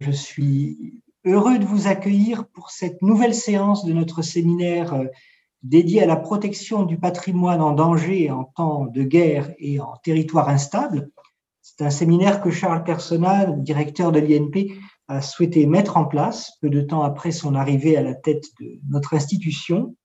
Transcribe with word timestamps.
Je 0.00 0.12
suis 0.12 1.02
heureux 1.24 1.58
de 1.58 1.64
vous 1.64 1.88
accueillir 1.88 2.46
pour 2.48 2.70
cette 2.70 3.02
nouvelle 3.02 3.34
séance 3.34 3.84
de 3.84 3.92
notre 3.92 4.22
séminaire 4.22 4.94
euh, 4.94 5.06
dédié 5.64 6.02
à 6.02 6.06
la 6.06 6.14
protection 6.14 6.84
du 6.84 6.98
patrimoine 6.98 7.60
en 7.60 7.72
danger 7.72 8.30
en 8.30 8.44
temps 8.44 8.86
de 8.86 9.02
guerre 9.02 9.52
et 9.58 9.80
en 9.80 9.96
territoire 10.04 10.48
instable. 10.50 11.10
C'est 11.62 11.84
un 11.84 11.90
séminaire 11.90 12.40
que 12.40 12.50
Charles 12.50 12.84
Persona, 12.84 13.46
directeur 13.46 14.12
de 14.12 14.20
l'INP, 14.20 14.72
a 15.08 15.20
souhaité 15.20 15.66
mettre 15.66 15.96
en 15.96 16.04
place 16.04 16.52
peu 16.60 16.70
de 16.70 16.80
temps 16.80 17.02
après 17.02 17.32
son 17.32 17.56
arrivée 17.56 17.96
à 17.96 18.02
la 18.02 18.14
tête 18.14 18.44
de 18.60 18.78
notre 18.88 19.14
institution. 19.14 19.96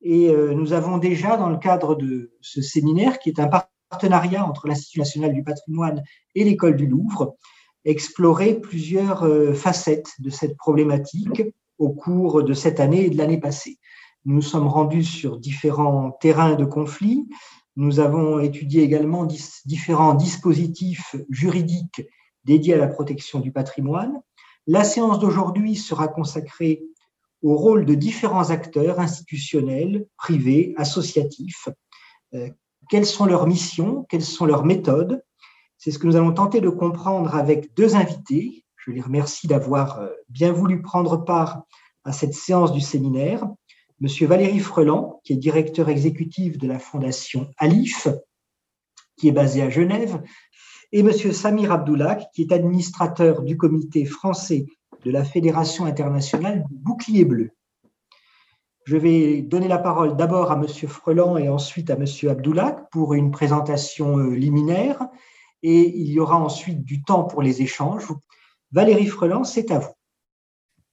Et 0.00 0.30
euh, 0.30 0.52
nous 0.52 0.72
avons 0.72 0.98
déjà, 0.98 1.36
dans 1.36 1.48
le 1.48 1.58
cadre 1.58 1.94
de 1.94 2.32
ce 2.40 2.60
séminaire, 2.60 3.20
qui 3.20 3.28
est 3.28 3.38
un 3.38 3.48
partenariat 3.88 4.44
entre 4.44 4.66
l'Institut 4.66 4.98
national 4.98 5.32
du 5.32 5.44
patrimoine 5.44 6.02
et 6.34 6.42
l'École 6.42 6.76
du 6.76 6.88
Louvre, 6.88 7.36
exploré 7.84 8.60
plusieurs 8.60 9.24
euh, 9.24 9.54
facettes 9.54 10.12
de 10.18 10.30
cette 10.30 10.56
problématique 10.56 11.42
au 11.78 11.90
cours 11.90 12.42
de 12.42 12.54
cette 12.54 12.80
année 12.80 13.06
et 13.06 13.10
de 13.10 13.18
l'année 13.18 13.40
passée. 13.40 13.78
Nous 14.24 14.36
nous 14.36 14.42
sommes 14.42 14.68
rendus 14.68 15.04
sur 15.04 15.38
différents 15.38 16.12
terrains 16.20 16.54
de 16.54 16.64
conflit. 16.64 17.28
Nous 17.74 17.98
avons 17.98 18.38
étudié 18.38 18.82
également 18.82 19.26
différents 19.64 20.14
dispositifs 20.14 21.16
juridiques 21.28 22.02
dédiés 22.44 22.74
à 22.74 22.78
la 22.78 22.86
protection 22.86 23.40
du 23.40 23.50
patrimoine. 23.50 24.20
La 24.66 24.84
séance 24.84 25.18
d'aujourd'hui 25.18 25.74
sera 25.74 26.06
consacrée 26.06 26.84
au 27.42 27.56
rôle 27.56 27.84
de 27.84 27.94
différents 27.94 28.50
acteurs 28.50 29.00
institutionnels, 29.00 30.06
privés, 30.16 30.74
associatifs. 30.76 31.68
Euh, 32.34 32.48
quelles 32.88 33.06
sont 33.06 33.26
leurs 33.26 33.46
missions? 33.46 34.06
Quelles 34.08 34.22
sont 34.22 34.46
leurs 34.46 34.64
méthodes? 34.64 35.22
C'est 35.82 35.90
ce 35.90 35.98
que 35.98 36.06
nous 36.06 36.14
allons 36.14 36.32
tenter 36.32 36.60
de 36.60 36.68
comprendre 36.68 37.34
avec 37.34 37.74
deux 37.74 37.96
invités. 37.96 38.64
Je 38.76 38.92
les 38.92 39.00
remercie 39.00 39.48
d'avoir 39.48 39.98
euh, 39.98 40.10
bien 40.28 40.52
voulu 40.52 40.80
prendre 40.80 41.16
part 41.16 41.64
à 42.04 42.12
cette 42.12 42.34
séance 42.34 42.70
du 42.70 42.80
séminaire. 42.80 43.48
Monsieur 43.98 44.28
Valérie 44.28 44.60
Freland, 44.60 45.20
qui 45.24 45.32
est 45.32 45.36
directeur 45.36 45.88
exécutif 45.88 46.56
de 46.56 46.68
la 46.68 46.78
fondation 46.78 47.50
Alif, 47.58 48.06
qui 49.16 49.26
est 49.26 49.32
basée 49.32 49.60
à 49.60 49.70
Genève, 49.70 50.22
et 50.92 51.02
Monsieur 51.02 51.32
Samir 51.32 51.72
Abdoulak, 51.72 52.30
qui 52.32 52.42
est 52.42 52.52
administrateur 52.52 53.42
du 53.42 53.56
comité 53.56 54.04
français 54.04 54.66
de 55.04 55.10
la 55.10 55.24
Fédération 55.24 55.84
internationale 55.84 56.64
du 56.70 56.76
bouclier 56.76 57.24
bleu. 57.24 57.50
Je 58.84 58.96
vais 58.96 59.42
donner 59.42 59.66
la 59.66 59.78
parole 59.78 60.16
d'abord 60.16 60.52
à 60.52 60.56
Monsieur 60.56 60.86
Freland 60.86 61.38
et 61.38 61.48
ensuite 61.48 61.90
à 61.90 61.96
Monsieur 61.96 62.30
Abdoulak 62.30 62.88
pour 62.92 63.14
une 63.14 63.32
présentation 63.32 64.18
euh, 64.18 64.30
liminaire 64.30 65.08
et 65.62 65.96
il 65.96 66.10
y 66.10 66.18
aura 66.18 66.36
ensuite 66.36 66.84
du 66.84 67.02
temps 67.02 67.24
pour 67.24 67.42
les 67.42 67.62
échanges. 67.62 68.08
Valérie 68.72 69.06
Freland, 69.06 69.44
c'est 69.44 69.70
à 69.70 69.78
vous. 69.78 69.92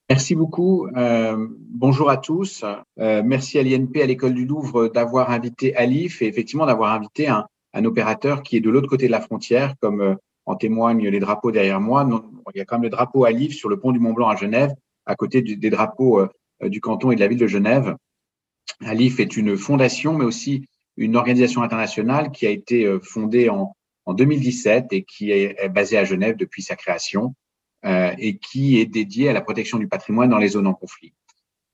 Merci 0.10 0.36
beaucoup. 0.36 0.88
Euh, 0.88 1.48
bonjour 1.70 2.10
à 2.10 2.18
tous. 2.18 2.66
Euh, 3.00 3.22
merci 3.24 3.60
à 3.60 3.64
l'INP, 3.64 4.02
à 4.02 4.06
l'École 4.08 4.34
du 4.34 4.46
Louvre, 4.46 4.88
d'avoir 4.88 5.30
invité 5.30 5.76
Alif 5.76 6.22
et 6.22 6.28
effectivement 6.28 6.66
d'avoir 6.66 6.94
invité 6.94 7.28
un, 7.28 7.46
opérateur 7.86 8.42
qui 8.42 8.58
est 8.58 8.60
de 8.60 8.70
l'autre 8.72 8.90
côté 8.90 9.06
de 9.06 9.12
la 9.12 9.22
frontière, 9.22 9.76
comme 9.80 10.02
euh, 10.02 10.16
en 10.48 10.56
témoignent 10.56 11.08
les 11.08 11.20
drapeaux 11.20 11.52
derrière 11.52 11.80
moi. 11.80 12.08
il 12.54 12.58
y 12.58 12.62
a 12.62 12.66
quand 12.66 12.78
même 12.78 12.84
le 12.84 12.90
drapeau 12.90 13.26
Alif 13.26 13.54
sur 13.54 13.70
le 13.70 13.80
pont 13.80 13.92
du 13.92 14.00
Mont 14.00 14.14
Blanc 14.14 14.30
à 14.30 14.36
Genève, 14.36 14.74
à 15.06 15.16
côté 15.16 15.44
des 15.44 15.70
drapeaux 15.70 16.22
du 16.62 16.82
canton 16.82 17.12
et 17.12 17.16
de 17.16 17.20
la 17.20 17.28
ville 17.28 17.38
de 17.38 17.48
Genève. 17.48 17.96
Alif 18.82 19.20
est 19.20 19.38
une 19.38 19.56
fondation, 19.58 20.14
mais 20.18 20.26
aussi 20.26 20.66
une 20.98 21.16
organisation 21.16 21.62
internationale 21.62 22.32
qui 22.32 22.48
a 22.48 22.50
été 22.50 22.98
fondée 23.04 23.50
en, 23.50 23.76
en 24.10 24.14
2017 24.14 24.88
et 24.92 25.04
qui 25.04 25.32
est 25.32 25.70
basée 25.70 25.98
à 25.98 26.04
Genève 26.04 26.36
depuis 26.36 26.62
sa 26.62 26.76
création. 26.76 27.36
Euh, 27.86 28.14
et 28.18 28.38
qui 28.38 28.78
est 28.78 28.86
dédié 28.86 29.30
à 29.30 29.34
la 29.34 29.40
protection 29.40 29.78
du 29.78 29.88
patrimoine 29.88 30.30
dans 30.30 30.38
les 30.38 30.50
zones 30.50 30.68
en 30.68 30.74
conflit. 30.74 31.14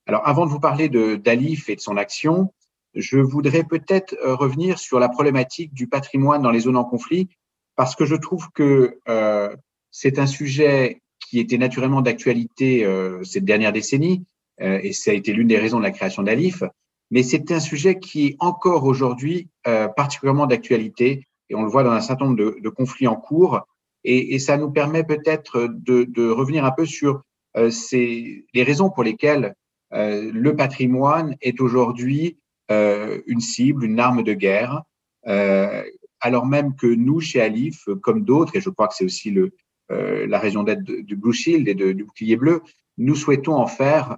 Alors, 0.05 0.21
avant 0.27 0.45
de 0.45 0.51
vous 0.51 0.59
parler 0.59 0.87
de 0.87 1.15
d'Alif 1.15 1.67
et 1.67 1.75
de 1.75 1.81
son 1.81 1.97
action, 1.97 2.53
je 2.93 3.17
voudrais 3.17 3.63
peut-être 3.63 4.15
euh, 4.23 4.35
revenir 4.35 4.77
sur 4.77 4.99
la 4.99 5.09
problématique 5.09 5.73
du 5.73 5.87
patrimoine 5.87 6.43
dans 6.43 6.51
les 6.51 6.59
zones 6.59 6.77
en 6.77 6.83
conflit, 6.83 7.27
parce 7.75 7.95
que 7.95 8.05
je 8.05 8.15
trouve 8.15 8.51
que 8.53 8.99
euh, 9.09 9.55
c'est 9.89 10.19
un 10.19 10.27
sujet 10.27 11.01
qui 11.19 11.39
était 11.39 11.57
naturellement 11.57 12.01
d'actualité 12.01 12.85
euh, 12.85 13.23
cette 13.23 13.45
dernière 13.45 13.73
décennie, 13.73 14.25
euh, 14.61 14.79
et 14.83 14.93
ça 14.93 15.09
a 15.09 15.15
été 15.15 15.33
l'une 15.33 15.47
des 15.47 15.57
raisons 15.57 15.79
de 15.79 15.83
la 15.83 15.91
création 15.91 16.21
d'Alif, 16.21 16.61
mais 17.09 17.23
c'est 17.23 17.51
un 17.51 17.59
sujet 17.59 17.97
qui 17.97 18.27
est 18.27 18.35
encore 18.39 18.83
aujourd'hui 18.83 19.49
particulièrement 19.95 20.47
d'actualité, 20.47 21.27
et 21.49 21.55
on 21.55 21.63
le 21.63 21.69
voit 21.69 21.83
dans 21.83 21.91
un 21.91 22.01
certain 22.01 22.25
nombre 22.25 22.37
de, 22.37 22.57
de 22.61 22.69
conflits 22.69 23.07
en 23.07 23.15
cours, 23.15 23.61
et, 24.03 24.35
et 24.35 24.39
ça 24.39 24.57
nous 24.57 24.71
permet 24.71 25.03
peut-être 25.03 25.67
de, 25.71 26.03
de, 26.03 26.29
revenir 26.29 26.63
un 26.65 26.71
peu 26.71 26.85
sur 26.85 27.23
euh, 27.57 27.69
ces, 27.69 28.45
les 28.53 28.63
raisons 28.63 28.89
pour 28.89 29.03
lesquelles 29.03 29.55
euh, 29.93 30.31
le 30.31 30.55
patrimoine 30.55 31.35
est 31.41 31.59
aujourd'hui 31.61 32.37
euh, 32.71 33.21
une 33.27 33.41
cible, 33.41 33.85
une 33.85 33.99
arme 33.99 34.23
de 34.23 34.33
guerre, 34.33 34.81
euh, 35.27 35.83
alors 36.19 36.47
même 36.47 36.75
que 36.75 36.87
nous, 36.87 37.19
chez 37.19 37.39
Alif, 37.39 37.87
comme 38.01 38.23
d'autres, 38.23 38.55
et 38.55 38.61
je 38.61 38.71
crois 38.71 38.87
que 38.87 38.95
c'est 38.95 39.05
aussi 39.05 39.29
le, 39.29 39.51
euh, 39.91 40.25
la 40.27 40.39
raison 40.39 40.63
d'être 40.63 40.83
du 40.83 41.15
Blue 41.15 41.33
Shield 41.33 41.67
et 41.67 41.75
du 41.75 42.03
bouclier 42.03 42.37
bleu, 42.37 42.63
nous 42.97 43.13
souhaitons 43.13 43.55
en 43.55 43.67
faire, 43.67 44.17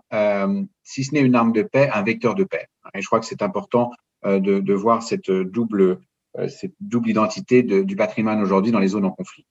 si 0.84 1.04
ce 1.04 1.14
n'est 1.14 1.22
une 1.22 1.36
arme 1.36 1.52
de 1.52 1.64
paix, 1.64 1.90
un 1.92 2.04
vecteur 2.04 2.36
de 2.36 2.44
paix. 2.44 2.68
Et 2.94 3.02
je 3.02 3.08
crois 3.08 3.20
que 3.20 3.26
c'est 3.26 3.42
important 3.42 3.92
de, 4.24 4.38
de, 4.38 4.74
voir 4.74 5.02
cette 5.02 5.32
double, 5.32 6.00
cette 6.48 6.74
double 6.80 7.10
identité 7.10 7.64
de, 7.64 7.82
du 7.82 7.96
patrimoine 7.96 8.42
aujourd'hui 8.42 8.72
dans 8.72 8.80
les 8.80 8.90
zones 8.90 9.06
en 9.06 9.12
conflit. 9.12 9.46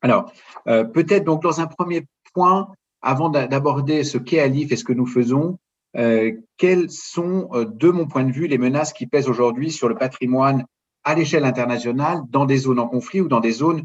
Alors, 0.00 0.32
euh, 0.68 0.84
peut-être 0.84 1.24
donc 1.24 1.42
dans 1.42 1.60
un 1.60 1.66
premier 1.66 2.06
point, 2.34 2.72
avant 3.02 3.28
d'aborder 3.28 4.04
ce 4.04 4.18
qu'est 4.18 4.40
Alif 4.40 4.72
et 4.72 4.76
ce 4.76 4.84
que 4.84 4.92
nous 4.92 5.06
faisons, 5.06 5.58
euh, 5.96 6.32
quelles 6.56 6.90
sont, 6.90 7.48
euh, 7.52 7.64
de 7.64 7.90
mon 7.90 8.06
point 8.06 8.24
de 8.24 8.32
vue, 8.32 8.46
les 8.46 8.58
menaces 8.58 8.92
qui 8.92 9.06
pèsent 9.06 9.28
aujourd'hui 9.28 9.70
sur 9.70 9.88
le 9.88 9.94
patrimoine 9.96 10.66
à 11.04 11.14
l'échelle 11.14 11.44
internationale 11.44 12.22
dans 12.28 12.44
des 12.44 12.58
zones 12.58 12.78
en 12.78 12.88
conflit 12.88 13.20
ou 13.20 13.28
dans 13.28 13.40
des 13.40 13.52
zones 13.52 13.84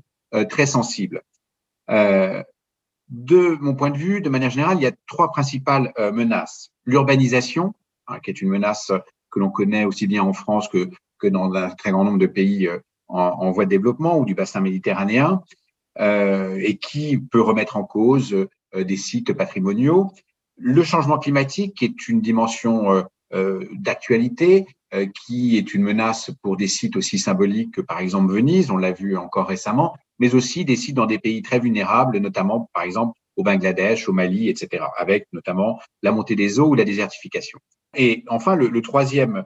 très 0.50 0.66
sensibles? 0.66 1.22
De 1.88 3.58
mon 3.62 3.76
point 3.76 3.92
de 3.92 3.98
vue, 3.98 4.20
de 4.20 4.30
manière 4.30 4.50
générale, 4.50 4.78
il 4.78 4.84
y 4.84 4.88
a 4.88 4.92
trois 5.08 5.32
principales 5.32 5.94
menaces. 6.12 6.72
L'urbanisation, 6.86 7.76
hein, 8.08 8.20
qui 8.20 8.32
est 8.32 8.42
une 8.42 8.50
menace 8.50 8.92
que 9.30 9.40
l'on 9.40 9.52
connaît 9.52 9.86
aussi 9.86 10.08
bien 10.08 10.24
en 10.24 10.34
France 10.34 10.68
que, 10.70 10.90
dans 11.28 11.54
un 11.54 11.70
très 11.72 11.92
grand 11.92 12.04
nombre 12.04 12.20
de 12.20 12.28
pays 12.28 12.70
en, 13.08 13.20
en 13.20 13.52
voie 13.52 13.66
de 13.66 13.70
développement 13.70 14.18
ou 14.18 14.26
du 14.26 14.36
bassin 14.36 14.62
méditerranéen. 14.62 15.42
Euh, 16.00 16.60
et 16.60 16.78
qui 16.78 17.20
peut 17.20 17.42
remettre 17.42 17.78
en 17.78 17.84
cause 17.84 18.34
euh, 18.34 18.84
des 18.84 18.98
sites 18.98 19.32
patrimoniaux. 19.34 20.12
Le 20.58 20.82
changement 20.82 21.20
climatique, 21.20 21.84
est 21.84 22.08
une 22.08 22.20
dimension 22.20 23.06
euh, 23.34 23.66
d'actualité, 23.74 24.66
qui 25.26 25.58
est 25.58 25.74
une 25.74 25.82
menace 25.82 26.30
pour 26.44 26.56
des 26.56 26.68
sites 26.68 26.96
aussi 26.96 27.18
symboliques 27.18 27.72
que 27.74 27.82
par 27.82 27.98
exemple 27.98 28.32
Venise, 28.32 28.70
on 28.70 28.78
l'a 28.78 28.92
vu 28.92 29.18
encore 29.18 29.48
récemment, 29.48 29.96
mais 30.20 30.36
aussi 30.36 30.66
des 30.66 30.76
sites 30.76 30.94
dans 30.94 31.08
des 31.08 31.18
pays 31.18 31.42
très 31.42 31.60
vulnérables, 31.60 32.20
notamment 32.20 32.70
par 32.76 32.84
exemple 32.84 33.18
au 33.36 33.42
Bangladesh, 33.42 34.08
au 34.08 34.14
Mali, 34.14 34.50
etc., 34.50 34.86
avec 35.00 35.26
notamment 35.34 35.80
la 36.04 36.12
montée 36.12 36.36
des 36.36 36.60
eaux 36.60 36.68
ou 36.68 36.76
la 36.76 36.84
désertification. 36.84 37.58
Et 37.98 38.24
enfin, 38.28 38.56
le, 38.56 38.68
le 38.68 38.82
troisième, 38.84 39.46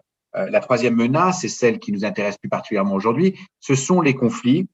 la 0.50 0.60
troisième 0.60 0.96
menace, 0.96 1.44
et 1.44 1.50
celle 1.50 1.80
qui 1.80 1.92
nous 1.92 2.06
intéresse 2.06 2.38
plus 2.38 2.50
particulièrement 2.50 2.96
aujourd'hui, 2.96 3.36
ce 3.60 3.76
sont 3.76 4.02
les 4.02 4.14
conflits 4.14 4.68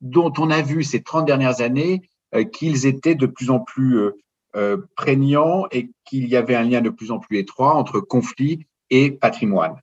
dont 0.00 0.32
on 0.38 0.50
a 0.50 0.62
vu 0.62 0.82
ces 0.82 1.02
30 1.02 1.26
dernières 1.26 1.60
années 1.60 2.02
euh, 2.34 2.44
qu'ils 2.44 2.86
étaient 2.86 3.14
de 3.14 3.26
plus 3.26 3.50
en 3.50 3.60
plus 3.60 3.98
euh, 3.98 4.12
euh, 4.56 4.76
prégnants 4.96 5.66
et 5.70 5.90
qu'il 6.04 6.28
y 6.28 6.36
avait 6.36 6.54
un 6.54 6.64
lien 6.64 6.80
de 6.80 6.90
plus 6.90 7.10
en 7.10 7.18
plus 7.18 7.38
étroit 7.38 7.74
entre 7.74 8.00
conflit 8.00 8.66
et 8.90 9.12
patrimoine. 9.12 9.76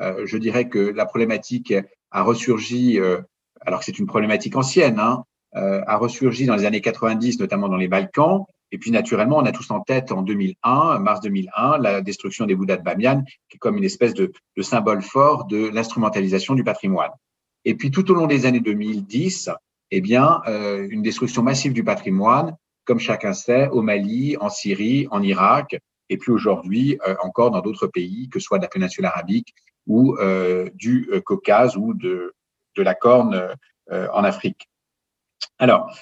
je 0.00 0.38
dirais 0.38 0.68
que 0.68 0.78
la 0.78 1.04
problématique 1.04 1.74
a 2.10 2.22
ressurgi, 2.22 2.98
alors 3.60 3.80
que 3.80 3.84
c'est 3.84 3.98
une 3.98 4.06
problématique 4.06 4.56
ancienne, 4.56 4.98
hein, 4.98 5.24
a 5.52 5.96
ressurgi 5.98 6.46
dans 6.46 6.56
les 6.56 6.64
années 6.64 6.80
90, 6.80 7.40
notamment 7.40 7.68
dans 7.68 7.76
les 7.76 7.88
Balkans. 7.88 8.46
Et 8.74 8.78
puis, 8.78 8.90
naturellement, 8.90 9.36
on 9.36 9.44
a 9.44 9.52
tous 9.52 9.70
en 9.70 9.82
tête 9.82 10.10
en 10.10 10.22
2001, 10.22 10.98
mars 10.98 11.20
2001, 11.20 11.78
la 11.78 12.00
destruction 12.00 12.44
des 12.44 12.56
Bouddhas 12.56 12.78
de 12.78 12.82
Bamiyan, 12.82 13.22
qui 13.48 13.54
est 13.54 13.58
comme 13.58 13.78
une 13.78 13.84
espèce 13.84 14.14
de, 14.14 14.32
symbole 14.62 15.00
fort 15.00 15.44
de 15.44 15.68
l'instrumentalisation 15.68 16.56
du 16.56 16.64
patrimoine. 16.64 17.12
Et 17.64 17.76
puis 17.76 17.92
tout 17.92 18.10
au 18.10 18.14
long 18.14 18.26
des 18.26 18.46
années 18.46 18.58
2010, 18.58 19.50
eh 19.92 20.00
bien, 20.00 20.40
euh, 20.48 20.88
une 20.90 21.02
destruction 21.02 21.44
massive 21.44 21.72
du 21.72 21.84
patrimoine, 21.84 22.56
comme 22.84 22.98
chacun 22.98 23.32
sait, 23.32 23.68
au 23.68 23.80
Mali, 23.80 24.36
en 24.40 24.48
Syrie, 24.48 25.06
en 25.12 25.22
Irak, 25.22 25.80
et 26.08 26.18
puis 26.18 26.32
aujourd'hui 26.32 26.98
euh, 27.06 27.14
encore 27.22 27.52
dans 27.52 27.60
d'autres 27.60 27.86
pays, 27.86 28.28
que 28.28 28.40
ce 28.40 28.46
soit 28.46 28.58
de 28.58 28.64
la 28.64 28.68
péninsule 28.68 29.06
arabique 29.06 29.54
ou 29.86 30.16
euh, 30.16 30.68
du 30.74 31.08
Caucase 31.24 31.76
ou 31.76 31.94
de, 31.94 32.34
de 32.76 32.82
la 32.82 32.96
Corne 32.96 33.54
en 33.88 34.24
Afrique. 34.24 34.68
Alors, 35.58 35.96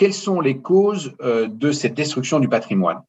quelles 0.00 0.14
sont 0.14 0.40
les 0.40 0.56
causes 0.62 1.14
de 1.20 1.72
cette 1.72 1.92
destruction 1.92 2.40
du 2.40 2.48
patrimoine? 2.48 3.02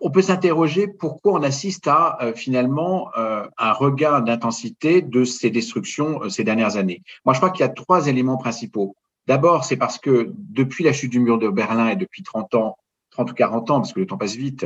On 0.00 0.10
peut 0.10 0.22
s'interroger 0.22 0.88
pourquoi 0.88 1.34
on 1.34 1.42
assiste 1.42 1.86
à 1.88 2.16
euh, 2.22 2.32
finalement 2.34 3.10
euh, 3.18 3.46
un 3.58 3.72
regain 3.72 4.20
d'intensité 4.20 5.02
de 5.02 5.24
ces 5.24 5.50
destructions 5.50 6.22
euh, 6.22 6.28
ces 6.30 6.42
dernières 6.42 6.78
années. 6.78 7.02
Moi, 7.26 7.34
je 7.34 7.40
crois 7.40 7.50
qu'il 7.50 7.60
y 7.60 7.68
a 7.68 7.68
trois 7.68 8.06
éléments 8.06 8.38
principaux. 8.38 8.96
D'abord, 9.26 9.64
c'est 9.66 9.76
parce 9.76 9.98
que 9.98 10.32
depuis 10.38 10.84
la 10.84 10.94
chute 10.94 11.10
du 11.10 11.20
mur 11.20 11.38
de 11.38 11.48
Berlin 11.48 11.88
et 11.88 11.96
depuis 11.96 12.22
30 12.22 12.54
ans, 12.54 12.76
30 13.10 13.32
ou 13.32 13.34
40 13.34 13.70
ans, 13.70 13.80
parce 13.80 13.92
que 13.92 14.00
le 14.00 14.06
temps 14.06 14.16
passe 14.16 14.36
vite, 14.36 14.64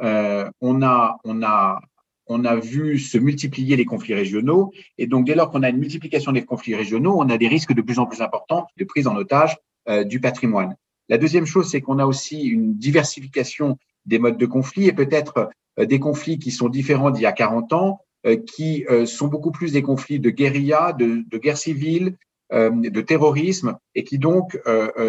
euh, 0.00 0.50
on, 0.60 0.82
a, 0.82 1.16
on, 1.24 1.42
a, 1.42 1.80
on 2.26 2.44
a 2.44 2.56
vu 2.56 2.98
se 2.98 3.16
multiplier 3.16 3.76
les 3.76 3.86
conflits 3.86 4.14
régionaux. 4.14 4.70
Et 4.98 5.06
donc, 5.06 5.24
dès 5.24 5.34
lors 5.34 5.50
qu'on 5.50 5.62
a 5.62 5.70
une 5.70 5.78
multiplication 5.78 6.32
des 6.32 6.44
conflits 6.44 6.74
régionaux, 6.74 7.14
on 7.16 7.30
a 7.30 7.38
des 7.38 7.48
risques 7.48 7.72
de 7.72 7.80
plus 7.80 7.98
en 7.98 8.04
plus 8.04 8.20
importants 8.20 8.66
de 8.76 8.84
prise 8.84 9.06
en 9.06 9.16
otage 9.16 9.56
euh, 9.56 9.71
du 10.04 10.20
patrimoine. 10.20 10.76
La 11.08 11.18
deuxième 11.18 11.46
chose, 11.46 11.68
c'est 11.70 11.80
qu'on 11.80 11.98
a 11.98 12.06
aussi 12.06 12.42
une 12.42 12.76
diversification 12.76 13.78
des 14.06 14.18
modes 14.18 14.38
de 14.38 14.46
conflit 14.46 14.88
et 14.88 14.92
peut-être 14.92 15.50
euh, 15.78 15.86
des 15.86 15.98
conflits 15.98 16.38
qui 16.38 16.50
sont 16.50 16.68
différents 16.68 17.10
d'il 17.10 17.22
y 17.22 17.26
a 17.26 17.32
40 17.32 17.72
ans, 17.72 18.00
euh, 18.26 18.36
qui 18.36 18.84
euh, 18.88 19.06
sont 19.06 19.28
beaucoup 19.28 19.50
plus 19.50 19.72
des 19.72 19.82
conflits 19.82 20.20
de 20.20 20.30
guérilla, 20.30 20.92
de, 20.92 21.24
guerre 21.38 21.58
civile, 21.58 22.16
de 22.50 23.00
terrorisme, 23.00 23.78
et 23.94 24.04
qui 24.04 24.18
donc 24.18 24.60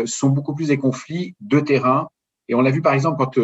sont 0.06 0.30
beaucoup 0.30 0.56
plus 0.56 0.70
des 0.70 0.78
conflits 0.78 1.36
de 1.42 1.60
terrain. 1.60 2.08
Et 2.48 2.56
on 2.56 2.62
l'a 2.62 2.72
vu 2.72 2.82
par 2.82 2.94
exemple 2.94 3.18
quand 3.18 3.38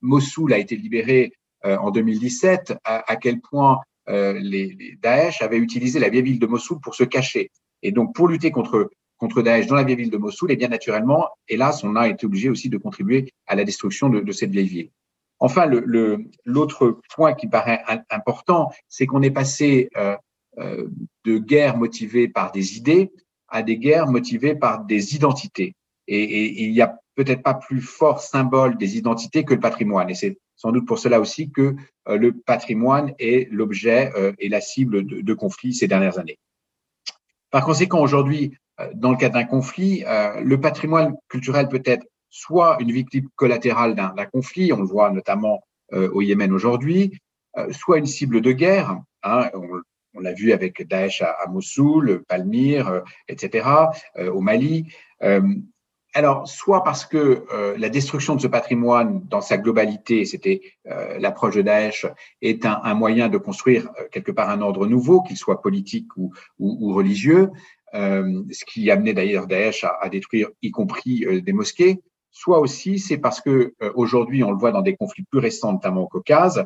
Mossoul 0.00 0.54
a 0.54 0.58
été 0.58 0.74
libéré 0.74 1.34
en 1.62 1.90
2017, 1.90 2.78
à, 2.82 3.16
quel 3.16 3.42
point 3.42 3.80
les, 4.08 4.96
Daesh 5.02 5.42
avaient 5.42 5.58
utilisé 5.58 5.98
la 5.98 6.08
vieille 6.08 6.22
ville 6.22 6.38
de 6.38 6.46
Mossoul 6.46 6.80
pour 6.80 6.94
se 6.94 7.04
cacher. 7.04 7.50
Et 7.82 7.92
donc 7.92 8.14
pour 8.14 8.26
lutter 8.26 8.50
contre 8.50 8.88
contre 9.20 9.42
Daesh 9.42 9.66
dans 9.66 9.74
la 9.74 9.84
vieille 9.84 9.98
ville 9.98 10.10
de 10.10 10.16
Mossoul, 10.16 10.50
et 10.50 10.56
bien 10.56 10.68
naturellement, 10.68 11.28
hélas, 11.46 11.84
on 11.84 11.94
a 11.94 12.08
été 12.08 12.24
obligé 12.24 12.48
aussi 12.48 12.70
de 12.70 12.78
contribuer 12.78 13.32
à 13.46 13.54
la 13.54 13.64
destruction 13.64 14.08
de, 14.08 14.32
cette 14.32 14.50
vieille 14.50 14.66
ville. 14.66 14.90
Enfin, 15.38 15.70
l'autre 16.44 17.00
point 17.14 17.34
qui 17.34 17.46
paraît 17.46 17.82
important, 18.10 18.70
c'est 18.88 19.06
qu'on 19.06 19.22
est 19.22 19.30
passé 19.30 19.90
euh, 19.96 20.16
euh, 20.58 20.88
de 21.24 21.38
guerres 21.38 21.76
motivées 21.76 22.28
par 22.28 22.50
des 22.50 22.78
idées 22.78 23.12
à 23.48 23.62
des 23.62 23.78
guerres 23.78 24.06
motivées 24.06 24.54
par 24.54 24.84
des 24.84 25.16
identités. 25.16 25.74
Et, 26.06 26.62
il 26.64 26.72
n'y 26.72 26.80
a 26.80 26.98
peut-être 27.16 27.42
pas 27.42 27.54
plus 27.54 27.80
fort 27.80 28.20
symbole 28.20 28.78
des 28.78 28.96
identités 28.96 29.44
que 29.44 29.54
le 29.54 29.60
patrimoine. 29.60 30.08
Et 30.08 30.14
c'est 30.14 30.38
sans 30.56 30.70
doute 30.72 30.86
pour 30.86 30.98
cela 30.98 31.20
aussi 31.20 31.50
que 31.50 31.74
euh, 32.08 32.16
le 32.16 32.32
patrimoine 32.32 33.12
est 33.18 33.50
l'objet 33.50 34.12
et 34.38 34.48
la 34.48 34.60
cible 34.60 35.04
de, 35.04 35.34
conflits 35.34 35.74
ces 35.74 35.88
dernières 35.88 36.18
années. 36.18 36.38
Par 37.50 37.64
conséquent, 37.64 38.00
aujourd'hui, 38.00 38.52
dans 38.94 39.10
le 39.10 39.16
cas 39.16 39.28
d'un 39.28 39.44
conflit, 39.44 40.04
le 40.42 40.60
patrimoine 40.60 41.14
culturel 41.28 41.68
peut 41.68 41.82
être 41.84 42.04
soit 42.30 42.78
une 42.80 42.92
victime 42.92 43.28
collatérale 43.36 43.94
d'un 43.94 44.26
conflit, 44.26 44.72
on 44.72 44.80
le 44.80 44.86
voit 44.86 45.10
notamment 45.10 45.60
euh, 45.92 46.08
au 46.12 46.22
Yémen 46.22 46.52
aujourd'hui, 46.52 47.18
euh, 47.58 47.72
soit 47.72 47.98
une 47.98 48.06
cible 48.06 48.40
de 48.40 48.52
guerre, 48.52 48.96
hein, 49.24 49.50
on, 50.14 50.20
l'a 50.20 50.32
vu 50.32 50.52
avec 50.52 50.86
Daesh 50.86 51.22
à, 51.22 51.46
Mossoul, 51.48 52.22
Palmyre, 52.28 52.88
euh, 52.88 53.00
etc., 53.28 53.68
au 54.32 54.40
Mali. 54.40 54.92
alors, 56.14 56.48
soit 56.48 56.82
parce 56.82 57.06
que 57.06 57.44
la 57.78 57.88
destruction 57.88 58.34
de 58.34 58.40
ce 58.40 58.48
patrimoine 58.48 59.22
dans 59.28 59.40
sa 59.40 59.56
globalité, 59.56 60.24
c'était 60.24 60.60
l'approche 61.18 61.54
de 61.54 61.62
Daesh, 61.62 62.06
est 62.42 62.66
un, 62.66 62.94
moyen 62.94 63.28
de 63.28 63.38
construire 63.38 63.88
quelque 64.10 64.32
part 64.32 64.50
un 64.50 64.60
ordre 64.60 64.86
nouveau, 64.86 65.22
qu'il 65.22 65.36
soit 65.36 65.62
politique 65.62 66.08
ou, 66.16 66.32
religieux, 66.92 67.50
ce 67.92 68.64
qui 68.64 68.90
amenait 68.90 69.14
d'ailleurs 69.14 69.46
Daesh 69.46 69.84
à, 69.84 69.98
à, 70.00 70.08
détruire 70.08 70.48
y 70.62 70.70
compris 70.70 71.26
des 71.42 71.52
mosquées 71.52 72.00
soit 72.30 72.60
aussi 72.60 72.98
c'est 72.98 73.18
parce 73.18 73.40
que 73.40 73.74
euh, 73.82 73.92
aujourd'hui, 73.94 74.42
on 74.44 74.50
le 74.50 74.56
voit 74.56 74.72
dans 74.72 74.82
des 74.82 74.96
conflits 74.96 75.24
plus 75.30 75.40
récents, 75.40 75.72
notamment 75.72 76.02
au 76.02 76.08
Caucase, 76.08 76.64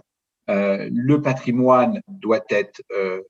euh, 0.50 0.88
le 0.92 1.22
patrimoine 1.22 2.02
doit 2.08 2.44
être 2.50 2.82
euh, 2.92 3.22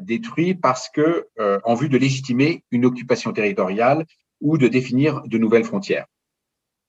détruit 0.00 0.54
parce 0.54 0.90
que 0.90 1.26
en 1.64 1.74
vue 1.74 1.88
de 1.88 1.96
légitimer 1.96 2.62
une 2.70 2.84
occupation 2.84 3.32
territoriale 3.32 4.04
ou 4.42 4.58
de 4.58 4.68
définir 4.68 5.22
de 5.22 5.38
nouvelles 5.38 5.64
frontières. 5.64 6.04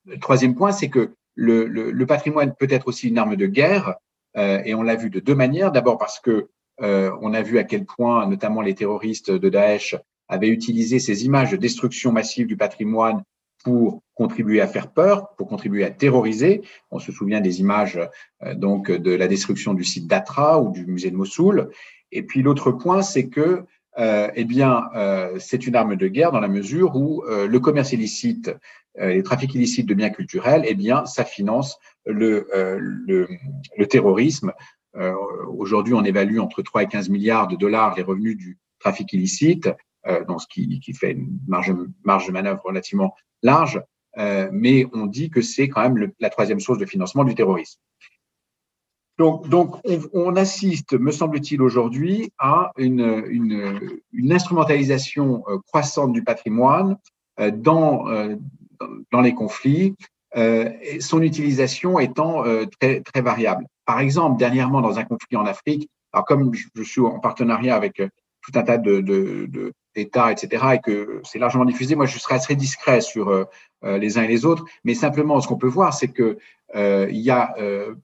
Le 0.06 0.20
troisième 0.20 0.54
point, 0.54 0.74
c'est 0.74 0.90
que 0.90 1.14
le, 1.36 1.66
le, 1.66 1.92
le, 1.92 2.06
patrimoine 2.06 2.54
peut 2.60 2.68
être 2.70 2.90
aussi 2.90 3.08
une 3.08 3.18
arme 3.18 3.38
de 3.38 3.46
guerre, 3.46 3.96
et 4.36 4.76
on 4.76 4.84
l'a 4.84 4.98
vu 4.98 5.10
de 5.10 5.22
deux 5.22 5.34
manières. 5.34 5.72
D'abord 5.72 5.98
parce 5.98 6.20
que 6.20 6.50
on 6.80 7.34
a 7.34 7.42
vu 7.42 7.58
à 7.58 7.64
quel 7.64 7.86
point, 7.86 8.28
notamment 8.28 8.60
les 8.60 8.76
terroristes 8.76 9.32
de 9.32 9.48
Daesh, 9.48 9.96
avaient 10.30 10.50
utilisé 10.50 11.00
ces 11.00 11.26
images 11.26 11.52
de 11.52 11.58
destruction 11.58 12.12
massive 12.12 12.48
du 12.48 12.56
patrimoine 12.56 13.24
pour 13.64 14.02
contribuer 14.14 14.62
à 14.62 14.68
faire 14.68 14.92
peur, 14.92 15.36
pour 15.38 15.48
contribuer 15.48 15.84
à 15.84 15.92
terroriser. 15.92 16.62
On 16.92 17.00
se 17.00 17.12
souvient 17.12 17.42
des 17.42 17.60
images 17.60 18.00
euh, 18.44 18.54
donc 18.56 18.92
de 18.92 19.12
la 19.12 19.28
destruction 19.28 19.74
du 19.74 19.84
site 19.84 20.08
d'Atra 20.08 20.62
ou 20.62 20.72
du 20.72 20.86
musée 20.86 21.12
de 21.12 21.16
Mossoul. 21.16 21.70
Et 22.12 22.24
puis 22.24 22.42
l'autre 22.42 22.72
point, 22.72 23.02
c'est 23.02 23.28
que 23.28 23.64
euh, 23.98 24.30
eh 24.34 24.46
bien, 24.46 24.84
euh, 24.96 25.38
c'est 25.40 25.68
une 25.68 25.76
arme 25.76 25.96
de 25.96 26.08
guerre 26.08 26.32
dans 26.32 26.40
la 26.40 26.48
mesure 26.48 26.96
où 26.96 27.24
le 27.28 27.60
commerce 27.60 27.92
illicite, 27.92 28.52
les 28.98 29.24
trafics 29.24 29.54
illicites 29.54 29.88
de 29.88 29.94
biens 29.94 30.10
culturels, 30.10 30.64
eh 30.66 30.76
bien, 30.76 31.06
ça 31.06 31.26
finance 31.26 31.80
le, 32.06 32.48
le, 32.80 33.28
le 33.78 33.86
terrorisme. 33.86 34.52
Aujourd'hui, 35.58 35.94
on 35.94 36.04
évalue 36.04 36.40
entre 36.40 36.62
3 36.62 36.84
et 36.84 36.88
15 36.88 37.10
milliards 37.10 37.48
de 37.48 37.56
dollars 37.56 37.96
les 37.96 38.04
revenus 38.04 38.36
du 38.36 38.58
trafic 38.80 39.14
illicite, 39.14 39.70
donc 40.28 40.42
ce 40.42 40.48
qui, 40.48 40.94
fait 40.94 41.12
une 41.12 41.40
marge, 41.48 41.74
marge 42.04 42.28
de 42.28 42.32
manœuvre 42.32 42.62
relativement 42.64 43.16
large, 43.44 43.82
euh, 44.18 44.50
mais 44.52 44.86
on 44.94 45.06
dit 45.06 45.30
que 45.30 45.42
c'est 45.42 45.70
quand 45.70 45.82
même 45.82 46.12
la 46.20 46.30
troisième 46.30 46.60
source 46.60 46.80
de 46.80 46.86
financement 46.86 47.24
du 47.24 47.36
terrorisme. 47.36 47.80
Donc, 49.18 49.50
donc 49.50 49.82
on, 50.14 50.36
assiste, 50.38 50.94
me 50.94 51.12
semble-t-il, 51.12 51.62
aujourd'hui 51.62 52.32
à 52.38 52.72
une, 52.78 54.02
instrumentalisation 54.32 55.44
euh, 55.50 55.58
croissante 55.68 56.14
du 56.14 56.24
patrimoine 56.24 56.98
euh, 57.40 57.52
dans, 57.52 58.08
euh, 58.08 58.36
dans 59.12 59.22
les 59.22 59.34
conflits, 59.34 59.96
euh, 60.38 60.70
son 61.00 61.22
utilisation 61.22 62.00
étant 62.00 62.46
euh, 62.46 62.66
très, 62.80 63.02
très 63.02 63.22
variable. 63.22 63.66
Par 63.86 64.00
exemple, 64.00 64.38
dernièrement, 64.38 64.82
dans 64.82 65.00
un 65.00 65.04
conflit 65.04 65.36
en 65.38 65.46
Afrique, 65.46 65.90
alors 66.14 66.26
comme 66.26 66.54
je, 66.54 66.84
suis 66.84 67.02
en 67.02 67.20
partenariat 67.20 67.76
avec 67.76 67.98
tout 67.98 68.52
un 68.56 68.64
tas 68.64 68.78
de, 68.78 69.74
d'État, 69.96 70.32
etc., 70.32 70.64
et 70.76 70.80
que 70.80 71.22
c'est 71.24 71.40
largement 71.40 71.66
diffusé, 71.66 71.96
moi, 71.96 72.06
je 72.06 72.18
serais 72.20 72.36
assez 72.36 72.56
discret 72.56 73.02
sur 73.02 73.30
euh, 73.30 73.46
euh, 73.84 73.98
les 73.98 74.18
uns 74.18 74.24
et 74.24 74.28
les 74.28 74.46
autres. 74.46 74.66
Mais 74.84 74.94
simplement, 74.94 75.40
ce 75.42 75.48
qu'on 75.48 75.58
peut 75.58 75.68
voir, 75.68 75.94
c'est 75.94 76.10
que 76.10 76.38
euh, 76.76 77.08
y 77.10 77.32
a 77.32 77.56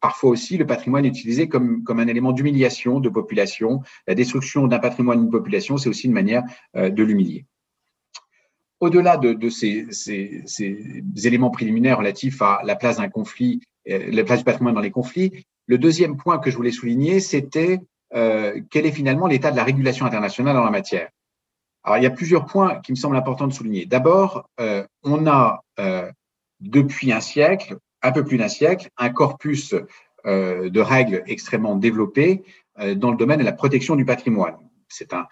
parfois 0.02 0.32
aussi 0.32 0.58
le 0.58 0.66
patrimoine 0.66 1.06
utilisé 1.06 1.48
comme, 1.48 1.84
un 1.88 2.08
élément 2.08 2.32
d'humiliation 2.32 3.00
de 3.00 3.10
population. 3.10 3.82
La 4.08 4.16
destruction 4.16 4.68
d'un 4.68 4.80
patrimoine 4.80 5.22
d'une 5.22 5.32
population, 5.32 5.78
c'est 5.78 5.90
aussi 5.90 6.08
une 6.08 6.14
manière 6.14 6.44
de 6.74 7.04
l'humilier. 7.04 7.46
Au-delà 8.80 9.18
de, 9.18 9.50
ces, 9.50 9.86
ces, 9.92 11.04
éléments 11.24 11.52
préliminaires 11.52 12.00
relatifs 12.00 12.42
à 12.42 12.62
la 12.64 12.76
place 12.76 12.98
d'un 12.98 13.08
conflit, 13.08 13.62
la 13.86 14.24
place 14.24 14.40
du 14.40 14.46
patrimoine 14.46 14.74
dans 14.74 14.82
les 14.82 14.90
conflits, 14.90 15.46
le 15.68 15.78
deuxième 15.78 16.18
point 16.18 16.40
que 16.40 16.50
je 16.50 16.58
voulais 16.58 16.72
souligner, 16.72 17.20
c'était 17.20 17.82
quel 18.12 18.86
est 18.88 18.92
finalement 18.92 19.28
l'état 19.28 19.52
de 19.52 19.58
la 19.58 19.64
régulation 19.64 20.08
internationale 20.08 20.58
en 20.58 20.66
la 20.66 20.72
matière. 20.72 21.10
Alors, 21.86 22.00
il 22.00 22.04
y 22.04 22.08
a 22.08 22.12
plusieurs 22.12 22.48
points 22.48 22.82
qui 22.82 22.92
me 22.92 22.96
semblent 22.96 23.16
importants 23.16 23.46
de 23.46 23.54
souligner. 23.54 23.86
D'abord, 23.86 24.50
euh, 24.60 24.84
on 25.04 25.28
a 25.28 25.64
euh, 25.80 26.12
depuis 26.60 27.14
un 27.14 27.20
siècle, 27.20 27.78
un 28.02 28.12
peu 28.12 28.26
plus 28.26 28.38
d'un 28.38 28.48
siècle, 28.48 28.90
un 28.98 29.10
corpus 29.10 29.76
euh, 30.26 30.70
de 30.72 30.82
règles 30.82 31.22
extrêmement 31.28 31.76
développé 31.76 32.44
euh, 32.80 32.96
dans 32.96 33.12
le 33.12 33.18
domaine 33.18 33.40
de 33.40 33.46
la 33.46 33.52
protection 33.52 33.96
du 33.96 34.04
patrimoine. 34.04 34.56
C'est 34.88 35.14
un, 35.14 35.28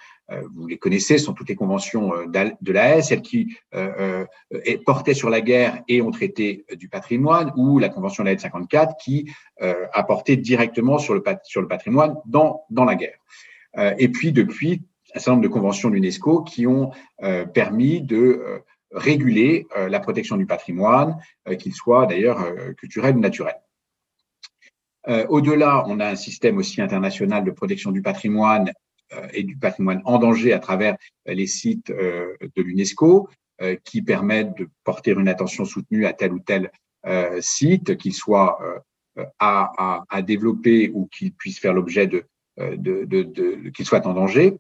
vous 0.56 0.68
les 0.68 0.78
connaissez, 0.78 1.18
ce 1.18 1.26
sont 1.26 1.34
toutes 1.34 1.50
les 1.50 1.56
conventions 1.56 2.12
de 2.26 2.72
l'AS, 2.72 3.08
celles 3.08 3.22
qui 3.22 3.56
portaient 4.84 5.14
sur 5.14 5.30
la 5.30 5.42
guerre 5.42 5.84
et 5.88 6.02
ont 6.02 6.10
traité 6.10 6.66
du 6.76 6.90
patrimoine, 6.90 7.54
ou 7.56 7.78
la 7.78 7.90
convention 7.90 8.24
de 8.24 8.30
la 8.30 8.38
54 8.38 8.96
qui 8.98 9.32
a 9.62 10.04
porté 10.04 10.38
directement 10.38 10.98
sur 10.98 11.14
le, 11.14 11.22
patrimoine 11.68 12.16
dans 12.26 12.66
la 12.74 12.96
guerre. 12.96 13.20
et 14.00 14.10
puis, 14.10 14.32
depuis, 14.32 14.82
un 15.14 15.20
certain 15.20 15.32
nombre 15.32 15.44
de 15.44 15.48
conventions 15.48 15.90
de 15.90 15.96
l'UNESCO 15.96 16.44
qui 16.44 16.68
ont 16.68 16.92
euh, 17.22 17.46
permis 17.46 18.02
de 18.02 18.18
euh, 18.18 18.60
réguler 18.92 19.68
euh, 19.78 19.90
la 19.90 20.00
protection 20.00 20.38
du 20.38 20.46
patrimoine, 20.46 21.18
qu'il 21.60 21.74
soit 21.74 22.06
d'ailleurs 22.06 22.46
culturel 22.76 23.18
ou 23.18 23.20
naturel. 23.20 23.56
Au-delà, 25.28 25.84
on 25.88 26.00
a 26.00 26.08
un 26.08 26.16
système 26.16 26.58
aussi 26.58 26.82
international 26.82 27.44
de 27.44 27.52
protection 27.52 27.92
du 27.92 28.02
patrimoine 28.02 28.72
et 29.34 29.44
du 29.44 29.58
patrimoine 29.58 30.02
en 30.06 30.18
danger 30.18 30.54
à 30.54 30.60
travers 30.60 30.96
les 31.26 31.48
sites 31.48 31.92
de 31.92 32.62
l'UNESCO 32.62 33.28
qui 33.84 34.02
permettent 34.02 34.58
de 34.58 34.70
porter 34.86 35.12
une 35.12 35.28
attention 35.28 35.66
soutenue 35.66 36.06
à 36.06 36.14
tel 36.14 36.32
ou 36.32 36.40
tel 36.40 36.72
site, 37.42 37.98
qu'il 37.98 38.14
soit 38.14 38.58
à, 39.40 40.22
développer 40.26 40.90
ou 40.94 41.08
qu'il 41.08 41.34
puisse 41.34 41.60
faire 41.60 41.74
l'objet 41.74 42.08
de, 42.08 42.24
de, 42.58 43.04
de, 43.04 43.24
de 43.24 43.70
qu'il 43.72 43.86
soit 43.86 44.08
en 44.08 44.14
danger. 44.14 44.58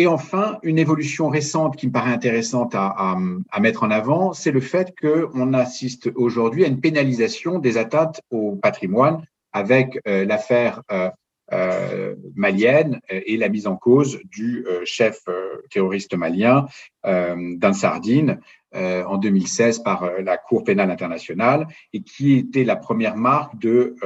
Et 0.00 0.06
enfin, 0.06 0.58
une 0.62 0.78
évolution 0.78 1.28
récente 1.28 1.76
qui 1.76 1.86
me 1.86 1.92
paraît 1.92 2.10
intéressante 2.10 2.74
à, 2.74 3.18
mettre 3.60 3.82
en 3.82 3.90
avant, 3.90 4.32
c'est 4.32 4.50
le 4.50 4.62
fait 4.62 4.94
qu'on 4.98 5.52
assiste 5.52 6.10
aujourd'hui 6.14 6.64
à 6.64 6.68
une 6.68 6.80
pénalisation 6.80 7.58
des 7.58 7.76
atteintes 7.76 8.22
au 8.30 8.56
patrimoine 8.56 9.22
avec 9.52 10.00
euh, 10.08 10.24
l'affaire 10.24 10.80
euh, 10.90 12.14
malienne 12.34 13.00
et 13.10 13.36
la 13.36 13.50
mise 13.50 13.66
en 13.66 13.76
cause 13.76 14.20
du 14.24 14.64
chef 14.84 15.18
terroriste 15.70 16.14
malien 16.14 16.66
Dan 17.04 17.74
Sardine 17.74 18.40
en 18.72 19.18
2016 19.18 19.80
par 19.80 20.08
la 20.22 20.38
Cour 20.38 20.62
pénale 20.64 20.92
internationale 20.92 21.66
et 21.92 22.02
qui 22.02 22.34
était 22.34 22.62
la 22.62 22.76
première 22.76 23.16
marque 23.16 23.58
de 23.58 23.96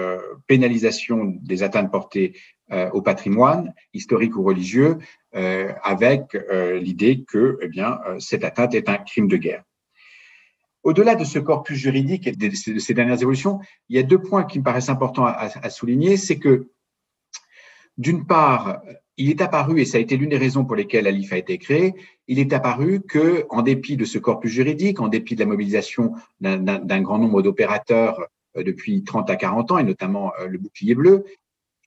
pénalisation 0.46 1.34
des 1.42 1.62
atteintes 1.62 1.92
portées 1.92 2.32
au 2.71 3.02
patrimoine 3.02 3.75
historique 3.92 4.37
ou 4.37 4.42
religieux 4.42 4.99
avec 5.33 6.37
l'idée 6.80 7.25
que 7.28 7.59
eh 7.61 8.21
cette 8.21 8.44
atteinte 8.44 8.75
est 8.75 8.88
un 8.88 8.97
crime 8.97 9.28
de 9.28 9.37
guerre. 9.37 9.64
Au-delà 10.85 11.14
de 11.14 11.25
ce 11.25 11.38
corpus 11.38 11.78
juridique 11.78 12.26
et 12.26 12.33
de 12.33 12.78
ces 12.78 12.94
dernières 12.94 13.21
évolutions, 13.21 13.59
il 13.88 13.97
y 13.97 13.99
a 13.99 14.02
deux 14.02 14.21
points 14.21 14.44
qui 14.44 14.59
me 14.59 14.64
paraissent 14.64 14.90
importants 14.90 15.25
à, 15.25 15.71
souligner. 15.71 16.18
C'est 16.18 16.38
que, 16.38 16.68
d'une 17.97 18.26
part, 18.26 18.83
il 19.16 19.30
est 19.30 19.40
apparu, 19.40 19.80
et 19.80 19.87
ça 19.87 19.97
a 19.97 20.00
été 20.02 20.18
l'une 20.18 20.28
des 20.28 20.37
raisons 20.37 20.66
pour 20.66 20.76
lesquelles 20.76 21.04
l'ALIF 21.04 21.33
a 21.33 21.38
été 21.38 21.56
créé, 21.56 21.94
il 22.28 22.38
est 22.38 22.52
apparu 22.52 23.00
que, 23.00 23.47
en 23.49 23.62
dépit 23.62 23.97
de 23.97 24.04
ce 24.04 24.18
corpus 24.18 24.52
juridique, 24.52 25.00
en 25.00 25.09
dépit 25.09 25.37
de 25.37 25.40
la 25.40 25.47
mobilisation 25.47 26.12
d'un 26.40 27.00
grand 27.00 27.18
nombre 27.18 27.40
d'opérateurs 27.40 28.21
euh, 28.59 28.62
depuis 28.62 29.04
30 29.04 29.30
à 29.30 29.37
40 29.37 29.71
ans, 29.71 29.78
et 29.78 29.85
notamment 29.85 30.33
euh, 30.38 30.49
le 30.49 30.59
bouclier 30.59 30.94
bleu, 30.94 31.25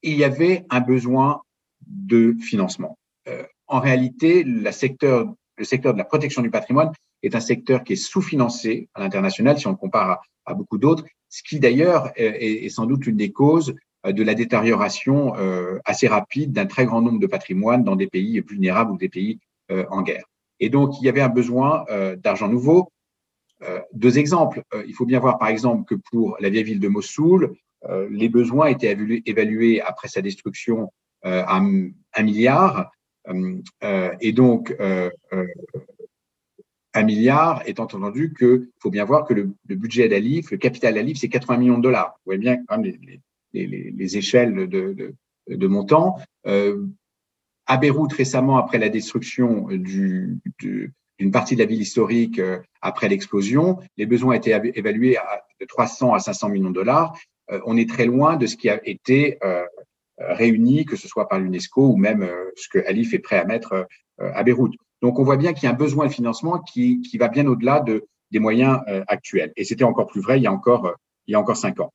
il 0.04 0.18
y 0.18 0.24
avait 0.24 0.66
un 0.70 0.82
besoin 0.82 1.42
de 1.86 2.36
financement. 2.42 2.98
Euh, 3.28 3.44
en 3.68 3.80
réalité, 3.80 4.44
le 4.44 4.72
secteur 4.72 5.36
de 5.58 5.98
la 5.98 6.06
protection 6.06 6.42
du 6.42 6.50
patrimoine 6.50 6.92
est 7.24 7.36
un 7.36 7.40
secteur 7.40 7.84
qui 7.84 7.94
est 7.94 7.98
sous-financé 7.98 8.90
à 8.94 9.02
l'international 9.02 9.58
si 9.58 9.68
on 9.68 9.72
le 9.72 9.78
compare 9.78 10.22
à, 10.46 10.54
beaucoup 10.54 10.78
d'autres, 10.78 11.04
ce 11.30 11.44
qui 11.44 11.60
d'ailleurs 11.60 12.12
est, 12.16 12.70
sans 12.70 12.86
doute 12.86 13.06
une 13.06 13.18
des 13.18 13.32
causes 13.32 13.76
euh, 14.06 14.12
de 14.12 14.24
la 14.24 14.34
détérioration 14.34 15.36
euh, 15.38 15.80
assez 15.86 16.08
rapide 16.08 16.54
d'un 16.54 16.66
très 16.66 16.86
grand 16.86 17.02
nombre 17.02 17.20
de 17.20 17.28
patrimoines 17.28 17.84
dans 17.84 17.96
des 17.96 18.08
pays 18.08 18.42
vulnérables 18.42 18.92
ou 18.92 18.98
des 18.98 19.10
pays 19.10 19.40
euh, 19.72 19.86
en 19.90 20.02
guerre. 20.02 20.26
Et 20.60 20.70
donc, 20.70 21.00
il 21.00 21.06
y 21.06 21.10
avait 21.10 21.22
un 21.22 21.30
besoin 21.30 21.86
d'argent 22.18 22.48
nouveau. 22.48 22.92
deux 23.94 24.18
exemples. 24.18 24.64
il 24.88 24.94
faut 24.96 25.06
bien 25.06 25.20
voir, 25.20 25.38
par 25.38 25.50
exemple, 25.50 25.84
que 25.86 25.94
pour 26.10 26.36
la 26.40 26.50
vieille 26.50 26.64
ville 26.64 26.80
de 26.80 26.88
Mossoul, 26.88 27.56
les 28.10 28.30
besoins 28.30 28.68
étaient 28.68 28.98
évalués 29.26 29.82
après 29.82 30.08
sa 30.08 30.22
destruction 30.22 30.92
à 31.24 31.58
un 31.58 32.24
milliard. 32.24 32.92
et 34.20 34.34
donc, 34.34 34.76
un 36.98 37.04
milliard, 37.04 37.62
étant 37.66 37.84
entendu 37.84 38.34
qu'il 38.38 38.70
faut 38.80 38.90
bien 38.90 39.06
voir 39.06 39.26
que 39.26 39.34
le, 39.34 39.54
budget 39.70 40.10
d'Alif, 40.10 40.52
le 40.52 40.58
capital 40.58 40.96
d'Alif, 40.96 41.20
c'est 41.20 41.30
80 41.30 41.58
millions 41.58 41.78
de 41.78 41.84
dollars. 41.84 42.14
Vous 42.18 42.34
voyez 42.34 42.40
bien 42.40 42.58
les, 43.54 43.92
les, 43.92 44.18
échelles 44.18 44.68
de, 44.68 45.14
de, 45.48 45.68
montant. 45.68 46.18
Euh, 46.48 46.86
à 47.68 47.78
Beyrouth, 47.78 48.14
récemment, 48.14 48.58
après 48.58 48.80
la 48.80 48.90
destruction 48.90 49.68
du, 49.68 50.40
d'une 50.60 51.32
partie 51.32 51.56
de 51.56 51.60
la 51.60 51.66
ville 51.66 51.82
historique 51.82 52.40
euh, 52.40 52.60
après 52.82 53.10
l'explosion, 53.10 53.80
les 53.98 54.06
besoins 54.06 54.36
étaient 54.36 54.60
évalués 54.76 55.18
à, 55.18 55.44
de 55.60 55.66
300 55.66 56.14
à 56.14 56.20
500 56.20 56.50
millions 56.50 56.70
de 56.70 56.76
dollars. 56.76 57.18
Euh, 57.52 57.60
on 57.66 57.78
est 57.78 57.90
très 57.90 58.06
loin 58.06 58.36
de 58.36 58.46
ce 58.46 58.56
qui 58.56 58.70
a 58.70 58.80
été 58.88 59.40
réuni, 60.20 60.86
que 60.86 60.96
ce 60.96 61.08
soit 61.08 61.28
par 61.28 61.40
l'UNESCO 61.40 61.90
ou 61.90 61.98
même 61.98 62.28
ce 62.56 62.68
que 62.70 62.80
Alif 62.88 63.14
est 63.14 63.20
prêt 63.20 63.38
à 63.38 63.46
mettre 63.46 63.88
à 64.18 64.44
Beyrouth. 64.44 64.74
Donc, 65.02 65.20
on 65.20 65.24
voit 65.24 65.38
bien 65.38 65.54
qu'il 65.54 65.64
y 65.64 65.68
a 65.68 65.72
un 65.72 65.78
besoin 65.78 66.08
de 66.08 66.12
financement 66.12 66.60
qui, 66.60 67.00
va 67.20 67.28
bien 67.28 67.46
au-delà 67.46 67.80
de, 67.82 68.08
des 68.32 68.40
moyens 68.40 68.80
euh, 68.88 69.04
actuels. 69.08 69.54
Et 69.56 69.64
c'était 69.64 69.84
encore 69.84 70.08
plus 70.08 70.22
vrai 70.22 70.40
il 70.40 70.44
y 70.44 70.48
a 70.48 70.52
encore, 70.52 70.86
euh, 70.88 71.54
cinq 71.54 71.80
ans. 71.80 71.94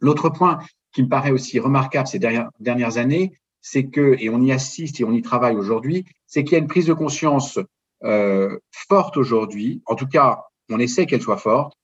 L'autre 0.00 0.28
point 0.28 0.58
qui 0.92 1.02
me 1.02 1.08
paraît 1.08 1.30
aussi 1.30 1.58
remarquable 1.58 2.06
ces 2.06 2.18
dernières, 2.18 2.98
années, 2.98 3.38
c'est 3.60 3.86
que, 3.86 4.16
et 4.18 4.30
on 4.30 4.40
y 4.42 4.52
assiste 4.52 5.00
et 5.00 5.04
on 5.04 5.12
y 5.12 5.22
travaille 5.22 5.56
aujourd'hui, 5.56 6.04
c'est 6.26 6.44
qu'il 6.44 6.52
y 6.52 6.56
a 6.56 6.58
une 6.58 6.68
prise 6.68 6.86
de 6.86 6.94
conscience 6.94 7.58
euh, 8.04 8.58
forte 8.70 9.16
aujourd'hui, 9.16 9.82
en 9.86 9.94
tout 9.94 10.06
cas, 10.06 10.44
on 10.70 10.78
essaie 10.78 11.06
qu'elle 11.06 11.22
soit 11.22 11.38
forte, 11.38 11.74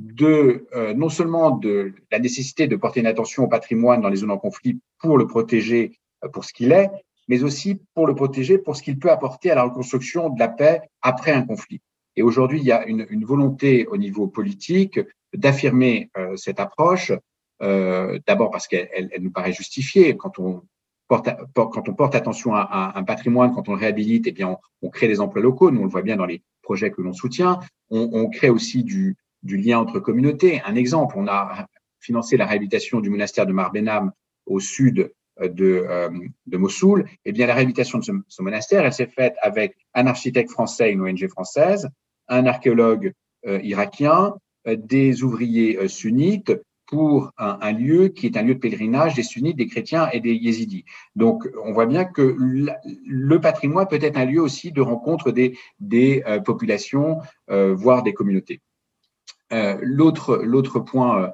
de 0.00 0.66
euh, 0.74 0.94
non 0.94 1.10
seulement 1.10 1.50
de 1.50 1.92
la 2.10 2.18
nécessité 2.18 2.66
de 2.66 2.76
porter 2.76 3.00
une 3.00 3.06
attention 3.06 3.44
au 3.44 3.48
patrimoine 3.48 4.00
dans 4.00 4.08
les 4.08 4.16
zones 4.16 4.30
en 4.30 4.38
conflit 4.38 4.80
pour 4.98 5.18
le 5.18 5.26
protéger 5.26 5.92
pour 6.32 6.44
ce 6.44 6.52
qu'il 6.52 6.72
est, 6.72 6.90
mais 7.28 7.42
aussi 7.42 7.80
pour 7.94 8.06
le 8.06 8.14
protéger, 8.14 8.58
pour 8.58 8.76
ce 8.76 8.82
qu'il 8.82 8.98
peut 8.98 9.10
apporter 9.10 9.50
à 9.50 9.54
la 9.54 9.62
reconstruction 9.62 10.30
de 10.30 10.38
la 10.38 10.48
paix 10.48 10.80
après 11.02 11.32
un 11.32 11.42
conflit. 11.42 11.80
Et 12.16 12.22
aujourd'hui, 12.22 12.58
il 12.58 12.64
y 12.64 12.72
a 12.72 12.86
une, 12.86 13.06
une, 13.08 13.24
volonté 13.24 13.86
au 13.86 13.96
niveau 13.96 14.26
politique 14.26 14.98
d'affirmer 15.32 16.10
euh, 16.16 16.36
cette 16.36 16.60
approche, 16.60 17.12
euh, 17.62 18.18
d'abord 18.26 18.50
parce 18.50 18.66
qu'elle 18.66 18.88
elle, 18.92 19.10
elle 19.12 19.22
nous 19.22 19.30
paraît 19.30 19.52
justifiée. 19.52 20.16
Quand 20.16 20.38
on 20.38 20.62
porte, 21.08 21.28
quand 21.54 21.88
on 21.88 21.94
porte 21.94 22.14
attention 22.14 22.54
à, 22.54 22.62
à, 22.62 22.98
un 22.98 23.04
patrimoine, 23.04 23.54
quand 23.54 23.68
on 23.68 23.74
le 23.74 23.78
réhabilite, 23.78 24.26
eh 24.26 24.32
bien, 24.32 24.48
on, 24.48 24.58
on, 24.82 24.90
crée 24.90 25.08
des 25.08 25.20
emplois 25.20 25.42
locaux. 25.42 25.70
Nous, 25.70 25.80
on 25.80 25.84
le 25.84 25.90
voit 25.90 26.02
bien 26.02 26.16
dans 26.16 26.26
les 26.26 26.42
projets 26.62 26.90
que 26.90 27.00
l'on 27.00 27.12
soutient. 27.12 27.60
On, 27.90 28.10
on, 28.12 28.28
crée 28.28 28.50
aussi 28.50 28.82
du, 28.82 29.16
du 29.42 29.56
lien 29.56 29.78
entre 29.78 30.00
communautés. 30.00 30.60
Un 30.64 30.74
exemple, 30.74 31.14
on 31.18 31.26
a 31.26 31.66
financé 32.00 32.36
la 32.36 32.46
réhabilitation 32.46 33.00
du 33.00 33.10
monastère 33.10 33.46
de 33.46 33.52
Marbenham 33.52 34.12
au 34.46 34.60
sud 34.60 35.12
de, 35.48 35.86
euh, 35.88 36.10
de 36.46 36.56
Mossoul, 36.56 37.06
eh 37.24 37.32
bien, 37.32 37.46
la 37.46 37.54
réhabilitation 37.54 37.98
de 37.98 38.04
ce, 38.04 38.42
monastère, 38.42 38.84
elle 38.84 38.92
s'est 38.92 39.06
faite 39.06 39.36
avec 39.42 39.76
un 39.94 40.06
architecte 40.06 40.50
français, 40.50 40.92
une 40.92 41.00
ONG 41.00 41.28
française, 41.28 41.88
un 42.28 42.46
archéologue 42.46 43.12
euh, 43.46 43.60
irakien, 43.62 44.34
euh, 44.66 44.76
des 44.76 45.22
ouvriers 45.22 45.88
sunnites 45.88 46.52
pour 46.86 47.30
un, 47.38 47.70
lieu 47.70 48.08
qui 48.08 48.26
est 48.26 48.36
un 48.36 48.42
lieu 48.42 48.56
de 48.56 48.58
pèlerinage 48.58 49.14
des 49.14 49.22
sunnites, 49.22 49.56
des 49.56 49.68
chrétiens 49.68 50.08
et 50.10 50.18
des 50.18 50.34
yézidis. 50.34 50.84
Donc, 51.14 51.48
on 51.64 51.72
voit 51.72 51.86
bien 51.86 52.04
que 52.04 52.36
le 52.36 53.40
patrimoine 53.40 53.86
peut 53.86 54.00
être 54.02 54.16
un 54.18 54.24
lieu 54.24 54.42
aussi 54.42 54.72
de 54.72 54.80
rencontre 54.80 55.30
des, 55.30 55.56
des 55.78 56.24
populations, 56.44 57.18
voire 57.46 58.02
des 58.02 58.12
communautés. 58.12 58.60
L'autre, 59.50 60.36
l'autre 60.36 60.80
point 60.80 61.32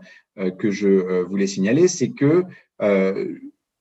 que 0.58 0.70
je 0.70 1.22
voulais 1.22 1.46
signaler, 1.46 1.88
c'est 1.88 2.10
que 2.10 2.44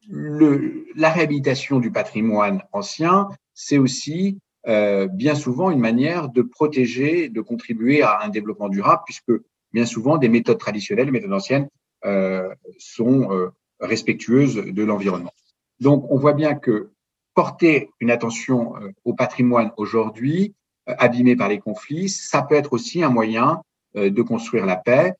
le, 0.10 0.86
la 0.96 1.10
réhabilitation 1.10 1.80
du 1.80 1.92
patrimoine 1.92 2.62
ancien, 2.72 3.30
c'est 3.54 3.78
aussi 3.78 4.40
euh, 4.68 5.08
bien 5.08 5.36
souvent 5.36 5.70
une 5.72 5.80
manière 5.80 6.30
de 6.30 6.42
protéger, 6.42 7.30
de 7.30 7.42
contribuer 7.42 8.02
à 8.02 8.22
un 8.24 8.30
développement 8.30 8.70
durable, 8.70 9.04
puisque 9.06 9.32
bien 9.74 9.86
souvent 9.86 10.18
des 10.18 10.30
méthodes 10.30 10.58
traditionnelles, 10.58 11.06
les 11.06 11.12
méthodes 11.12 11.34
anciennes, 11.34 11.68
euh, 12.06 12.54
sont 12.78 13.32
euh, 13.32 13.50
respectueuses 13.80 14.56
de 14.56 14.84
l'environnement. 14.84 15.34
Donc, 15.80 16.06
on 16.10 16.18
voit 16.18 16.34
bien 16.34 16.56
que 16.56 16.90
porter 17.34 17.90
une 18.00 18.12
attention 18.12 18.76
euh, 18.78 18.90
au 19.04 19.14
patrimoine 19.14 19.72
aujourd'hui, 19.78 20.56
euh, 20.90 20.96
abîmé 20.98 21.36
par 21.36 21.50
les 21.50 21.60
conflits, 21.60 22.10
ça 22.10 22.42
peut 22.42 22.56
être 22.56 22.74
aussi 22.74 23.04
un 23.04 23.10
moyen 23.10 23.62
de 23.96 24.22
construire 24.22 24.66
la 24.66 24.76
paix, 24.76 25.16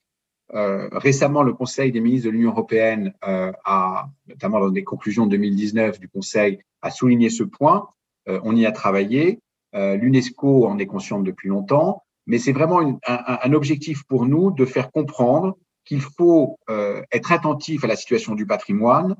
euh, 0.54 0.90
récemment, 0.92 1.44
le 1.44 1.54
Conseil 1.54 1.92
des 1.92 2.00
ministres 2.00 2.28
de 2.28 2.32
l'Union 2.32 2.52
européenne 2.52 3.14
euh, 3.28 3.52
a, 3.66 4.08
notamment 4.28 4.60
dans 4.60 4.70
des 4.70 4.84
conclusions 4.84 5.26
de 5.26 5.32
2019 5.32 6.00
du 6.00 6.08
Conseil, 6.08 6.60
a 6.82 6.92
souligné 6.92 7.30
ce 7.30 7.44
point. 7.44 7.88
Euh, 8.28 8.40
on 8.44 8.56
y 8.56 8.66
a 8.66 8.72
travaillé. 8.72 9.40
Euh, 9.74 9.96
L'UNESCO 9.96 10.68
en 10.68 10.78
est 10.78 10.86
consciente 10.86 11.24
depuis 11.24 11.50
longtemps, 11.50 12.04
mais 12.28 12.38
c'est 12.38 12.54
vraiment 12.54 12.80
un, 13.08 13.54
objectif 13.54 14.04
pour 14.04 14.26
nous 14.26 14.52
de 14.52 14.66
faire 14.66 14.92
comprendre 14.92 15.58
qu'il 15.84 16.02
faut 16.02 16.58
euh, 16.70 17.02
être 17.12 17.32
attentif 17.32 17.84
à 17.84 17.88
la 17.88 17.96
situation 17.96 18.36
du 18.36 18.46
patrimoine 18.46 19.16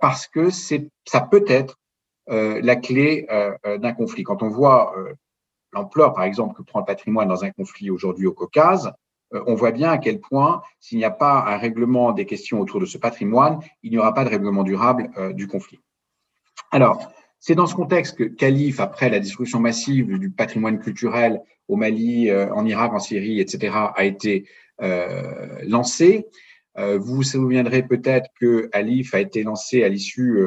parce 0.00 0.26
que 0.26 0.50
ça 0.50 1.20
peut 1.20 1.44
être 1.46 1.78
la 2.26 2.74
clé 2.74 3.28
d'un 3.64 3.92
conflit. 3.92 4.24
Quand 4.24 4.42
on 4.42 4.48
voit 4.48 4.92
l'ampleur, 5.72 6.12
par 6.12 6.24
exemple, 6.24 6.54
que 6.56 6.62
prend 6.62 6.80
le 6.80 6.84
patrimoine 6.84 7.28
dans 7.28 7.44
un 7.44 7.50
conflit 7.50 7.90
aujourd'hui 7.90 8.26
au 8.26 8.32
Caucase, 8.32 8.92
euh, 9.34 9.42
on 9.46 9.54
voit 9.54 9.70
bien 9.70 9.90
à 9.90 9.98
quel 9.98 10.20
point, 10.20 10.62
s'il 10.80 10.98
n'y 10.98 11.04
a 11.04 11.10
pas 11.10 11.44
un 11.46 11.56
règlement 11.56 12.12
des 12.12 12.26
questions 12.26 12.60
autour 12.60 12.80
de 12.80 12.86
ce 12.86 12.98
patrimoine, 12.98 13.60
il 13.82 13.90
n'y 13.90 13.98
aura 13.98 14.14
pas 14.14 14.24
de 14.24 14.30
règlement 14.30 14.62
durable 14.62 15.10
euh, 15.16 15.32
du 15.32 15.46
conflit. 15.46 15.80
Alors, 16.72 17.10
c'est 17.38 17.54
dans 17.54 17.66
ce 17.66 17.74
contexte 17.74 18.16
que 18.16 18.24
Calif, 18.24 18.80
après 18.80 19.08
la 19.08 19.18
destruction 19.18 19.60
massive 19.60 20.18
du 20.18 20.30
patrimoine 20.30 20.78
culturel 20.78 21.40
au 21.68 21.76
Mali, 21.76 22.28
euh, 22.28 22.52
en 22.52 22.66
Irak, 22.66 22.92
en 22.92 22.98
Syrie, 22.98 23.40
etc., 23.40 23.74
a 23.94 24.04
été 24.04 24.46
lancé. 25.66 26.26
vous 26.78 27.16
vous 27.16 27.22
souviendrez 27.22 27.82
peut-être 27.82 28.30
que 28.40 28.70
Alif 28.72 29.12
a 29.12 29.20
été 29.20 29.42
lancé 29.42 29.84
à 29.84 29.90
l'issue 29.90 30.40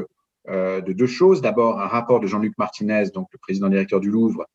de 0.48 0.92
deux 0.92 1.06
choses. 1.06 1.40
D'abord, 1.40 1.80
un 1.80 1.86
rapport 1.86 2.20
de 2.20 2.26
Jean-Luc 2.26 2.58
Martinez, 2.58 3.12
donc 3.14 3.28
le 3.32 3.38
président 3.38 3.70
directeur 3.70 4.00
du 4.00 4.10
Louvre, 4.10 4.48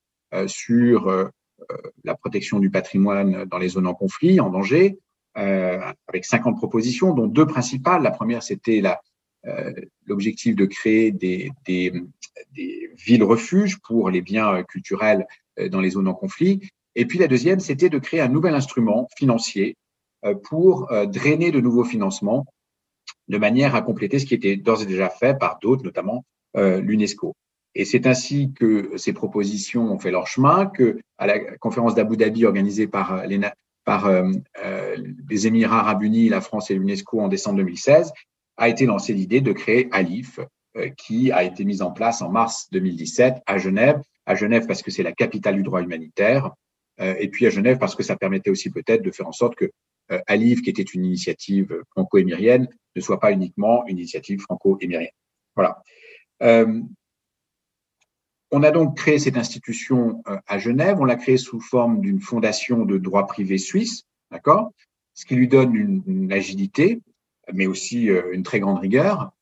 sur 0.47 1.32
euh, 1.70 1.76
la 2.04 2.14
protection 2.14 2.61
du 2.61 2.70
patrimoine 2.70 3.44
dans 3.44 3.58
les 3.58 3.68
zones 3.68 3.87
en 3.87 3.94
conflit, 3.94 4.40
en 4.40 4.50
danger, 4.50 4.99
euh, 5.37 5.80
avec 6.06 6.25
50 6.25 6.56
propositions, 6.56 7.14
dont 7.14 7.26
deux 7.26 7.47
principales. 7.47 8.02
La 8.02 8.11
première, 8.11 8.42
c'était 8.42 8.82
euh, 9.47 9.73
l'objectif 10.06 10.54
de 10.54 10.66
créer 10.66 11.11
des, 11.11 11.50
des 11.66 11.92
villes-refuges 12.97 13.78
pour 13.80 14.11
les 14.11 14.23
biens 14.23 14.62
culturels 14.62 15.26
dans 15.70 15.80
les 15.80 15.90
zones 15.90 16.08
en 16.08 16.14
conflit. 16.14 16.61
Et 16.94 17.04
puis 17.06 17.18
la 17.18 17.26
deuxième, 17.26 17.61
c'était 17.61 17.88
de 17.88 17.99
créer 17.99 18.20
un 18.20 18.28
nouvel 18.28 18.54
instrument 18.54 19.08
financier 19.16 19.76
pour 20.44 20.88
drainer 21.06 21.50
de 21.50 21.61
nouveaux 21.61 21.85
financements 21.85 22.47
de 23.28 23.38
manière 23.38 23.75
à 23.75 23.82
compléter 23.82 24.18
ce 24.18 24.26
qui 24.26 24.35
était 24.35 24.56
d'ores 24.56 24.82
et 24.82 24.87
déjà 24.87 25.11
fait 25.11 25.37
par 25.38 25.58
d'autres, 25.61 25.85
notamment 25.85 26.25
l'UNESCO. 26.54 27.35
Et 27.75 27.84
c'est 27.84 28.06
ainsi 28.06 28.52
que 28.52 28.96
ces 28.96 29.12
propositions 29.12 29.92
ont 29.92 29.98
fait 29.98 30.10
leur 30.10 30.26
chemin, 30.26 30.66
que 30.66 30.98
à 31.18 31.26
la 31.26 31.38
conférence 31.58 31.94
d'Abu 31.94 32.16
Dhabi 32.16 32.44
organisée 32.44 32.87
par 32.87 33.26
les, 33.26 33.40
par 33.84 34.10
les 35.30 35.46
Émirats 35.46 35.80
arabes 35.80 36.02
unis, 36.02 36.28
la 36.28 36.40
France 36.40 36.70
et 36.70 36.75
l'UNESCO 36.75 37.20
en 37.20 37.28
décembre 37.28 37.58
2016, 37.58 38.12
a 38.56 38.68
été 38.68 38.87
lancée 38.87 39.12
l'idée 39.12 39.40
de 39.40 39.52
créer 39.52 39.88
ALIF, 39.92 40.40
qui 40.96 41.30
a 41.30 41.44
été 41.44 41.64
mise 41.64 41.82
en 41.82 41.92
place 41.92 42.22
en 42.22 42.30
mars 42.30 42.68
2017 42.72 43.42
à 43.46 43.58
Genève. 43.58 44.00
À 44.26 44.34
Genève 44.34 44.66
parce 44.66 44.82
que 44.82 44.90
c'est 44.90 45.02
la 45.02 45.12
capitale 45.12 45.56
du 45.56 45.62
droit 45.62 45.82
humanitaire, 45.82 46.50
et 46.98 47.28
puis 47.28 47.46
à 47.46 47.50
Genève 47.50 47.78
parce 47.78 47.94
que 47.94 48.02
ça 48.02 48.16
permettait 48.16 48.50
aussi 48.50 48.70
peut-être 48.70 49.02
de 49.02 49.10
faire 49.10 49.28
en 49.28 49.32
sorte 49.32 49.54
que 49.54 49.70
euh, 50.10 50.20
Alive, 50.26 50.62
qui 50.62 50.70
était 50.70 50.82
une 50.82 51.04
initiative 51.04 51.82
franco-émirienne, 51.90 52.68
ne 52.96 53.00
soit 53.00 53.20
pas 53.20 53.32
uniquement 53.32 53.87
une 53.87 53.98
initiative 53.98 54.40
franco-émirienne. 54.40 55.10
Voilà. 55.54 55.82
Euh, 56.42 56.80
on 58.50 58.62
a 58.62 58.70
donc 58.70 58.96
créé 58.96 59.18
cette 59.18 59.36
institution 59.36 60.22
euh, 60.28 60.38
à 60.46 60.58
Genève. 60.58 60.98
On 61.00 61.04
l'a 61.04 61.16
créée 61.16 61.36
sous 61.36 61.60
forme 61.60 62.00
d'une 62.00 62.20
fondation 62.20 62.84
de 62.84 62.98
droit 62.98 63.26
privé 63.26 63.58
suisse, 63.58 64.04
d'accord? 64.30 64.72
Ce 65.14 65.26
qui 65.26 65.34
lui 65.34 65.48
donne 65.48 65.74
une, 65.74 66.32
agilité, 66.32 67.00
mais 67.52 67.66
aussi 67.66 68.04
une 68.04 68.44
très 68.44 68.60
grande 68.60 68.78
rigueur. 68.78 69.32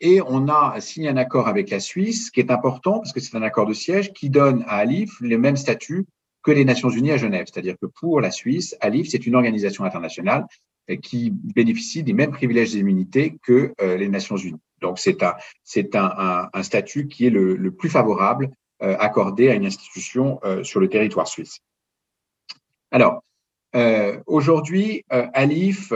et 0.00 0.20
on 0.26 0.48
a 0.48 0.80
signé 0.80 1.08
un 1.08 1.16
accord 1.16 1.46
avec 1.46 1.70
la 1.70 1.78
Suisse, 1.78 2.32
qui 2.32 2.40
est 2.40 2.50
important 2.50 2.98
parce 2.98 3.12
que 3.12 3.20
c'est 3.20 3.36
un 3.36 3.42
accord 3.42 3.66
de 3.66 3.74
siège 3.74 4.12
qui 4.12 4.28
donne 4.28 4.64
à 4.66 4.78
Alif 4.78 5.20
le 5.20 5.38
même 5.38 5.56
statut 5.56 6.06
que 6.46 6.52
les 6.52 6.64
Nations 6.64 6.90
Unies 6.90 7.10
à 7.10 7.16
Genève. 7.16 7.46
C'est-à-dire 7.52 7.74
que 7.82 7.86
pour 7.86 8.20
la 8.20 8.30
Suisse, 8.30 8.76
ALIF, 8.80 9.08
c'est 9.08 9.26
une 9.26 9.34
organisation 9.34 9.84
internationale 9.84 10.46
qui 10.94 11.30
bénéficie 11.30 12.02
des 12.02 12.12
mêmes 12.12 12.30
privilèges 12.30 12.76
et 12.76 12.78
immunités 12.78 13.38
que 13.42 13.74
euh, 13.80 13.96
les 13.96 14.08
Nations 14.08 14.36
Unies. 14.36 14.60
Donc, 14.80 14.98
c'est 14.98 15.22
un, 15.22 15.34
c'est 15.64 15.96
un, 15.96 16.62
statut 16.62 17.08
qui 17.08 17.26
est 17.26 17.30
le, 17.30 17.56
le 17.56 17.70
plus 17.70 17.88
favorable 17.88 18.50
euh, 18.82 18.96
accordé 18.98 19.48
à 19.48 19.54
une 19.54 19.66
institution 19.66 20.38
euh, 20.44 20.62
sur 20.62 20.80
le 20.80 20.88
territoire 20.88 21.26
suisse. 21.26 21.58
Alors, 22.92 23.22
aujourd'hui, 24.24 25.04
ALIF, 25.10 25.92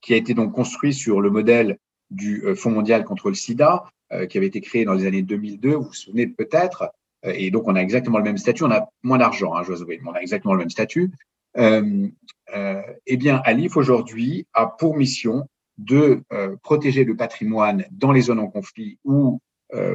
qui 0.00 0.14
a 0.14 0.16
été 0.16 0.32
donc 0.32 0.54
construit 0.54 0.94
sur 0.94 1.20
le 1.20 1.28
modèle 1.28 1.76
du 2.10 2.42
Fonds 2.56 2.70
mondial 2.70 3.04
contre 3.04 3.28
le 3.28 3.34
sida, 3.34 3.84
qui 4.30 4.38
avait 4.38 4.46
été 4.46 4.62
créé 4.62 4.86
dans 4.86 4.94
les 4.94 5.04
années 5.04 5.20
2002, 5.20 5.74
vous 5.74 5.82
vous 5.82 5.92
souvenez 5.92 6.26
peut-être, 6.26 6.90
et 7.22 7.50
donc 7.50 7.68
on 7.68 7.76
a 7.76 7.80
exactement 7.80 8.16
le 8.16 8.24
même 8.24 8.38
statut, 8.38 8.64
on 8.64 8.70
a 8.70 8.88
moins 9.02 9.18
d'argent, 9.18 9.54
hein, 9.54 9.62
Josué, 9.62 10.00
mais 10.02 10.08
on 10.08 10.14
a 10.14 10.20
exactement 10.20 10.54
le 10.54 10.60
même 10.60 10.70
statut. 10.70 11.10
Euh, 11.58 12.08
euh, 12.54 12.82
eh 13.06 13.16
bien, 13.16 13.40
Alif 13.44 13.76
aujourd'hui 13.76 14.46
a 14.52 14.66
pour 14.66 14.96
mission 14.96 15.48
de 15.78 16.22
euh, 16.32 16.56
protéger 16.62 17.04
le 17.04 17.16
patrimoine 17.16 17.84
dans 17.90 18.12
les 18.12 18.22
zones 18.22 18.38
en 18.38 18.48
conflit 18.48 18.98
ou 19.04 19.40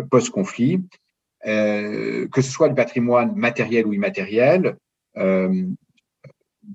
post-conflit, 0.10 0.82
que 1.44 2.28
ce 2.42 2.42
soit 2.42 2.68
le 2.68 2.74
patrimoine 2.74 3.36
matériel 3.36 3.86
ou 3.86 3.94
immatériel, 3.94 4.76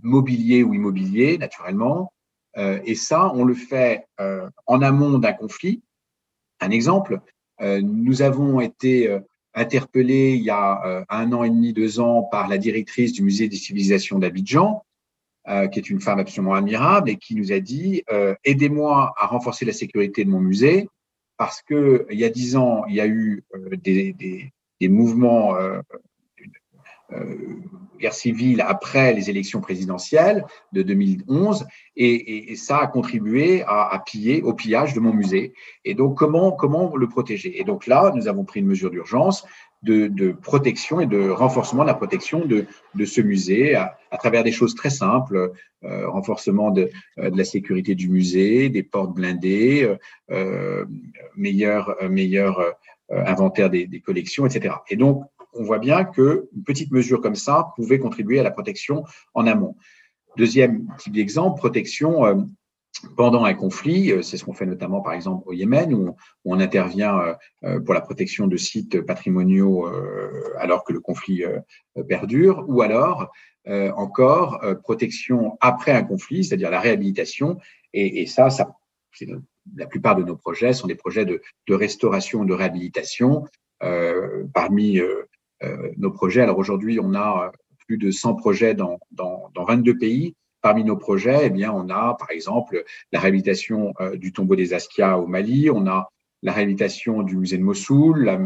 mobilier 0.03 0.63
ou 0.63 0.73
immobilier, 0.73 1.37
naturellement. 1.37 2.13
et 2.57 2.95
ça, 2.95 3.33
on 3.35 3.43
le 3.43 3.55
fait 3.55 4.07
en 4.67 4.83
amont 4.83 5.19
d'un 5.19 5.33
conflit. 5.33 5.83
Un 6.61 6.71
exemple, 6.71 7.19
nous 7.61 8.23
avons 8.23 8.61
été 8.61 9.19
interpellé 9.55 10.35
il 10.35 10.43
y 10.43 10.51
a 10.51 10.85
euh, 10.87 11.05
un 11.09 11.33
an 11.33 11.45
et 11.45 11.51
demi, 11.51 11.73
deux 11.73 12.01
ans 12.01 12.23
par 12.23 12.49
la 12.49 12.59
directrice 12.59 13.13
du 13.13 13.23
musée 13.23 13.49
des 13.49 13.57
civilisations 13.57 14.19
d'Abidjan, 14.19 14.85
euh, 15.49 15.67
qui 15.69 15.79
est 15.79 15.91
une 15.91 16.01
femme 16.01 16.19
absolument 16.19 16.55
admirable 16.55 17.11
et 17.11 17.17
qui 17.17 17.35
nous 17.35 17.53
a 17.53 17.61
dit 17.61 18.03
euh, 18.11 18.35
aidez-moi 18.45 19.13
à 19.17 19.27
renforcer 19.27 19.65
la 19.65 19.73
sécurité 19.73 20.25
de 20.25 20.31
mon 20.31 20.41
musée 20.41 20.89
parce 21.37 21.63
que 21.63 22.07
il 22.11 22.19
y 22.19 22.25
a 22.25 22.31
dix 22.31 22.57
ans 22.57 22.85
il 22.89 22.95
y 22.95 23.01
a 23.01 23.07
eu 23.07 23.45
des, 23.83 24.13
des, 24.13 24.53
mouvements 24.89 25.57
guerre 28.01 28.15
civile 28.15 28.65
après 28.67 29.13
les 29.13 29.31
élections 29.31 29.61
présidentielles 29.61 30.45
de 30.73 30.83
2011 30.83 31.67
et, 31.97 32.57
ça 32.57 32.79
a 32.79 32.87
contribué 32.87 33.65
au 34.43 34.55
pillage 34.55 34.95
de 34.95 35.01
mon 35.01 35.13
musée. 35.13 35.53
Et 35.85 35.95
donc 35.95 36.19
comment 36.19 36.97
le 36.97 37.09
protéger? 37.09 37.61
Et 37.61 37.65
donc 37.65 37.87
là, 37.87 38.13
nous 38.15 38.29
avons 38.29 38.45
pris 38.45 38.61
une 38.61 38.67
mesure 38.67 38.91
d'urgence 38.91 39.47
de, 39.83 40.33
protection 40.33 41.01
et 41.01 41.07
de 41.07 41.29
renforcement 41.29 41.83
de 41.83 41.89
la 41.89 41.95
protection 41.95 42.45
de, 42.45 42.67
ce 43.05 43.21
musée 43.21 43.75
à, 43.75 43.97
travers 44.19 44.45
des 44.45 44.53
choses 44.53 44.75
très 44.75 44.91
simples, 44.91 45.53
euh, 45.85 46.09
renforcement 46.09 46.71
de, 46.71 46.91
euh, 47.19 47.31
de, 47.31 47.37
la 47.37 47.45
sécurité 47.45 47.95
du 47.95 48.09
musée, 48.09 48.69
des 48.69 48.83
portes 48.83 49.15
blindées, 49.15 49.97
euh, 50.31 50.85
meilleur 51.37 51.91
euh, 52.01 52.69
inventaire 53.11 53.71
des, 53.71 53.87
des 53.87 54.01
collections, 54.01 54.47
etc. 54.47 54.75
Et 54.89 54.97
donc 54.97 55.25
on 55.53 55.65
voit 55.65 55.79
bien 55.79 56.05
qu'une 56.05 56.65
petite 56.65 56.91
mesure 56.93 57.21
comme 57.21 57.35
ça 57.35 57.73
pouvait 57.77 57.99
contribuer 57.99 58.41
à 58.41 58.43
la 58.43 58.51
protection 58.51 59.05
en 59.35 59.47
amont. 59.47 59.77
Deuxième 60.37 60.89
type 60.99 61.13
d'exemple, 61.13 61.59
protection 61.59 62.25
euh, 62.25 62.35
pendant 63.17 63.45
un 63.45 63.53
conflit, 63.53 64.13
euh, 64.13 64.23
c'est 64.23 64.39
ce 64.39 64.45
qu'on 64.45 64.55
fait 64.55 64.65
notamment 64.65 65.03
par 65.03 65.13
exemple 65.13 65.43
au 65.47 65.53
Yémen, 65.53 65.93
où 65.93 66.17
on, 66.47 66.59
intervient 66.59 67.37
euh, 67.65 67.81
pour 67.81 67.93
la 67.93 68.01
protection 68.01 68.47
de 68.47 68.57
sites 68.57 69.03
patrimoniaux 69.03 69.89
alors 70.59 70.85
que 70.85 70.93
le 70.93 71.01
conflit 71.01 71.45
perdure, 72.09 72.65
ou 72.69 72.83
alors 72.83 73.31
encore 73.67 74.61
protection 74.83 75.57
après 75.61 75.93
un 75.93 76.03
conflit, 76.03 76.45
c'est-à-dire 76.45 76.71
la 76.71 76.81
réhabilitation. 76.81 77.59
Et, 77.93 78.27
ça, 78.27 78.49
la 79.77 79.87
plupart 79.87 80.17
de 80.17 80.25
nos 80.25 80.37
projets 80.37 80.73
sont 80.73 80.89
des 80.89 80.95
projets 80.95 81.25
de, 81.25 81.41
de 81.69 81.75
restauration, 81.75 82.45
de 82.45 82.55
réhabilitation. 82.55 83.45
parmi 84.53 85.01
nos 85.97 86.11
projets. 86.11 86.43
Alors 86.43 86.59
aujourd'hui, 86.59 86.99
on 87.01 87.15
a 87.15 87.47
euh, 87.47 87.51
plus 87.87 87.99
de 87.99 88.11
100 88.11 88.35
projets 88.35 88.75
dans, 88.75 88.99
dans, 89.11 89.51
dans 89.55 89.65
22 89.65 89.99
pays. 89.99 90.35
Parmi 90.61 90.85
nos 90.85 90.97
projets, 90.97 91.41
eh 91.47 91.51
bien, 91.51 91.73
on 91.73 91.89
a 91.89 92.15
par 92.15 92.31
exemple 92.31 92.85
la 93.11 93.19
réhabilitation 93.19 93.95
euh, 94.01 94.17
du 94.17 94.33
tombeau 94.33 94.55
des 94.55 94.75
Askia 94.75 95.19
au 95.19 95.27
Mali, 95.27 95.71
on 95.71 95.87
a 95.87 96.09
la 96.43 96.53
réhabilitation 96.53 97.23
du 97.23 97.37
musée 97.37 97.59
de 97.59 97.63
Mossoul, 97.63 98.25
la 98.25 98.39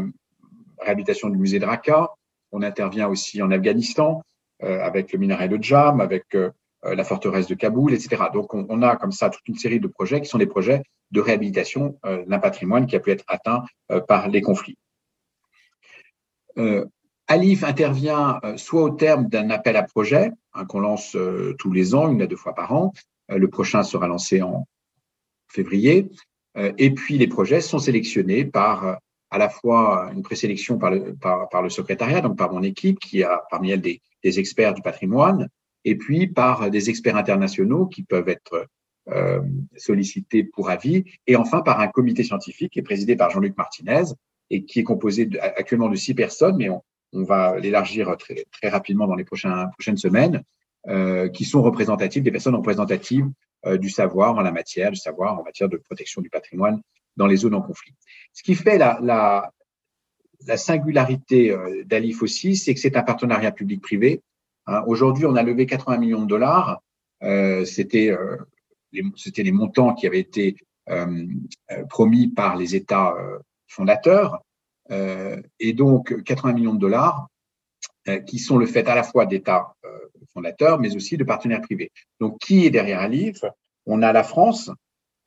réhabilitation 0.79 1.29
du 1.29 1.37
musée 1.37 1.59
de 1.59 1.65
Raqqa. 1.65 2.09
On 2.51 2.61
intervient 2.63 3.07
aussi 3.07 3.41
en 3.41 3.51
Afghanistan 3.51 4.21
euh, 4.63 4.79
avec 4.81 5.13
le 5.13 5.19
minaret 5.19 5.49
de 5.49 5.61
Jam, 5.61 6.01
avec 6.01 6.33
euh, 6.33 6.49
la 6.83 7.03
forteresse 7.03 7.47
de 7.47 7.53
Kaboul, 7.53 7.93
etc. 7.93 8.23
Donc, 8.33 8.53
on, 8.53 8.81
a 8.81 8.95
comme 8.95 9.11
ça 9.11 9.29
toute 9.29 9.47
une 9.47 9.57
série 9.57 9.79
de 9.79 9.87
projets 9.87 10.21
qui 10.21 10.27
sont 10.27 10.37
des 10.39 10.47
projets 10.47 10.81
de 11.11 11.21
réhabilitation 11.21 11.99
euh, 12.05 12.25
d'un 12.25 12.39
patrimoine 12.39 12.87
qui 12.87 12.95
a 12.95 12.99
pu 12.99 13.11
être 13.11 13.25
atteint 13.27 13.63
par 14.07 14.29
les 14.29 14.41
conflits. 14.41 14.77
Alif 17.27 17.63
intervient 17.63 18.39
euh, 18.43 18.57
soit 18.57 18.83
au 18.83 18.89
terme 18.89 19.27
d'un 19.27 19.49
appel 19.49 19.75
à 19.75 19.83
projet 19.83 20.31
hein, 20.53 20.65
qu'on 20.65 20.79
lance 20.79 21.15
euh, 21.15 21.55
tous 21.59 21.71
les 21.71 21.93
ans, 21.93 22.09
une 22.09 22.21
à 22.21 22.27
deux 22.27 22.37
fois 22.37 22.55
par 22.55 22.73
an. 22.73 22.93
Euh, 23.31 23.37
le 23.37 23.49
prochain 23.49 23.83
sera 23.83 24.07
lancé 24.07 24.41
en 24.41 24.65
février. 25.49 26.09
et 26.55 26.91
puis 26.93 27.17
les 27.17 27.27
projets 27.27 27.61
sont 27.61 27.79
sélectionnés 27.79 28.43
par 28.43 28.97
à 29.29 29.37
la 29.37 29.47
fois 29.47 30.11
une 30.13 30.21
présélection 30.21 30.77
par 30.77 30.91
le, 30.91 31.15
par, 31.15 31.47
par 31.49 31.61
le 31.61 31.69
secrétariat, 31.69 32.19
donc 32.19 32.37
par 32.37 32.51
mon 32.51 32.63
équipe, 32.63 32.99
qui 32.99 33.23
a 33.23 33.43
parmi 33.49 33.71
elles 33.71 33.81
des, 33.81 34.01
des, 34.23 34.39
experts 34.39 34.73
du 34.73 34.81
patrimoine, 34.81 35.47
et 35.85 35.95
puis 35.95 36.27
par 36.27 36.69
des 36.69 36.89
experts 36.89 37.15
internationaux 37.15 37.85
qui 37.85 38.03
peuvent 38.03 38.27
être 38.27 38.67
euh, 39.09 39.41
sollicités 39.77 40.43
pour 40.43 40.69
avis, 40.69 41.05
et 41.27 41.37
enfin 41.37 41.61
par 41.61 41.79
un 41.79 41.87
comité 41.87 42.23
scientifique 42.23 42.73
qui 42.73 42.79
est 42.79 42.83
présidé 42.83 43.15
par 43.15 43.29
Jean-Luc 43.29 43.55
Martinez 43.57 44.03
et 44.49 44.65
qui 44.65 44.79
est 44.81 44.83
composé 44.83 45.27
de, 45.27 45.39
actuellement 45.39 45.87
de 45.87 45.95
six 45.95 46.13
personnes, 46.13 46.57
mais 46.57 46.69
on, 46.69 46.83
on 47.13 47.23
va 47.23 47.57
l'élargir 47.59 48.15
très, 48.17 48.69
rapidement 48.69 49.07
dans 49.07 49.15
les 49.15 49.25
prochaines 49.25 49.97
semaines, 49.97 50.43
euh, 50.87 51.27
qui 51.27 51.43
sont 51.43 51.61
représentatives, 51.61 52.23
des 52.23 52.31
personnes 52.31 52.55
représentatives 52.55 53.29
euh, 53.65 53.77
du 53.77 53.89
savoir 53.89 54.35
en 54.35 54.41
la 54.41 54.51
matière, 54.51 54.89
du 54.89 54.97
savoir 54.97 55.37
en 55.37 55.43
matière 55.43 55.67
de 55.67 55.75
protection 55.75 56.21
du 56.21 56.29
patrimoine 56.29 56.81
dans 57.17 57.27
les 57.27 57.35
zones 57.35 57.55
en 57.55 57.61
conflit. 57.61 57.93
Ce 58.31 58.41
qui 58.41 58.55
fait 58.55 58.77
la, 58.77 58.97
la, 59.01 59.51
la 60.45 60.55
singularité 60.55 61.51
euh, 61.51 61.83
d'Alif 61.83 62.21
aussi, 62.21 62.55
c'est 62.55 62.73
que 62.73 62.79
c'est 62.79 62.95
un 62.95 63.03
partenariat 63.03 63.51
public-privé. 63.51 64.21
Hein, 64.65 64.83
Aujourd'hui, 64.87 65.25
on 65.25 65.35
a 65.35 65.43
levé 65.43 65.65
80 65.65 65.97
millions 65.97 66.21
de 66.21 66.27
dollars. 66.27 66.81
C'était 67.65 68.15
les, 68.91 69.51
montants 69.51 69.95
qui 69.95 70.05
avaient 70.05 70.19
été 70.19 70.55
promis 71.89 72.27
par 72.27 72.55
les 72.55 72.75
États 72.75 73.15
fondateurs. 73.67 74.43
Euh, 74.91 75.41
et 75.59 75.73
donc 75.73 76.23
80 76.23 76.53
millions 76.53 76.73
de 76.73 76.79
dollars 76.79 77.27
euh, 78.07 78.19
qui 78.19 78.39
sont 78.39 78.57
le 78.57 78.65
fait 78.65 78.87
à 78.87 78.95
la 78.95 79.03
fois 79.03 79.25
d'États 79.25 79.73
euh, 79.85 79.89
fondateurs, 80.33 80.79
mais 80.79 80.95
aussi 80.95 81.17
de 81.17 81.23
partenaires 81.23 81.61
privés. 81.61 81.91
Donc, 82.19 82.39
qui 82.39 82.65
est 82.65 82.69
derrière 82.69 82.99
Alif 82.99 83.43
On 83.85 84.01
a 84.01 84.13
la 84.13 84.23
France, 84.23 84.69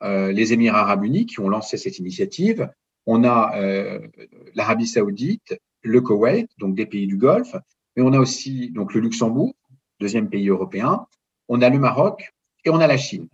les 0.03 0.51
Émirats 0.51 0.81
arabes 0.81 1.03
unis 1.03 1.27
qui 1.27 1.39
ont 1.41 1.49
lancé 1.49 1.77
cette 1.77 1.99
initiative. 1.99 2.67
On 3.05 3.23
a 3.23 3.55
l'Arabie 4.55 4.87
saoudite, 4.87 5.55
le 5.83 6.01
Koweït, 6.01 6.49
donc 6.57 6.73
des 6.73 6.87
pays 6.87 7.05
du 7.05 7.17
Golfe, 7.17 7.55
mais 7.95 8.01
on 8.01 8.11
a 8.13 8.17
aussi 8.17 8.71
donc 8.71 8.95
le 8.95 9.01
Luxembourg, 9.01 9.53
deuxième 9.99 10.27
pays 10.27 10.49
européen. 10.49 11.05
On 11.49 11.61
a 11.61 11.69
le 11.69 11.77
Maroc 11.77 12.33
et 12.65 12.71
on 12.71 12.79
a 12.79 12.87
la 12.87 12.97
Chine. 12.97 13.27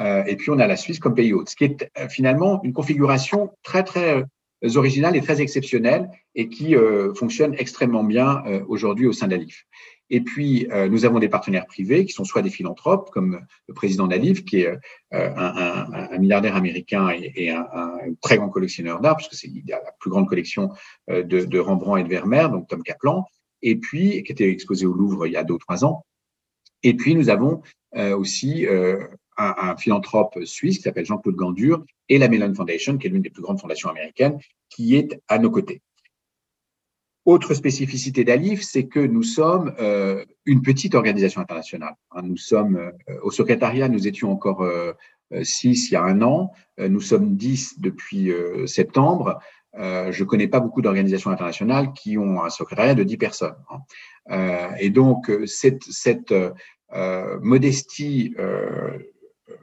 et 0.00 0.34
puis 0.36 0.50
on 0.50 0.58
a 0.58 0.66
la 0.66 0.76
Suisse 0.76 0.98
comme 0.98 1.14
pays 1.14 1.32
hôte, 1.32 1.50
ce 1.50 1.54
qui 1.54 1.64
est 1.64 2.08
finalement 2.08 2.60
une 2.64 2.72
configuration 2.72 3.52
très 3.62 3.84
très 3.84 4.24
originale 4.74 5.16
et 5.16 5.20
très 5.20 5.40
exceptionnelle 5.40 6.10
et 6.34 6.48
qui 6.48 6.74
fonctionne 7.14 7.54
extrêmement 7.58 8.04
bien 8.04 8.42
aujourd'hui 8.68 9.06
au 9.06 9.12
sein 9.12 9.28
d'Alif. 9.28 9.66
Et 10.10 10.20
puis, 10.20 10.66
euh, 10.72 10.88
nous 10.88 11.04
avons 11.04 11.20
des 11.20 11.28
partenaires 11.28 11.66
privés 11.66 12.04
qui 12.04 12.12
sont 12.12 12.24
soit 12.24 12.42
des 12.42 12.50
philanthropes, 12.50 13.10
comme 13.10 13.46
le 13.68 13.74
président 13.74 14.08
d'Alif, 14.08 14.44
qui 14.44 14.62
est 14.62 14.66
euh, 14.66 14.76
un, 15.12 15.86
un, 15.92 16.08
un, 16.10 16.18
milliardaire 16.18 16.56
américain 16.56 17.10
et, 17.10 17.32
et 17.36 17.50
un, 17.50 17.64
très 18.20 18.36
grand 18.36 18.48
collectionneur 18.48 19.00
d'art, 19.00 19.16
puisque 19.16 19.34
c'est 19.34 19.46
il 19.46 19.72
a 19.72 19.80
la 19.82 19.92
plus 20.00 20.10
grande 20.10 20.28
collection 20.28 20.72
euh, 21.10 21.22
de, 21.22 21.44
de, 21.44 21.58
Rembrandt 21.60 22.00
et 22.00 22.04
de 22.04 22.08
Vermeer, 22.08 22.50
donc 22.50 22.66
Tom 22.68 22.82
Kaplan, 22.82 23.24
et 23.62 23.76
puis 23.76 24.24
qui 24.24 24.32
était 24.32 24.50
exposé 24.50 24.84
au 24.84 24.92
Louvre 24.92 25.28
il 25.28 25.32
y 25.32 25.36
a 25.36 25.44
deux 25.44 25.54
ou 25.54 25.58
trois 25.58 25.84
ans. 25.84 26.04
Et 26.82 26.94
puis, 26.94 27.14
nous 27.14 27.28
avons 27.28 27.62
aussi 27.94 28.66
un, 29.40 29.76
philanthrope 29.76 30.44
suisse 30.44 30.78
qui 30.78 30.82
s'appelle 30.82 31.06
Jean-Claude 31.06 31.36
Gandur 31.36 31.84
et 32.08 32.18
la 32.18 32.28
Mellon 32.28 32.54
Foundation, 32.54 32.98
qui 32.98 33.06
est 33.06 33.10
l'une 33.10 33.22
des 33.22 33.30
plus 33.30 33.42
grandes 33.42 33.60
fondations 33.60 33.88
américaines, 33.88 34.38
qui 34.68 34.96
est 34.96 35.20
à 35.28 35.38
nos 35.38 35.50
côtés. 35.50 35.80
Autre 37.26 37.54
spécificité 37.54 38.24
d'Alif, 38.24 38.62
c'est 38.62 38.86
que 38.86 39.00
nous 39.00 39.22
sommes 39.22 39.74
euh, 39.78 40.24
une 40.46 40.62
petite 40.62 40.94
organisation 40.94 41.40
internationale. 41.40 41.94
Hein. 42.12 42.22
Nous 42.22 42.38
sommes 42.38 42.76
euh, 42.76 42.90
au 43.22 43.30
secrétariat, 43.30 43.88
nous 43.88 44.08
étions 44.08 44.32
encore 44.32 44.62
euh, 44.62 44.92
six 45.42 45.90
il 45.90 45.94
y 45.94 45.96
a 45.96 46.02
un 46.02 46.22
an, 46.22 46.50
nous 46.78 47.00
sommes 47.00 47.36
dix 47.36 47.78
depuis 47.78 48.32
septembre. 48.66 49.38
je 49.76 50.22
ne 50.22 50.24
connais 50.24 50.48
pas 50.48 50.58
beaucoup 50.58 50.82
d'organisations 50.82 51.30
internationales 51.30 51.92
qui 51.92 52.18
ont 52.18 52.42
un 52.42 52.50
secrétariat 52.50 52.96
de 52.96 53.04
dix 53.04 53.16
personnes. 53.16 53.54
Hein. 53.70 54.74
et 54.80 54.90
donc, 54.90 55.30
cette, 55.46 55.84
cette 55.84 56.34
modestie 57.40 58.34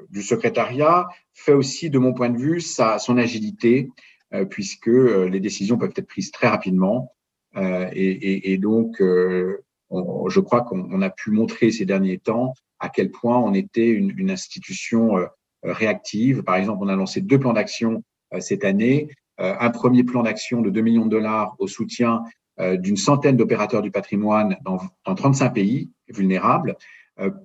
du 0.10 0.22
secrétariat 0.22 1.08
fait 1.34 1.54
aussi, 1.54 1.90
de 1.90 2.00
mon 2.00 2.14
point 2.14 2.30
de 2.30 2.38
vue, 2.38 2.62
sa, 2.62 3.00
son 3.00 3.18
agilité, 3.18 3.90
puisque 4.50 4.88
les 4.88 5.40
décisions 5.40 5.78
peuvent 5.78 5.94
être 5.96 6.08
prises 6.08 6.32
très 6.32 6.48
rapidement 6.50 7.14
euh, 7.58 7.90
et, 7.94 8.58
donc, 8.58 9.02
euh, 9.02 9.64
je 9.92 10.40
crois 10.40 10.62
qu'on 10.62 11.02
a 11.02 11.10
pu 11.10 11.32
montrer 11.32 11.72
ces 11.72 11.86
derniers 11.86 12.20
temps 12.20 12.54
à 12.80 12.90
quel 12.90 13.10
point 13.10 13.38
on 13.38 13.54
était 13.54 13.88
une, 13.88 14.30
institution 14.30 15.18
euh, 15.18 15.26
réactive. 15.64 16.44
Par 16.44 16.56
exemple, 16.56 16.84
on 16.84 16.88
a 16.88 16.96
lancé 16.96 17.22
deux 17.22 17.40
plans 17.40 17.54
d'action 17.54 18.04
cette 18.40 18.66
année. 18.66 19.10
un 19.38 19.70
premier 19.70 20.04
plan 20.04 20.24
d'action 20.24 20.62
de 20.62 20.70
2 20.70 20.82
millions 20.82 21.06
de 21.06 21.12
dollars 21.12 21.56
au 21.60 21.68
soutien 21.68 22.24
d'une 22.60 22.98
centaine 22.98 23.38
d'opérateurs 23.38 23.82
du 23.82 23.92
patrimoine 23.92 24.58
dans 24.66 25.16
35 25.16 25.54
pays 25.54 25.90
vulnérables 26.10 26.76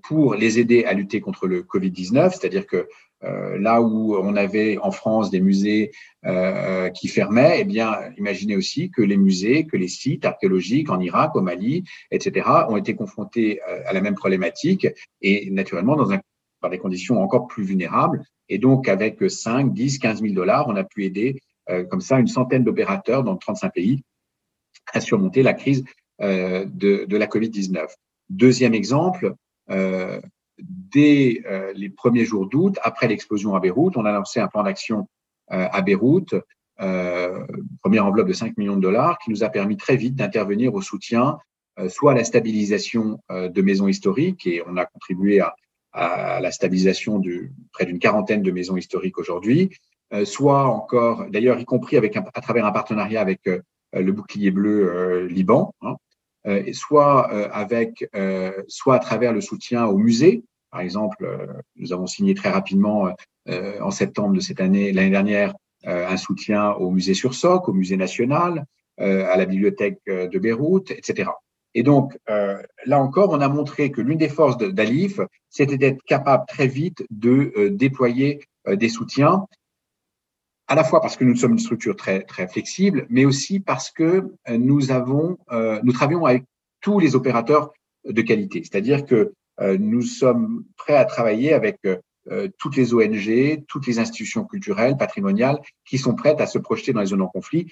pour 0.02 0.34
les 0.34 0.58
aider 0.58 0.84
à 0.84 0.92
lutter 0.92 1.20
contre 1.20 1.46
le 1.46 1.62
Covid-19, 1.62 2.30
c'est-à-dire 2.30 2.66
que 2.66 2.86
euh, 3.24 3.56
là 3.58 3.80
où 3.80 4.16
on 4.16 4.34
avait 4.34 4.78
en 4.78 4.90
France 4.90 5.30
des 5.30 5.40
musées 5.40 5.92
euh, 6.24 6.88
qui 6.90 7.08
fermaient, 7.08 7.58
eh 7.60 7.64
bien, 7.64 7.96
imaginez 8.18 8.56
aussi 8.56 8.90
que 8.90 9.02
les 9.02 9.16
musées, 9.16 9.66
que 9.66 9.76
les 9.76 9.88
sites 9.88 10.24
archéologiques 10.24 10.90
en 10.90 11.00
Irak, 11.00 11.36
au 11.36 11.40
Mali, 11.40 11.84
etc., 12.10 12.48
ont 12.68 12.76
été 12.76 12.94
confrontés 12.94 13.60
euh, 13.68 13.80
à 13.86 13.92
la 13.92 14.00
même 14.00 14.14
problématique 14.14 14.88
et 15.20 15.50
naturellement 15.50 15.94
dans 15.94 16.12
un, 16.12 16.20
par 16.60 16.70
des 16.70 16.78
conditions 16.78 17.22
encore 17.22 17.46
plus 17.46 17.64
vulnérables. 17.64 18.22
Et 18.48 18.58
donc, 18.58 18.88
avec 18.88 19.18
5, 19.30 19.72
10, 19.72 19.98
15 19.98 20.22
000 20.22 20.34
dollars, 20.34 20.66
on 20.68 20.76
a 20.76 20.84
pu 20.84 21.04
aider 21.04 21.40
comme 21.90 22.00
ça 22.00 22.18
une 22.18 22.26
centaine 22.26 22.64
d'opérateurs 22.64 23.22
dans 23.22 23.36
35 23.36 23.72
pays 23.72 24.02
à 24.92 25.00
surmonter 25.00 25.44
la 25.44 25.54
crise 25.54 25.84
de, 26.20 26.66
de 27.04 27.16
la 27.16 27.26
Covid-19. 27.26 27.86
Deuxième 28.28 28.74
exemple, 28.74 29.36
euh, 29.72 30.20
dès 30.58 31.42
euh, 31.46 31.72
les 31.74 31.88
premiers 31.88 32.24
jours 32.24 32.46
d'août, 32.46 32.78
après 32.82 33.08
l'explosion 33.08 33.54
à 33.54 33.60
Beyrouth, 33.60 33.96
on 33.96 34.04
a 34.04 34.12
lancé 34.12 34.40
un 34.40 34.48
plan 34.48 34.62
d'action 34.62 35.08
euh, 35.52 35.66
à 35.70 35.82
Beyrouth, 35.82 36.34
première 37.80 38.06
enveloppe 38.06 38.26
de 38.26 38.32
5 38.32 38.56
millions 38.56 38.76
de 38.76 38.80
dollars, 38.80 39.18
qui 39.18 39.30
nous 39.30 39.44
a 39.44 39.48
permis 39.48 39.76
très 39.76 39.96
vite 39.96 40.16
d'intervenir 40.16 40.74
au 40.74 40.82
soutien, 40.82 41.38
soit 41.88 42.10
à 42.10 42.14
la 42.16 42.24
stabilisation 42.24 43.20
de 43.30 43.62
maisons 43.62 43.86
historiques, 43.86 44.48
et 44.48 44.64
on 44.66 44.76
a 44.76 44.84
contribué 44.84 45.38
à, 45.38 45.54
à 45.92 46.40
la 46.40 46.50
stabilisation 46.50 47.20
de 47.20 47.50
près 47.72 47.86
d'une 47.86 48.00
quarantaine 48.00 48.42
de 48.42 48.50
maisons 48.50 48.76
historiques 48.76 49.18
aujourd'hui, 49.18 49.70
soit 50.24 50.64
encore, 50.66 51.26
d'ailleurs, 51.30 51.60
y 51.60 51.64
compris 51.64 51.96
avec 51.96 52.16
à 52.16 52.40
travers 52.40 52.66
un 52.66 52.72
partenariat 52.72 53.20
avec 53.20 53.42
le 53.92 54.12
bouclier 54.12 54.50
bleu 54.50 55.26
Liban, 55.26 55.72
hein, 55.82 55.94
soit 56.72 57.30
avec, 57.52 58.08
soit 58.68 58.96
à 58.96 58.98
travers 58.98 59.32
le 59.32 59.40
soutien 59.40 59.86
aux 59.86 59.98
musées, 59.98 60.44
par 60.72 60.80
exemple, 60.80 61.24
euh, 61.24 61.46
nous 61.76 61.92
avons 61.92 62.06
signé 62.06 62.34
très 62.34 62.48
rapidement 62.48 63.08
euh, 63.48 63.78
en 63.80 63.90
septembre 63.90 64.34
de 64.34 64.40
cette 64.40 64.60
année, 64.60 64.90
l'année 64.90 65.10
dernière, 65.10 65.54
euh, 65.86 66.08
un 66.08 66.16
soutien 66.16 66.70
au 66.72 66.90
musée 66.90 67.14
sur 67.14 67.34
Soc, 67.34 67.68
au 67.68 67.72
musée 67.72 67.96
national, 67.96 68.64
à 68.98 69.36
la 69.36 69.46
bibliothèque 69.46 69.98
de 70.06 70.38
Beyrouth, 70.38 70.92
etc. 70.92 71.30
Et 71.74 71.82
donc, 71.82 72.16
là 72.28 73.00
encore, 73.00 73.30
on 73.30 73.40
a 73.40 73.48
montré 73.48 73.90
que 73.90 74.00
l'une 74.00 74.18
des 74.18 74.28
forces 74.28 74.58
d'Alif, 74.58 75.18
c'était 75.48 75.78
d'être 75.78 76.02
capable 76.04 76.44
très 76.46 76.68
vite 76.68 77.04
de 77.10 77.68
déployer 77.72 78.44
des 78.70 78.88
soutiens, 78.90 79.46
à 80.68 80.74
la 80.74 80.84
fois 80.84 81.00
parce 81.00 81.16
que 81.16 81.24
nous 81.24 81.36
sommes 81.36 81.52
une 81.52 81.58
structure 81.58 81.96
très, 81.96 82.22
très 82.22 82.48
flexible, 82.48 83.06
mais 83.10 83.24
aussi 83.24 83.60
parce 83.60 83.90
que 83.90 84.32
nous 84.48 84.90
avons, 84.90 85.36
nous 85.82 85.92
travaillons 85.92 86.24
avec 86.24 86.44
tous 86.80 86.98
les 86.98 87.14
opérateurs 87.14 87.72
de 88.04 88.22
qualité. 88.22 88.62
C'est-à-dire 88.62 89.04
que 89.04 89.32
euh, 89.60 89.76
nous 89.78 90.02
sommes 90.02 90.64
prêts 90.76 90.96
à 90.96 91.04
travailler 91.04 91.52
avec 91.52 91.78
euh, 91.84 91.98
euh, 92.30 92.48
toutes 92.58 92.76
les 92.76 92.94
ONG, 92.94 93.64
toutes 93.66 93.86
les 93.86 93.98
institutions 93.98 94.44
culturelles, 94.44 94.96
patrimoniales, 94.96 95.60
qui 95.84 95.98
sont 95.98 96.14
prêtes 96.14 96.40
à 96.40 96.46
se 96.46 96.58
projeter 96.58 96.92
dans 96.92 97.00
les 97.00 97.06
zones 97.06 97.22
en 97.22 97.28
conflit. 97.28 97.66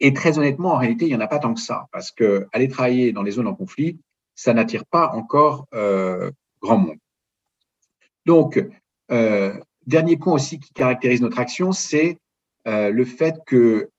Et 0.00 0.14
très 0.14 0.38
honnêtement, 0.38 0.72
en 0.72 0.78
réalité, 0.78 1.04
il 1.04 1.08
n'y 1.08 1.14
en 1.14 1.20
a 1.20 1.26
pas 1.26 1.38
tant 1.38 1.52
que 1.52 1.60
ça, 1.60 1.86
parce 1.92 2.10
que 2.10 2.48
aller 2.52 2.68
travailler 2.68 3.12
dans 3.12 3.22
les 3.22 3.32
zones 3.32 3.46
en 3.46 3.54
conflit, 3.54 3.98
ça 4.34 4.54
n'attire 4.54 4.86
pas 4.86 5.10
encore 5.12 5.66
euh, 5.74 6.30
grand 6.62 6.78
monde. 6.78 6.96
Donc, 8.24 8.64
euh, 9.10 9.60
dernier 9.86 10.16
point 10.16 10.32
aussi 10.32 10.58
qui 10.58 10.72
caractérise 10.72 11.20
notre 11.20 11.38
action, 11.38 11.72
c'est 11.72 12.16
euh, 12.68 12.90
le 12.90 13.04
fait 13.04 13.36
que 13.46 13.90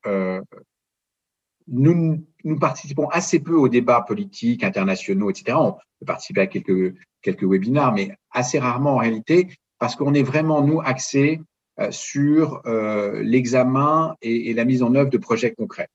nous, 1.67 2.25
nous 2.43 2.59
participons 2.59 3.07
assez 3.09 3.39
peu 3.39 3.55
aux 3.55 3.69
débats 3.69 4.01
politiques, 4.01 4.63
internationaux, 4.63 5.29
etc. 5.29 5.57
On 5.57 5.73
peut 5.73 6.05
participer 6.05 6.41
à 6.41 6.47
quelques 6.47 6.95
quelques 7.21 7.43
webinars, 7.43 7.93
mais 7.93 8.15
assez 8.31 8.59
rarement 8.59 8.95
en 8.95 8.97
réalité, 8.97 9.47
parce 9.79 9.95
qu'on 9.95 10.13
est 10.13 10.23
vraiment, 10.23 10.61
nous, 10.61 10.81
axés 10.81 11.41
euh, 11.79 11.91
sur 11.91 12.61
euh, 12.65 13.21
l'examen 13.23 14.15
et, 14.21 14.53
la 14.53 14.65
mise 14.65 14.83
en 14.83 14.93
œuvre 14.95 15.09
de 15.09 15.17
projets 15.17 15.53
concrets. 15.53 15.87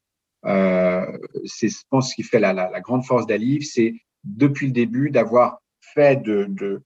Euh, 0.45 1.07
c'est, 1.45 1.69
je 1.69 1.79
pense, 1.91 2.11
ce 2.11 2.15
qui 2.15 2.23
fait 2.23 2.41
la, 2.41 2.81
grande 2.81 3.05
force 3.05 3.27
d'Alif, 3.27 3.69
c'est 3.71 3.95
depuis 4.25 4.67
le 4.67 4.73
début 4.73 5.11
d'avoir 5.11 5.59
fait 5.81 6.23
de, 6.23 6.83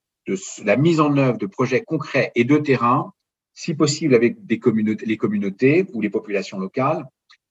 la 0.64 0.76
mise 0.76 1.00
en 1.00 1.16
œuvre 1.16 1.38
de 1.38 1.46
projets 1.46 1.82
concrets 1.82 2.32
et 2.34 2.44
de 2.44 2.56
terrain, 2.56 3.12
si 3.60 3.74
possible 3.74 4.14
avec 4.14 4.46
des 4.46 4.58
communautés, 4.58 5.04
les 5.04 5.18
communautés 5.18 5.84
ou 5.92 6.00
les 6.00 6.08
populations 6.08 6.58
locales. 6.58 7.04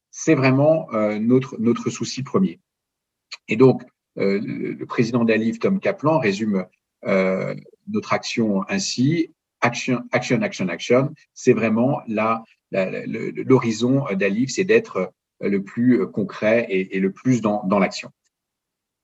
C'est 0.10 0.34
vraiment 0.34 0.92
euh, 0.92 1.20
notre, 1.20 1.56
notre 1.60 1.92
souci 1.92 2.24
premier. 2.24 2.60
Et 3.48 3.56
donc, 3.56 3.84
euh, 4.18 4.40
le 4.42 4.86
président 4.88 5.24
d'Alif, 5.24 5.60
Tom 5.60 5.80
Kaplan, 5.80 6.18
résume 6.18 6.66
euh, 7.06 7.54
notre 7.88 8.12
action 8.14 8.68
ainsi. 8.70 9.36
Action, 9.62 10.02
action, 10.12 10.42
action, 10.42 10.68
action. 10.70 11.14
C'est 11.36 11.54
vraiment 11.54 12.02
l'horizon 12.72 14.06
d'Alif, 14.16 14.50
c'est 14.50 14.64
d'être 14.64 15.14
le 15.42 15.62
plus 15.62 16.08
concret 16.08 16.66
et, 16.70 16.96
et 16.96 17.00
le 17.00 17.12
plus 17.12 17.42
dans, 17.42 17.64
dans 17.66 17.78
l'action. 17.78 18.10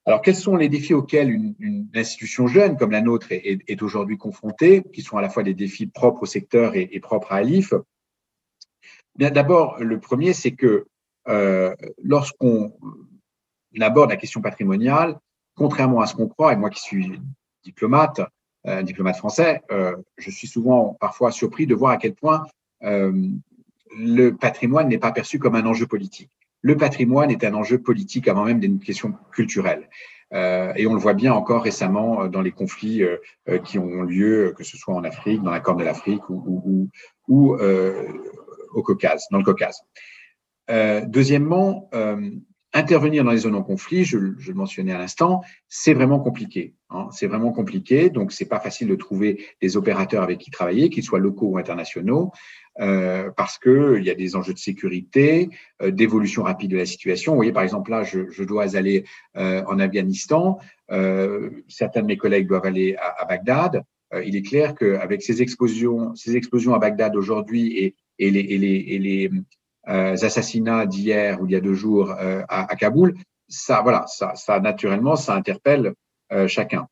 Alors, 0.08 0.22
quels 0.22 0.36
sont 0.36 0.56
les 0.56 0.70
défis 0.70 0.94
auxquels 0.94 1.32
une, 1.32 1.90
institution 1.96 2.48
jeune 2.48 2.78
comme 2.78 2.92
la 2.92 3.02
nôtre 3.02 3.28
est, 3.32 3.82
aujourd'hui 3.82 4.18
confrontée, 4.18 4.84
qui 4.94 5.02
sont 5.02 5.18
à 5.18 5.22
la 5.22 5.30
fois 5.30 5.44
des 5.44 5.54
défis 5.54 5.88
propres 5.88 6.24
au 6.24 6.26
secteur 6.26 6.76
et, 6.76 7.00
propres 7.00 7.32
à 7.32 7.38
Alif? 7.38 7.74
Bien, 9.18 9.32
d'abord, 9.32 9.80
le 9.80 10.00
premier, 10.00 10.34
c'est 10.34 10.52
que 10.52 10.86
euh, 11.28 11.74
lorsqu'on 12.04 12.74
aborde 13.80 14.10
la 14.10 14.18
question 14.18 14.42
patrimoniale, 14.42 15.18
contrairement 15.56 16.02
à 16.02 16.06
ce 16.06 16.16
qu'on 16.16 16.28
croit, 16.28 16.54
et 16.54 16.58
moi 16.58 16.70
qui 16.70 16.82
suis 16.82 17.20
diplomate, 17.64 18.22
euh, 18.68 18.84
diplomate 18.84 19.16
français, 19.16 19.64
euh, 19.72 19.96
je 20.18 20.30
suis 20.30 20.48
souvent 20.48 20.98
parfois 21.00 21.32
surpris 21.32 21.66
de 21.66 21.74
voir 21.74 21.94
à 21.94 21.98
quel 21.98 22.14
point 22.14 22.46
le 22.82 24.32
patrimoine 24.32 24.90
n'est 24.90 25.00
pas 25.00 25.12
perçu 25.12 25.40
comme 25.40 25.56
un 25.56 25.66
enjeu 25.66 25.88
politique. 25.88 26.30
Le 26.66 26.76
patrimoine 26.76 27.30
est 27.30 27.44
un 27.44 27.54
enjeu 27.54 27.78
politique 27.78 28.28
avant 28.28 28.44
même 28.44 28.60
des 28.60 28.72
questions 28.84 29.14
culturelles. 29.32 29.88
Euh, 30.34 30.74
et 30.76 30.88
on 30.88 30.96
le 30.96 31.00
voit 31.00 31.14
bien 31.14 31.32
encore 31.32 31.62
récemment 31.62 32.24
euh, 32.24 32.28
dans 32.28 32.42
les 32.42 32.52
conflits 32.52 33.04
euh, 33.04 33.60
qui 33.60 33.78
ont 33.78 34.02
lieu, 34.02 34.52
que 34.58 34.64
ce 34.64 34.76
soit 34.76 34.96
en 34.96 35.04
Afrique, 35.04 35.44
dans 35.44 35.52
la 35.52 35.60
Corne 35.60 35.78
de 35.78 35.84
l'Afrique 35.84 36.28
ou, 36.28 36.90
au 37.28 38.82
Caucase, 38.82 39.26
dans 39.30 39.38
le 39.38 39.44
Caucase. 39.44 39.80
deuxièmement, 41.06 41.88
intervenir 42.74 43.24
dans 43.24 43.32
les 43.32 43.38
zones 43.38 43.56
en 43.56 43.62
conflit, 43.62 44.04
je, 44.04 44.18
je 44.40 44.52
le 44.52 44.58
mentionnais 44.58 44.92
à 44.92 44.98
l'instant, 44.98 45.42
c'est 45.70 45.94
vraiment 45.94 46.20
compliqué. 46.20 46.74
Hein, 46.90 47.08
c'est 47.12 47.28
vraiment 47.28 47.52
compliqué, 47.52 48.10
donc 48.10 48.32
c'est 48.32 48.48
pas 48.48 48.60
facile 48.60 48.88
de 48.88 48.96
trouver 48.96 49.46
des 49.62 49.78
opérateurs 49.78 50.24
avec 50.24 50.40
qui 50.40 50.50
travailler, 50.50 50.90
qu'ils 50.90 51.04
soient 51.04 51.20
locaux 51.20 51.48
ou 51.48 51.58
internationaux, 51.58 52.32
euh, 52.82 53.32
parce 53.36 53.58
que 53.58 53.98
il 54.00 54.06
y 54.06 54.10
a 54.10 54.16
des 54.16 54.36
enjeux 54.36 54.54
de 54.54 54.60
sécurité, 54.60 55.50
euh, 55.82 55.92
d'évolution 55.92 56.44
rapide 56.44 56.72
de 56.72 56.78
la 56.78 56.86
situation. 56.86 57.32
Vous 57.32 57.38
voyez, 57.38 57.54
par 57.54 57.64
exemple, 57.64 57.92
là, 57.92 58.04
je, 58.04 58.30
je 58.30 58.44
dois 58.44 58.76
aller 58.76 59.06
euh, 59.38 59.64
en 59.68 59.80
Afghanistan. 59.80 60.60
Euh, 60.92 61.50
certains 61.68 62.02
de 62.02 62.08
mes 62.08 62.18
collègues 62.18 62.48
doivent 62.48 62.66
aller 62.66 62.96
à, 62.96 63.22
à 63.22 63.26
Bagdad. 63.26 63.84
Euh, 64.14 64.24
il 64.24 64.36
est 64.36 64.42
clair 64.42 64.76
qu'avec 64.76 65.22
ces 65.22 65.42
explosions, 65.42 66.14
ces 66.16 66.36
explosions 66.36 66.74
à 66.76 66.80
Bagdad 66.80 67.16
aujourd'hui 67.16 67.78
et, 67.78 67.96
et 68.20 68.30
les, 68.30 68.42
et 68.42 68.58
les, 68.58 68.76
et 68.76 69.00
les 69.00 69.32
euh, 69.88 70.14
assassinats 70.14 70.86
d'hier 70.86 71.42
ou 71.42 71.46
il 71.46 71.54
y 71.54 71.56
a 71.56 71.62
deux 71.62 71.74
jours 71.74 72.12
à, 72.12 72.72
à, 72.72 72.76
Kaboul, 72.76 73.16
ça, 73.48 73.82
voilà, 73.84 74.06
ça, 74.08 74.36
ça 74.36 74.60
naturellement, 74.60 75.16
ça 75.16 75.36
interpelle 75.36 75.94
chacun. 76.48 76.88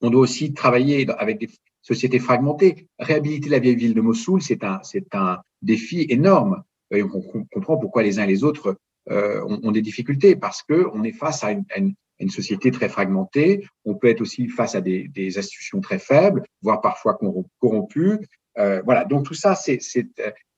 On 0.00 0.08
doit 0.08 0.22
aussi 0.22 0.54
travailler 0.54 1.06
avec 1.18 1.38
des 1.38 1.50
sociétés 1.86 2.18
fragmentées. 2.18 2.88
Réhabiliter 2.98 3.48
la 3.48 3.58
vieille 3.58 3.76
ville 3.76 3.94
de 3.94 4.00
Mossoul, 4.00 4.42
c'est 4.42 4.64
un, 4.64 4.80
c'est 4.82 5.14
un 5.14 5.38
défi 5.62 6.06
énorme. 6.08 6.62
Et 6.90 7.02
on 7.02 7.20
comprend 7.52 7.76
pourquoi 7.76 8.02
les 8.02 8.18
uns 8.18 8.24
et 8.24 8.28
les 8.28 8.44
autres 8.44 8.76
euh, 9.10 9.42
ont, 9.44 9.70
des 9.72 9.82
difficultés 9.82 10.36
parce 10.36 10.62
que 10.62 10.86
on 10.92 11.04
est 11.04 11.12
face 11.12 11.44
à 11.44 11.52
une, 11.52 11.64
à 11.70 11.78
une, 11.78 11.94
une, 12.18 12.30
société 12.30 12.70
très 12.70 12.88
fragmentée. 12.88 13.66
On 13.84 13.94
peut 13.94 14.08
être 14.08 14.20
aussi 14.20 14.48
face 14.48 14.74
à 14.74 14.80
des, 14.80 15.08
des 15.08 15.38
institutions 15.38 15.80
très 15.80 15.98
faibles, 15.98 16.42
voire 16.62 16.80
parfois 16.80 17.18
corrompues. 17.60 18.18
Euh, 18.58 18.82
voilà. 18.84 19.04
Donc 19.04 19.26
tout 19.26 19.34
ça, 19.34 19.54
c'est 19.54 19.78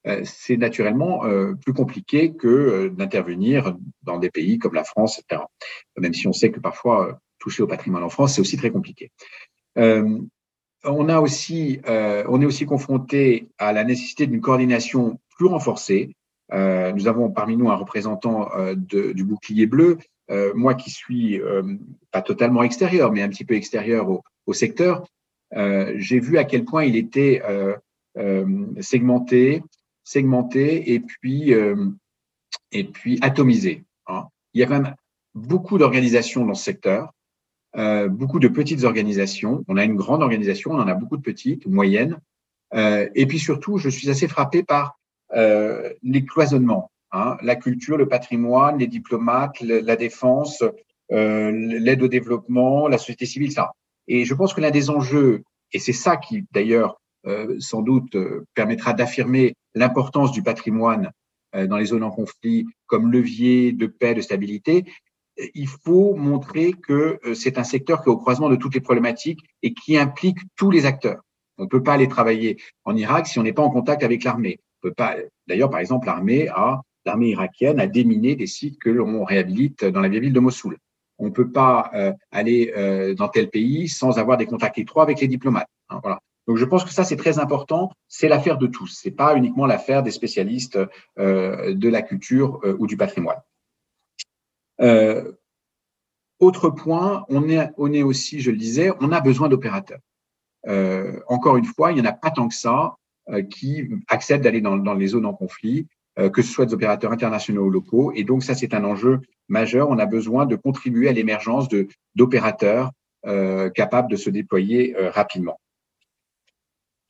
euh, 0.06 0.22
c'est 0.24 0.56
naturellement 0.56 1.24
euh, 1.26 1.54
plus 1.54 1.72
compliqué 1.72 2.32
que 2.34 2.46
euh, 2.46 2.90
d'intervenir 2.90 3.76
dans 4.02 4.18
des 4.18 4.30
pays 4.30 4.58
comme 4.58 4.74
la 4.74 4.84
France, 4.84 5.18
etc. 5.18 5.42
Même 5.96 6.14
si 6.14 6.28
on 6.28 6.32
sait 6.32 6.50
que 6.50 6.60
parfois 6.60 7.20
toucher 7.38 7.62
au 7.62 7.66
patrimoine 7.66 8.04
en 8.04 8.08
France, 8.08 8.34
c'est 8.34 8.40
aussi 8.40 8.56
très 8.56 8.70
compliqué. 8.70 9.10
On 10.84 11.08
a 11.08 11.20
aussi, 11.20 11.80
on 11.86 12.40
est 12.40 12.46
aussi 12.46 12.66
confronté 12.66 13.48
à 13.58 13.72
la 13.72 13.84
nécessité 13.84 14.26
d'une 14.26 14.40
coordination 14.40 15.18
plus 15.36 15.46
renforcée. 15.46 16.14
nous 16.52 17.08
avons 17.08 17.30
parmi 17.30 17.56
nous 17.56 17.70
un 17.70 17.76
représentant 17.76 18.48
de, 18.74 19.12
du 19.12 19.24
bouclier 19.24 19.66
bleu. 19.66 19.98
moi 20.54 20.74
qui 20.74 20.90
suis 20.90 21.40
pas 22.12 22.22
totalement 22.22 22.62
extérieur, 22.62 23.12
mais 23.12 23.22
un 23.22 23.28
petit 23.28 23.44
peu 23.44 23.54
extérieur 23.54 24.08
au, 24.08 24.22
au 24.46 24.52
secteur, 24.52 25.04
j'ai 25.52 26.20
vu 26.20 26.38
à 26.38 26.44
quel 26.44 26.64
point 26.64 26.84
il 26.84 26.96
était 26.96 27.42
segmenté, 28.80 29.62
segmenté 30.08 30.94
et 30.94 31.00
puis, 31.00 31.52
euh, 31.52 31.90
et 32.72 32.84
puis 32.84 33.18
atomisé. 33.20 33.84
Hein. 34.06 34.28
Il 34.54 34.60
y 34.60 34.64
a 34.64 34.66
quand 34.66 34.80
même 34.80 34.94
beaucoup 35.34 35.76
d'organisations 35.76 36.46
dans 36.46 36.54
ce 36.54 36.64
secteur, 36.64 37.12
euh, 37.76 38.09
beaucoup 38.09 38.38
de 38.38 38.48
petites 38.48 38.85
organisations. 38.85 39.64
On 39.68 39.76
a 39.76 39.85
une 39.85 39.96
grande 39.96 40.22
organisation, 40.22 40.72
on 40.72 40.81
en 40.81 40.88
a 40.88 40.94
beaucoup 40.94 41.16
de 41.16 41.22
petites, 41.22 41.66
moyennes. 41.66 42.18
Euh, 42.74 43.09
et 43.14 43.26
puis 43.26 43.38
surtout, 43.38 43.78
je 43.78 43.88
suis 43.88 44.11
assez 44.11 44.28
frappé 44.28 44.62
par 44.62 44.98
euh, 45.35 45.92
les 46.02 46.24
cloisonnements, 46.24 46.90
hein, 47.12 47.37
la 47.42 47.57
culture, 47.57 47.96
le 47.96 48.09
patrimoine, 48.09 48.78
les 48.78 48.87
diplomates, 48.87 49.61
la 49.61 49.96
défense, 49.96 50.62
euh, 51.12 51.50
l'aide 51.50 52.02
au 52.02 52.09
développement, 52.09 52.88
la 52.88 52.98
société 52.98 53.26
civile, 53.26 53.52
ça. 53.52 53.72
Et 54.07 54.24
je 54.24 54.35
pense 54.35 54.54
que 54.54 54.61
l'un 54.61 54.70
des 54.70 54.88
enjeux, 54.88 55.42
et 55.72 55.78
c'est 55.78 55.92
ça 55.92 56.16
qui 56.16 56.46
d'ailleurs 56.52 56.98
euh, 57.26 57.57
sans 57.59 57.83
doute 57.83 58.16
permettra 58.54 58.94
d'affirmer 58.94 59.54
l'importance 59.74 60.33
du 60.33 60.42
patrimoine 60.42 61.11
dans 61.54 61.78
les 61.78 61.87
zones 61.87 62.02
en 62.02 62.11
conflit 62.11 62.66
comme 62.87 63.11
levier 63.11 63.72
de 63.72 63.87
paix, 63.87 64.14
de 64.14 64.20
stabilité, 64.20 64.85
il 65.55 65.68
faut 65.68 66.14
montrer 66.14 66.72
que 66.72 67.20
c'est 67.35 67.59
un 67.59 67.64
secteur 67.64 68.03
qui 68.03 68.09
est 68.09 68.12
au 68.12 68.16
croisement 68.16 68.48
de 68.48 68.57
toutes 68.57 68.74
les 68.74 68.81
problématiques 68.81 69.40
et 69.62 69.72
qui 69.72 69.96
implique 69.96 70.38
tous 70.57 70.70
les 70.70 70.87
acteurs. 70.87 71.20
On 71.59 71.64
ne 71.64 71.68
peut 71.68 71.83
pas 71.83 71.94
aller 71.94 72.09
travailler 72.09 72.61
en 72.85 72.96
Irak 72.96 73.27
si 73.27 73.38
on 73.38 73.42
n'est 73.42 73.53
pas 73.53 73.62
en 73.62 73.70
contact 73.70 74.03
avec 74.03 74.24
l'armée. 74.24 74.61
On 74.83 74.88
peut 74.88 74.94
pas. 74.94 75.16
D'ailleurs, 75.46 75.70
par 75.70 75.81
exemple, 75.81 76.07
l'armée 76.07 76.48
a 76.48 76.81
l'armée 77.09 77.31
irakienne 77.31 77.81
a 77.81 77.87
déminé 77.87 78.37
des 78.37 78.46
sites 78.46 78.79
que 78.79 78.90
l'on 78.90 79.24
réhabilite 79.24 79.85
dans 79.85 80.01
la 80.01 80.09
vieille 80.09 80.20
ville 80.20 80.33
de 80.33 80.40
Mossoul. 80.40 80.77
On 81.18 81.27
ne 81.27 81.31
peut 81.31 81.51
pas 81.51 81.90
euh, 81.94 82.12
aller 82.31 82.72
euh, 82.77 83.14
dans 83.14 83.29
tel 83.29 83.48
pays 83.48 83.88
sans 83.88 84.18
avoir 84.18 84.37
des 84.37 84.46
contacts 84.46 84.79
étroits 84.79 85.03
avec 85.03 85.20
les 85.20 85.27
diplomates. 85.27 85.68
Hein. 85.88 86.01
Donc 86.46 86.57
je 86.57 86.64
pense 86.64 86.85
que 86.85 86.92
ça 86.92 87.05
c'est 87.05 87.16
très 87.16 87.38
important. 87.38 87.90
C'est 88.09 88.29
l'affaire 88.29 88.59
de 88.59 88.66
tous. 88.66 88.98
C'est 89.03 89.11
pas 89.11 89.37
uniquement 89.37 89.66
l'affaire 89.66 90.03
des 90.03 90.11
spécialistes 90.11 90.79
euh, 91.18 91.74
de 91.74 91.88
la 91.88 92.03
culture 92.03 92.61
euh, 92.64 92.77
ou 92.79 92.87
du 92.87 92.96
patrimoine. 92.96 93.40
Euh, 94.80 95.32
autre 96.40 96.70
point, 96.70 97.24
on 97.28 97.48
est, 97.48 98.02
aussi, 98.02 98.40
je 98.40 98.50
le 98.50 98.56
disais, 98.56 98.90
on 99.00 99.10
a 99.10 99.20
besoin 99.20 99.48
d'opérateurs. 99.48 100.00
Euh, 100.66 101.18
encore 101.26 101.56
une 101.56 101.64
fois, 101.64 101.90
il 101.90 101.96
n'y 101.96 102.00
en 102.00 102.10
a 102.10 102.12
pas 102.12 102.30
tant 102.30 102.48
que 102.48 102.54
ça 102.54 102.96
euh, 103.30 103.42
qui 103.42 103.88
acceptent 104.08 104.44
d'aller 104.44 104.60
dans, 104.60 104.76
dans, 104.76 104.94
les 104.94 105.08
zones 105.08 105.26
en 105.26 105.34
conflit, 105.34 105.86
que 106.32 106.42
ce 106.42 106.50
soit 106.50 106.66
des 106.66 106.74
opérateurs 106.74 107.12
internationaux 107.12 107.66
ou 107.66 107.70
locaux. 107.70 108.10
Et 108.12 108.24
donc 108.24 108.42
ça 108.42 108.56
c'est 108.56 108.74
un 108.74 108.82
enjeu 108.82 109.20
majeur. 109.48 109.88
On 109.88 109.98
a 110.00 110.06
besoin 110.06 110.46
de 110.46 110.56
contribuer 110.56 111.08
à 111.08 111.12
l'émergence 111.12 111.68
d'opérateurs 112.16 112.90
capables 113.22 114.10
de 114.10 114.16
se 114.16 114.28
déployer 114.28 114.96
rapidement. 114.98 115.60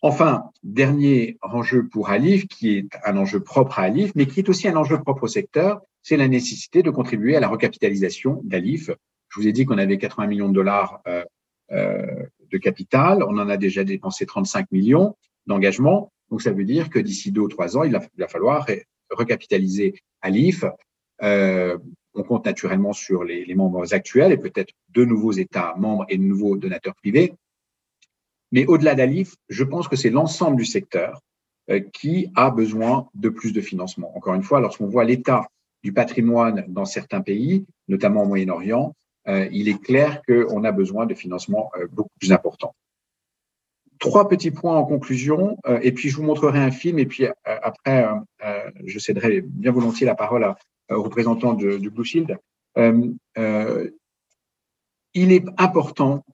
Enfin, 0.00 0.50
dernier 0.62 1.38
enjeu 1.42 1.88
pour 1.88 2.10
Alif, 2.10 2.46
qui 2.46 2.76
est 2.76 2.88
un 3.04 3.16
enjeu 3.16 3.40
propre 3.40 3.80
à 3.80 3.82
Alif, 3.82 4.12
mais 4.14 4.26
qui 4.26 4.38
est 4.40 4.48
aussi 4.48 4.68
un 4.68 4.76
enjeu 4.76 5.00
propre 5.00 5.24
au 5.24 5.28
secteur, 5.28 5.80
c'est 6.02 6.16
la 6.16 6.28
nécessité 6.28 6.84
de 6.84 6.90
contribuer 6.90 7.34
à 7.34 7.40
la 7.40 7.48
recapitalisation 7.48 8.40
d'Alif. 8.44 8.90
Je 9.28 9.40
vous 9.40 9.48
ai 9.48 9.52
dit 9.52 9.64
qu'on 9.64 9.76
avait 9.76 9.98
80 9.98 10.28
millions 10.28 10.48
de 10.48 10.54
dollars 10.54 11.00
euh, 11.08 11.24
euh, 11.72 12.24
de 12.50 12.58
capital, 12.58 13.24
on 13.24 13.38
en 13.38 13.48
a 13.48 13.56
déjà 13.56 13.82
dépensé 13.82 14.24
35 14.24 14.70
millions 14.70 15.16
d'engagement, 15.46 16.12
donc 16.30 16.42
ça 16.42 16.52
veut 16.52 16.64
dire 16.64 16.90
que 16.90 17.00
d'ici 17.00 17.32
deux 17.32 17.42
ou 17.42 17.48
trois 17.48 17.76
ans, 17.76 17.82
il 17.82 17.92
va, 17.92 18.28
falloir 18.28 18.66
recapitaliser 19.10 19.94
Alif. 20.22 20.64
Euh, 21.22 21.76
on 22.14 22.22
compte 22.22 22.46
naturellement 22.46 22.92
sur 22.92 23.24
les, 23.24 23.44
les 23.44 23.54
membres 23.54 23.92
actuels 23.92 24.32
et 24.32 24.38
peut-être 24.38 24.72
de 24.90 25.04
nouveaux 25.04 25.32
États 25.32 25.74
membres 25.76 26.06
et 26.08 26.16
de 26.16 26.22
nouveaux 26.22 26.56
donateurs 26.56 26.94
privés 26.94 27.34
mais 28.52 28.66
au-delà 28.66 28.94
d'Alif, 28.94 29.34
je 29.48 29.64
pense 29.64 29.88
que 29.88 29.96
c'est 29.96 30.10
l'ensemble 30.10 30.56
du 30.56 30.64
secteur 30.64 31.20
euh, 31.70 31.80
qui 31.80 32.30
a 32.34 32.50
besoin 32.50 33.08
de 33.14 33.28
plus 33.28 33.52
de 33.52 33.60
financement. 33.60 34.16
Encore 34.16 34.34
une 34.34 34.42
fois, 34.42 34.60
lorsqu'on 34.60 34.86
voit 34.86 35.04
l'état 35.04 35.46
du 35.82 35.92
patrimoine 35.92 36.64
dans 36.68 36.86
certains 36.86 37.20
pays, 37.20 37.66
notamment 37.88 38.22
au 38.22 38.26
Moyen-Orient, 38.26 38.94
euh, 39.28 39.48
il 39.52 39.68
est 39.68 39.80
clair 39.80 40.22
qu'on 40.26 40.64
a 40.64 40.72
besoin 40.72 41.04
de 41.04 41.14
financement 41.14 41.70
euh, 41.76 41.86
beaucoup 41.92 42.10
plus 42.18 42.32
important. 42.32 42.74
Trois 43.98 44.28
petits 44.28 44.50
points 44.50 44.76
en 44.76 44.84
conclusion, 44.84 45.56
et 45.82 45.90
puis 45.90 46.08
je 46.08 46.16
vous 46.16 46.22
montrerai 46.22 46.60
un 46.60 46.70
film, 46.70 47.00
et 47.00 47.06
puis 47.06 47.26
après, 47.44 48.06
je 48.84 48.96
céderai 49.00 49.40
bien 49.40 49.72
volontiers 49.72 50.06
la 50.06 50.14
parole 50.14 50.44
à, 50.44 50.56
au 50.88 51.02
représentant 51.02 51.52
de, 51.52 51.78
du 51.78 51.90
Blue 51.90 52.04
Shield. 52.04 52.38
il 52.76 53.18
est 55.14 55.44
important 55.56 56.24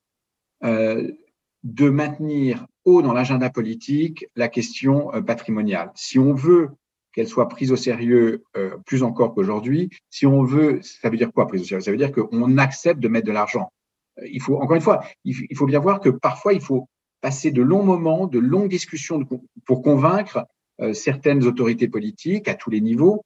de 1.65 1.89
maintenir 1.89 2.67
haut 2.85 3.03
dans 3.03 3.15
l'agenda 3.15 3.51
politique 3.51 4.27
la 4.37 4.49
question 4.49 5.13
euh, 5.15 5.23
patrimoniale. 5.23 5.91
Si 5.95 6.19
on 6.19 6.35
veut 6.35 6.71
qu'elle 7.13 7.27
soit 7.27 7.49
prise 7.49 7.73
au 7.73 7.77
sérieux 7.77 8.45
euh, 8.57 8.77
plus 8.85 9.03
encore 9.03 9.35
qu'aujourd'hui, 9.35 9.89
si 10.11 10.27
on 10.27 10.45
veut, 10.45 10.81
ça 10.83 11.09
veut 11.09 11.17
dire 11.17 11.33
quoi 11.33 11.47
prise 11.47 11.63
au 11.63 11.65
sérieux? 11.65 11.81
Ça 11.81 11.91
veut 11.91 11.97
dire 11.97 12.13
qu'on 12.13 12.59
accepte 12.59 13.01
de 13.01 13.09
mettre 13.09 13.27
de 13.27 13.33
l'argent. 13.33 13.73
Euh, 14.19 14.29
il 14.31 14.43
faut, 14.43 14.57
encore 14.59 14.77
une 14.77 14.83
fois, 14.83 15.05
il, 15.25 15.57
faut 15.57 15.67
bien 15.67 15.81
voir 15.81 16.01
que 16.01 16.11
parfois 16.11 16.53
il 16.53 16.61
faut 16.61 16.87
passer 17.23 17.51
de 17.51 17.63
longs 17.63 17.85
moments, 17.85 18.27
de 18.27 18.39
longues 18.39 18.69
discussions 18.69 19.19
pour 19.65 19.83
convaincre 19.83 20.47
certaines 20.93 21.47
autorités 21.47 21.89
politiques 21.89 22.49
à 22.49 22.55
tous 22.55 22.69
les 22.69 22.83
niveaux 22.83 23.25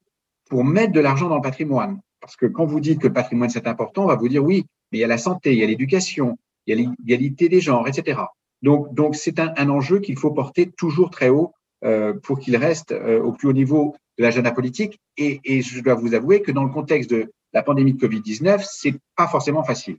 pour 0.48 0.64
mettre 0.64 0.92
de 0.92 1.00
l'argent 1.00 1.28
dans 1.28 1.36
le 1.36 1.42
patrimoine. 1.42 1.98
Parce 2.20 2.36
que 2.36 2.46
quand 2.46 2.64
vous 2.64 2.78
dites 2.78 3.00
que 3.00 3.08
le 3.08 3.12
patrimoine 3.12 3.50
c'est 3.50 3.66
important, 3.66 4.04
on 4.04 4.06
va 4.06 4.14
vous 4.14 4.28
dire 4.28 4.44
oui, 4.44 4.66
mais 4.92 4.98
il 4.98 5.00
y 5.00 5.04
a 5.04 5.08
la 5.08 5.18
santé, 5.18 5.52
il 5.52 5.58
y 5.58 5.64
a 5.64 5.66
l'éducation, 5.66 6.38
l'égalité 6.74 7.48
des 7.48 7.60
genres, 7.60 7.88
etc. 7.88 8.20
Donc, 8.62 8.92
donc 8.94 9.14
c'est 9.14 9.38
un, 9.38 9.68
enjeu 9.68 10.00
qu'il 10.00 10.18
faut 10.18 10.30
porter 10.30 10.70
toujours 10.70 11.10
très 11.10 11.28
haut 11.28 11.52
euh, 11.84 12.14
pour 12.14 12.40
qu'il 12.40 12.56
reste 12.56 12.92
euh, 12.92 13.20
au 13.22 13.32
plus 13.32 13.48
haut 13.48 13.52
niveau 13.52 13.96
de 14.18 14.24
l'agenda 14.24 14.50
politique. 14.50 14.98
Et, 15.16 15.62
je 15.62 15.80
dois 15.80 15.94
vous 15.94 16.14
avouer 16.14 16.42
que 16.42 16.50
dans 16.50 16.64
le 16.64 16.70
contexte 16.70 17.10
de 17.10 17.32
la 17.52 17.62
pandémie 17.62 17.94
de 17.94 18.04
Covid-19, 18.04 18.64
c'est 18.68 18.94
pas 19.16 19.28
forcément 19.28 19.62
facile. 19.62 19.96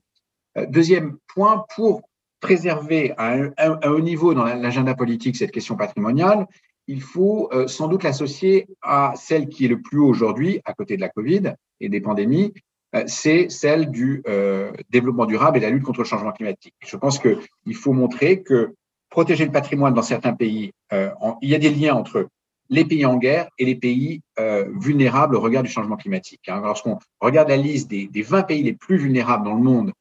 Euh, 0.57 0.65
deuxième 0.65 1.17
point, 1.33 1.65
pour 1.75 2.01
préserver 2.41 3.13
à 3.17 3.33
un, 3.57 3.89
haut 3.89 3.99
niveau 3.99 4.33
dans 4.33 4.45
l'agenda 4.45 4.93
politique 4.93 5.35
cette 5.35 5.51
question 5.51 5.75
patrimoniale, 5.75 6.47
il 6.87 7.01
faut 7.01 7.51
sans 7.67 7.87
doute 7.87 8.03
l'associer 8.03 8.65
à 8.81 9.13
celle 9.15 9.47
qui 9.47 9.65
est 9.65 9.67
le 9.67 9.79
plus 9.79 9.99
haut 9.99 10.07
aujourd'hui, 10.07 10.59
à 10.65 10.73
côté 10.73 10.95
de 10.95 11.01
la 11.01 11.09
Covid 11.09 11.53
et 11.81 11.89
des 11.89 12.01
pandémies, 12.01 12.53
c'est 13.05 13.49
celle 13.49 13.91
du 13.91 14.23
euh, 14.27 14.71
développement 14.89 15.25
durable 15.25 15.57
et 15.57 15.61
la 15.61 15.69
lutte 15.69 15.83
contre 15.83 15.99
le 15.99 16.05
changement 16.05 16.31
climatique. 16.31 16.73
Je 16.85 16.97
pense 16.97 17.19
qu'il 17.19 17.75
faut 17.75 17.93
montrer 17.93 18.41
que 18.41 18.75
protéger 19.09 19.45
le 19.45 19.51
patrimoine 19.51 19.93
dans 19.93 20.01
certains 20.01 20.33
pays, 20.33 20.71
euh, 20.93 21.09
il 21.41 21.49
y 21.49 21.55
a 21.55 21.59
des 21.59 21.69
liens 21.69 21.95
entre 21.95 22.27
les 22.69 22.85
pays 22.85 23.05
en 23.05 23.17
guerre 23.17 23.49
et 23.57 23.65
les 23.65 23.75
pays 23.75 24.21
vulnérables 24.75 25.35
au 25.35 25.39
regard 25.39 25.63
du 25.63 25.69
changement 25.69 25.97
climatique. 25.97 26.41
Hein. 26.47 26.61
Lorsqu'on 26.63 26.99
regarde 27.19 27.49
la 27.49 27.57
liste 27.57 27.89
des, 27.89 28.07
des, 28.07 28.21
20 28.21 28.43
pays 28.43 28.61
les 28.61 28.73
plus 28.73 28.97
vulnérables 28.97 29.43
dans 29.43 29.55
le 29.55 29.61
monde 29.63 29.91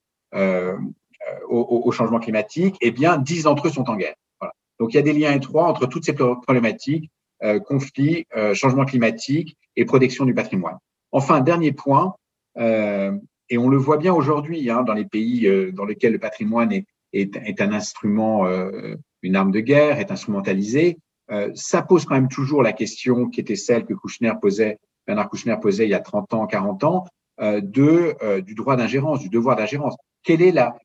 au, 1.49 1.91
changement 1.93 2.19
climatique, 2.19 2.77
eh 2.83 2.91
bien, 2.91 3.17
10 3.17 3.45
d'entre 3.45 3.69
eux 3.69 3.71
sont 3.71 3.89
en 3.89 3.97
guerre. 3.97 4.17
Donc, 4.79 4.93
il 4.93 4.97
y 4.97 5.01
a 5.01 5.03
des 5.03 5.15
liens 5.15 5.33
étroits 5.33 5.67
entre 5.67 5.87
toutes 5.87 6.05
ces 6.05 6.13
problématiques, 6.13 7.11
conflits, 7.65 8.27
changement 8.53 8.85
climatique 8.85 9.57
et 9.75 9.87
protection 9.87 10.27
du 10.27 10.35
patrimoine. 10.35 10.77
Enfin, 11.11 11.41
dernier 11.41 11.73
point, 11.73 12.17
et 12.59 13.59
on 13.59 13.69
le 13.69 13.77
voit 13.77 13.97
bien 13.97 14.13
aujourd'hui 14.13 14.69
hein, 14.71 14.83
dans 14.83 14.95
les 14.95 15.05
pays 15.05 15.49
dans 15.73 15.85
lesquels 15.85 16.13
le 16.13 16.19
patrimoine 16.19 16.73
est, 16.73 16.87
est, 17.13 17.37
est 17.37 17.61
un 17.61 17.73
instrument, 17.73 18.47
euh, 18.47 18.97
une 19.23 19.37
arme 19.37 19.51
de 19.51 19.61
guerre, 19.61 19.99
est 19.99 20.11
instrumentalisé, 20.11 20.99
euh, 21.31 21.51
ça 21.55 21.83
pose 21.83 22.05
quand 22.05 22.15
même 22.15 22.29
toujours 22.29 22.63
la 22.63 22.73
question 22.73 23.29
qui 23.29 23.41
était 23.41 23.57
celle 23.57 23.85
que 23.85 23.95
Kouchner 23.95 24.33
posait, 24.41 24.79
Bernard 25.07 25.29
Kouchner 25.29 25.57
posait 25.61 25.87
il 25.87 25.91
y 25.91 25.95
a 25.95 26.01
30 26.01 26.35
ans, 26.35 26.47
40 26.47 26.85
ans, 26.85 27.05
euh, 27.41 27.61
de, 27.61 28.15
euh, 28.23 28.41
du 28.41 28.55
droit 28.55 28.77
d'ingérence, 28.77 29.21
du 29.21 29.29
devoir 29.29 29.57
d'ingérence. 29.57 29.97
Quelle 30.23 30.43
est 30.43 30.53
la, 30.53 30.77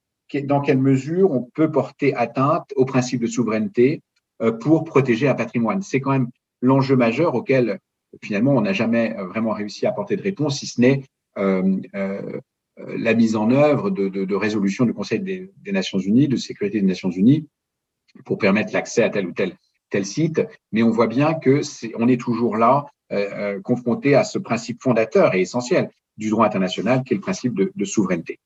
dans 0.43 0.61
quelle 0.61 0.79
mesure 0.79 1.31
on 1.31 1.43
peut 1.53 1.71
porter 1.71 2.13
atteinte 2.15 2.71
au 2.75 2.85
principe 2.85 3.21
de 3.21 3.27
souveraineté 3.27 4.01
euh, 4.41 4.51
pour 4.51 4.83
protéger 4.83 5.27
un 5.27 5.35
patrimoine? 5.35 5.81
C'est 5.81 6.01
quand 6.01 6.11
même 6.11 6.29
l'enjeu 6.61 6.95
majeur 6.95 7.35
auquel 7.35 7.79
finalement 8.21 8.51
on 8.51 8.61
n'a 8.61 8.73
jamais 8.73 9.15
vraiment 9.17 9.51
réussi 9.51 9.85
à 9.85 9.89
apporter 9.89 10.15
de 10.15 10.21
réponse, 10.21 10.59
si 10.59 10.67
ce 10.67 10.79
n'est 10.79 11.01
euh, 11.01 11.01
euh, 11.01 11.12
la 11.35 13.13
mise 13.13 13.35
en 13.35 13.51
œuvre 13.51 13.89
de, 13.89 14.35
résolutions 14.35 14.85
du 14.85 14.93
Conseil 14.93 15.19
des, 15.19 15.51
Nations 15.71 15.99
Unies, 15.99 16.27
de 16.27 16.37
sécurité 16.37 16.79
des 16.79 16.87
Nations 16.87 17.11
Unies, 17.11 17.47
pour 18.25 18.37
permettre 18.37 18.73
l'accès 18.73 19.03
à 19.03 19.09
tel 19.09 19.27
ou 19.27 19.31
tel, 19.31 19.57
tel 19.89 20.05
site. 20.05 20.41
Mais 20.71 20.83
on 20.83 20.89
voit 20.89 21.07
bien 21.07 21.33
que 21.33 21.61
est, 21.61 21.93
on 21.97 22.07
est 22.07 22.19
toujours 22.19 22.57
là, 22.57 22.85
euh, 23.13 23.29
euh, 23.33 23.61
confronté 23.61 24.15
à 24.15 24.23
ce 24.23 24.39
principe 24.39 24.81
fondateur 24.81 25.35
et 25.35 25.41
essentiel 25.41 25.91
du 26.17 26.29
droit 26.29 26.45
international, 26.45 27.03
qui 27.03 27.13
est 27.13 27.17
le 27.17 27.21
principe 27.21 27.53
de, 27.53 27.85
souveraineté. 27.85 28.39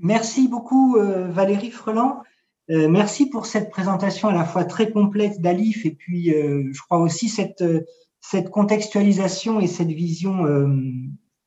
Merci 0.00 0.48
beaucoup, 0.48 0.96
euh, 0.96 1.28
Valérie 1.28 1.70
Freland. 1.70 2.22
Euh, 2.70 2.88
merci 2.88 3.30
pour 3.30 3.46
cette 3.46 3.70
présentation 3.70 4.28
à 4.28 4.34
la 4.34 4.44
fois 4.44 4.64
très 4.64 4.90
complète 4.90 5.40
d'Alif 5.40 5.86
et 5.86 5.92
puis, 5.92 6.30
je 6.30 6.80
crois 6.82 6.98
aussi, 6.98 7.28
cette, 7.28 7.64
cette 8.30 8.50
contextualisation 8.50 9.60
et 9.60 9.66
cette 9.66 9.88
vision 9.88 10.46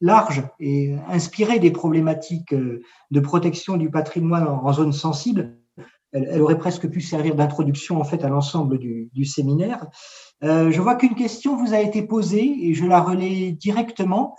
large 0.01 0.43
et 0.59 0.95
inspirée 1.07 1.59
des 1.59 1.71
problématiques 1.71 2.53
euh, 2.53 2.81
de 3.11 3.19
protection 3.19 3.77
du 3.77 3.89
patrimoine 3.89 4.47
en 4.47 4.71
zone 4.73 4.93
sensible. 4.93 5.57
Elle, 6.13 6.41
aurait 6.41 6.57
presque 6.57 6.89
pu 6.89 7.01
servir 7.01 7.35
d'introduction 7.35 7.99
en 7.99 8.03
fait 8.03 8.23
à 8.23 8.29
l'ensemble 8.29 8.79
du, 8.79 9.25
séminaire. 9.25 9.85
Euh, 10.43 10.71
je 10.71 10.81
vois 10.81 10.95
qu'une 10.95 11.15
question 11.15 11.57
vous 11.57 11.73
a 11.73 11.79
été 11.79 12.01
posée 12.01 12.55
et 12.61 12.73
je 12.73 12.85
la 12.85 13.01
relais 13.01 13.51
directement. 13.51 14.35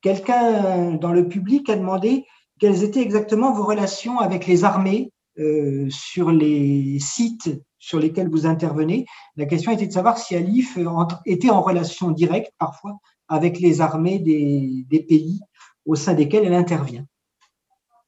Quelqu'un 0.00 0.92
dans 0.92 1.12
le 1.12 1.28
public 1.28 1.68
a 1.68 1.76
demandé 1.76 2.24
quelles 2.58 2.82
étaient 2.84 3.02
exactement 3.02 3.52
vos 3.52 3.64
relations 3.64 4.18
avec 4.18 4.46
les 4.46 4.64
armées 4.64 5.12
euh, 5.38 5.88
sur 5.90 6.30
les 6.30 6.98
sites 7.00 7.50
sur 7.80 7.98
lesquels 7.98 8.28
vous 8.28 8.46
intervenez. 8.46 9.06
La 9.36 9.46
question 9.46 9.72
était 9.72 9.88
de 9.88 9.92
savoir 9.92 10.18
si 10.18 10.36
Alif 10.36 10.78
était 11.26 11.50
en 11.50 11.62
relation 11.62 12.12
directe 12.12 12.52
parfois 12.58 12.98
avec 13.26 13.58
les 13.58 13.80
armées 13.80 14.20
des, 14.20 14.84
des, 14.88 15.00
pays 15.00 15.40
au 15.86 15.96
sein 15.96 16.14
desquels 16.14 16.44
elle 16.44 16.54
intervient 16.54 17.06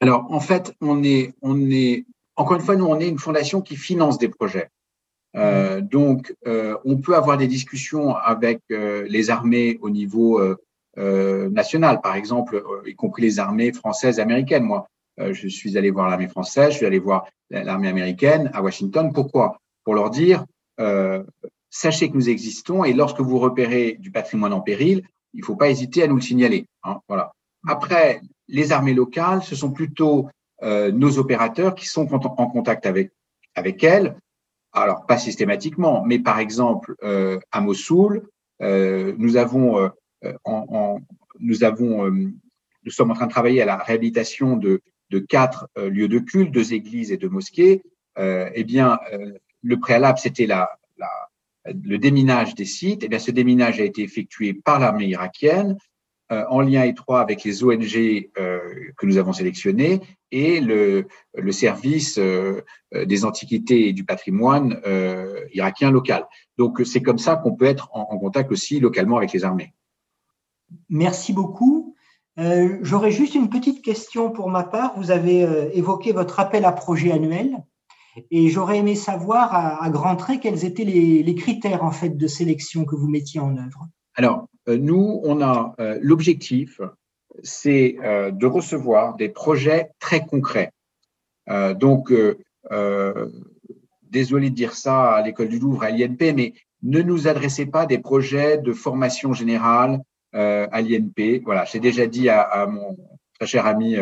Alors, 0.00 0.30
en 0.30 0.40
fait, 0.40 0.74
on 0.80 1.02
est, 1.02 1.34
on 1.42 1.70
est, 1.70 2.04
encore 2.36 2.56
une 2.56 2.62
fois, 2.62 2.76
nous, 2.76 2.86
on 2.86 3.00
est 3.00 3.08
une 3.08 3.18
fondation 3.18 3.62
qui 3.62 3.76
finance 3.76 4.18
des 4.18 4.28
projets. 4.28 4.68
Euh, 5.34 5.80
mmh. 5.80 5.88
donc, 5.88 6.34
euh, 6.46 6.76
on 6.84 6.98
peut 6.98 7.16
avoir 7.16 7.38
des 7.38 7.46
discussions 7.46 8.14
avec 8.14 8.60
euh, 8.70 9.06
les 9.08 9.30
armées 9.30 9.78
au 9.80 9.88
niveau 9.88 10.38
euh, 10.38 10.56
euh, 10.98 11.48
national, 11.48 12.02
par 12.02 12.16
exemple, 12.16 12.62
y 12.86 12.94
compris 12.94 13.22
les 13.22 13.38
armées 13.38 13.72
françaises 13.72 14.18
et 14.18 14.22
américaines. 14.22 14.64
Moi, 14.64 14.86
je 15.18 15.48
suis 15.48 15.78
allé 15.78 15.90
voir 15.90 16.08
l'armée 16.08 16.28
française, 16.28 16.72
je 16.72 16.78
suis 16.78 16.86
allé 16.86 16.98
voir 16.98 17.26
l'armée 17.50 17.88
américaine 17.88 18.50
à 18.52 18.62
Washington. 18.62 19.12
Pourquoi? 19.12 19.61
Pour 19.84 19.94
leur 19.94 20.10
dire, 20.10 20.44
sachez 21.70 22.10
que 22.10 22.14
nous 22.14 22.28
existons 22.28 22.84
et 22.84 22.92
lorsque 22.92 23.20
vous 23.20 23.38
repérez 23.38 23.96
du 23.98 24.10
patrimoine 24.10 24.52
en 24.52 24.60
péril, 24.60 25.02
il 25.34 25.40
ne 25.40 25.44
faut 25.44 25.56
pas 25.56 25.70
hésiter 25.70 26.02
à 26.02 26.06
nous 26.06 26.16
le 26.16 26.20
signaler. 26.20 26.66
Hein, 26.84 27.00
voilà. 27.08 27.32
Après, 27.66 28.20
les 28.48 28.72
armées 28.72 28.94
locales, 28.94 29.42
ce 29.42 29.56
sont 29.56 29.70
plutôt 29.70 30.28
euh, 30.62 30.92
nos 30.92 31.18
opérateurs 31.18 31.74
qui 31.74 31.86
sont 31.86 32.12
en 32.12 32.46
contact 32.46 32.86
avec, 32.86 33.12
avec 33.54 33.82
elles. 33.82 34.16
Alors, 34.72 35.06
pas 35.06 35.18
systématiquement, 35.18 36.04
mais 36.04 36.18
par 36.18 36.38
exemple, 36.38 36.94
euh, 37.02 37.38
à 37.50 37.60
Mossoul, 37.60 38.28
euh, 38.62 39.14
nous 39.18 39.36
avons, 39.36 39.78
euh, 39.78 39.88
en, 40.44 40.66
en, 40.70 41.00
nous 41.40 41.64
avons, 41.64 42.06
euh, 42.06 42.10
nous 42.10 42.90
sommes 42.90 43.10
en 43.10 43.14
train 43.14 43.26
de 43.26 43.32
travailler 43.32 43.62
à 43.62 43.66
la 43.66 43.76
réhabilitation 43.76 44.56
de, 44.56 44.82
de 45.10 45.18
quatre 45.18 45.68
euh, 45.78 45.90
lieux 45.90 46.08
de 46.08 46.18
culte, 46.18 46.52
deux 46.52 46.72
églises 46.72 47.12
et 47.12 47.16
deux 47.16 47.28
mosquées. 47.28 47.82
eh 48.18 48.64
bien, 48.64 48.98
le 49.62 49.78
préalable, 49.78 50.18
c'était 50.18 50.48
le 51.66 51.98
déminage 51.98 52.54
des 52.54 52.64
sites, 52.64 53.02
et 53.02 53.06
eh 53.06 53.08
bien, 53.08 53.18
ce 53.18 53.30
déminage 53.30 53.80
a 53.80 53.84
été 53.84 54.02
effectué 54.02 54.54
par 54.54 54.78
l'armée 54.80 55.06
irakienne 55.06 55.76
euh, 56.32 56.44
en 56.48 56.62
lien 56.62 56.84
étroit 56.84 57.20
avec 57.20 57.44
les 57.44 57.62
ONG 57.62 58.30
euh, 58.38 58.58
que 58.96 59.04
nous 59.04 59.18
avons 59.18 59.34
sélectionnées 59.34 60.00
et 60.30 60.60
le, 60.60 61.06
service 61.50 62.16
euh, 62.16 62.62
des 62.94 63.26
antiquités 63.26 63.88
et 63.88 63.92
du 63.92 64.04
patrimoine 64.04 64.80
irakien 65.52 65.90
local. 65.90 66.26
Donc, 66.56 66.80
c'est 66.86 67.02
comme 67.02 67.18
ça 67.18 67.36
qu'on 67.36 67.54
peut 67.54 67.66
être 67.66 67.90
en, 67.92 68.18
contact 68.18 68.50
aussi 68.50 68.80
localement 68.80 69.18
avec 69.18 69.32
les 69.32 69.44
armées. 69.44 69.74
Merci 70.88 71.34
beaucoup. 71.34 71.94
J'aurais 72.38 73.10
juste 73.10 73.34
une 73.34 73.50
petite 73.50 73.82
question 73.82 74.30
pour 74.30 74.48
ma 74.48 74.62
part. 74.62 74.94
Vous 74.96 75.10
avez 75.10 75.46
évoqué 75.76 76.12
votre 76.12 76.40
appel 76.40 76.64
à 76.64 76.72
projet 76.72 77.12
annuel. 77.12 77.62
Et 78.30 78.48
j'aurais 78.48 78.78
aimé 78.78 78.94
savoir 78.94 79.54
à, 79.54 79.88
grands 79.90 80.16
traits 80.16 80.40
quels 80.40 80.64
étaient 80.64 80.84
les, 80.84 81.34
critères 81.34 81.82
en 81.82 81.92
fait 81.92 82.10
de 82.10 82.26
sélection 82.26 82.84
que 82.84 82.94
vous 82.94 83.08
mettiez 83.08 83.40
en 83.40 83.56
œuvre. 83.56 83.88
Alors, 84.14 84.48
euh, 84.68 84.76
nous, 84.76 85.20
on 85.24 85.40
a 85.40 85.74
euh, 85.80 85.98
l'objectif, 86.02 86.80
c'est 87.42 87.96
euh, 88.02 88.30
de 88.30 88.46
recevoir 88.46 89.16
des 89.16 89.28
projets 89.28 89.90
très 89.98 90.24
concrets. 90.24 90.72
Donc, 91.48 92.12
désolé 94.02 94.50
de 94.50 94.54
dire 94.54 94.74
ça 94.74 95.14
à 95.14 95.22
l'école 95.22 95.48
du 95.48 95.58
Louvre, 95.58 95.82
à 95.82 95.90
l'INP, 95.90 96.32
mais 96.36 96.54
ne 96.82 97.02
nous 97.02 97.26
adressez 97.26 97.66
pas 97.66 97.84
des 97.84 97.98
projets 97.98 98.58
de 98.58 98.72
formation 98.72 99.32
générale 99.32 100.00
à 100.32 100.80
l'INP. 100.80 101.42
Voilà, 101.44 101.64
j'ai 101.64 101.80
déjà 101.80 102.06
dit 102.06 102.28
à, 102.28 102.66
mon 102.68 102.96
très 103.34 103.48
cher 103.48 103.66
ami 103.66 103.96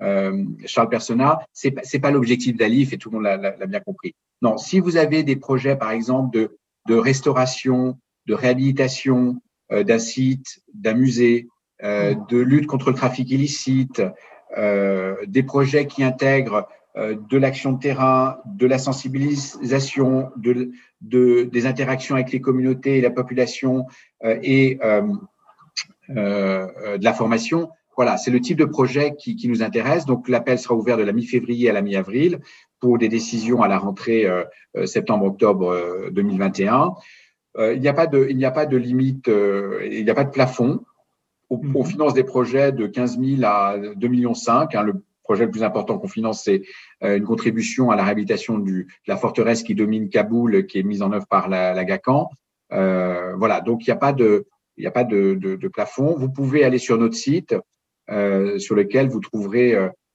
euh, 0.00 0.44
Charles 0.66 0.88
Persona, 0.88 1.40
c'est 1.52 1.74
c'est 1.82 1.98
pas 1.98 2.10
l'objectif 2.10 2.56
d'Alif 2.56 2.92
et 2.92 2.98
tout 2.98 3.10
le 3.10 3.16
monde 3.16 3.24
l'a 3.24 3.66
bien 3.66 3.80
compris. 3.80 4.14
Non, 4.42 4.56
si 4.56 4.80
vous 4.80 4.96
avez 4.96 5.22
des 5.24 5.36
projets, 5.36 5.76
par 5.76 5.90
exemple, 5.90 6.38
de, 6.38 6.56
de 6.86 6.94
restauration, 6.94 7.98
de 8.26 8.34
réhabilitation 8.34 9.40
euh, 9.72 9.82
d'un 9.82 9.98
site, 9.98 10.60
d'un 10.72 10.94
musée, 10.94 11.48
euh, 11.82 12.14
de 12.28 12.38
lutte 12.38 12.66
contre 12.66 12.90
le 12.90 12.96
trafic 12.96 13.30
illicite, 13.30 14.02
euh, 14.56 15.16
des 15.26 15.42
projets 15.42 15.86
qui 15.86 16.02
intègrent 16.04 16.68
euh, 16.96 17.16
de 17.28 17.36
l'action 17.36 17.72
de 17.72 17.80
terrain, 17.80 18.38
de 18.46 18.66
la 18.66 18.78
sensibilisation, 18.78 20.30
de, 20.36 20.70
de, 21.00 21.42
des 21.44 21.66
interactions 21.66 22.14
avec 22.14 22.32
les 22.32 22.40
communautés 22.40 22.98
et 22.98 23.00
la 23.00 23.10
population 23.10 23.86
euh, 24.24 24.38
et 24.42 24.78
de 26.08 27.04
la 27.04 27.12
formation, 27.12 27.68
voilà, 27.98 28.16
c'est 28.16 28.30
le 28.30 28.40
type 28.40 28.56
de 28.56 28.64
projet 28.64 29.16
qui, 29.18 29.34
qui 29.34 29.48
nous 29.48 29.60
intéresse. 29.60 30.06
Donc, 30.06 30.28
l'appel 30.28 30.56
sera 30.60 30.76
ouvert 30.76 30.96
de 30.96 31.02
la 31.02 31.12
mi-février 31.12 31.68
à 31.68 31.72
la 31.72 31.82
mi-avril 31.82 32.38
pour 32.78 32.96
des 32.96 33.08
décisions 33.08 33.60
à 33.60 33.66
la 33.66 33.76
rentrée 33.76 34.24
euh, 34.24 34.44
euh 34.76 34.86
septembre-octobre 34.86 35.68
euh, 35.72 36.10
2021. 36.12 36.92
Euh, 37.56 37.74
il 37.74 37.80
n'y 37.80 37.88
a 37.88 37.92
pas 37.92 38.06
de, 38.06 38.28
il 38.30 38.36
n'y 38.36 38.44
a 38.44 38.52
pas 38.52 38.66
de 38.66 38.76
limite, 38.76 39.26
euh, 39.26 39.80
il 39.90 40.04
n'y 40.04 40.10
a 40.10 40.14
pas 40.14 40.22
de 40.22 40.30
plafond. 40.30 40.84
On, 41.50 41.60
on, 41.74 41.82
finance 41.82 42.14
des 42.14 42.22
projets 42.22 42.70
de 42.70 42.86
15 42.86 43.18
000 43.18 43.42
à 43.42 43.76
2 43.96 44.06
millions 44.06 44.32
5. 44.32 44.76
Hein, 44.76 44.82
le 44.84 45.02
projet 45.24 45.46
le 45.46 45.50
plus 45.50 45.64
important 45.64 45.98
qu'on 45.98 46.06
finance, 46.06 46.44
c'est 46.44 46.62
une 47.02 47.24
contribution 47.24 47.90
à 47.90 47.96
la 47.96 48.04
réhabilitation 48.04 48.58
du, 48.58 48.84
de 48.84 49.12
la 49.12 49.16
forteresse 49.16 49.64
qui 49.64 49.74
domine 49.74 50.08
Kaboul, 50.08 50.66
qui 50.66 50.78
est 50.78 50.84
mise 50.84 51.02
en 51.02 51.10
œuvre 51.12 51.26
par 51.26 51.48
la, 51.48 51.74
la 51.74 51.84
GACAN. 51.84 52.30
voilà, 52.70 53.60
donc 53.60 53.88
il 53.88 53.90
n'y 53.90 53.92
a 53.92 53.96
pas 53.96 54.12
de, 54.12 54.46
il 54.76 54.82
n'y 54.82 54.86
a 54.86 54.92
pas 54.92 55.04
de, 55.04 55.34
de, 55.34 55.56
de, 55.56 55.68
plafond. 55.68 56.16
Vous 56.16 56.30
pouvez 56.30 56.62
aller 56.62 56.78
sur 56.78 56.96
notre 56.96 57.16
site 57.16 57.56
sur 58.08 58.74
lequel 58.74 59.08
vous 59.08 59.20
trouverez 59.20 59.74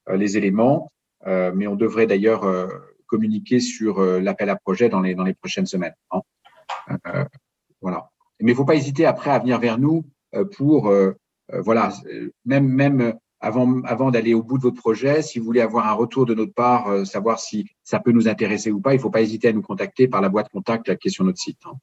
euh, 0.10 0.18
les 0.18 0.38
éléments. 0.38 0.92
Euh, 1.26 1.52
mais 1.56 1.68
on 1.68 1.76
devrait 1.76 2.08
d'ailleurs 2.08 2.46
communiquer 3.06 3.60
sur 3.60 4.02
l'appel 4.02 4.50
à 4.50 4.56
projet 4.56 4.90
dans 4.90 5.00
les, 5.00 5.16
dans 5.16 5.24
les 5.24 5.34
prochaines 5.34 5.66
semaines. 5.66 5.94
Hein. 6.12 6.22
voilà. 7.82 8.10
Mais 8.42 8.52
il 8.52 8.54
ne 8.54 8.58
faut 8.58 8.66
pas 8.66 8.76
hésiter 8.76 9.06
après 9.06 9.30
à 9.30 9.40
venir 9.40 9.60
vers 9.60 9.78
nous 9.80 10.04
pour, 10.58 10.92
voilà, 11.50 11.94
même, 12.44 12.68
même 12.68 13.14
avant, 13.40 13.82
avant 13.84 14.12
d'aller 14.12 14.34
au 14.34 14.44
bout 14.44 14.58
de 14.58 14.64
votre 14.64 14.82
projet, 14.82 15.22
si 15.22 15.40
vous 15.40 15.46
voulez 15.46 15.62
avoir 15.62 15.88
un 15.88 15.94
retour 15.94 16.26
de 16.26 16.34
notre 16.34 16.54
part, 16.54 17.06
savoir 17.06 17.40
si 17.40 17.70
ça 17.84 18.00
peut 18.00 18.12
nous 18.12 18.28
intéresser 18.28 18.72
ou 18.72 18.82
pas, 18.82 18.94
il 18.94 18.98
ne 18.98 19.02
faut 19.02 19.12
pas 19.12 19.22
hésiter 19.22 19.50
à 19.50 19.54
nous 19.54 19.62
contacter 19.62 20.10
par 20.10 20.20
la 20.20 20.28
boîte 20.28 20.50
contact 20.50 20.98
qui 20.98 21.08
est 21.08 21.12
sur 21.12 21.24
notre 21.24 21.40
site. 21.40 21.60
Hein. 21.66 21.76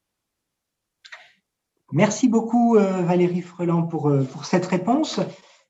Merci 1.92 2.28
beaucoup 2.28 2.74
Valérie 2.74 3.40
Freland 3.40 3.84
pour, 3.84 4.12
pour 4.32 4.44
cette 4.44 4.66
réponse. 4.66 5.20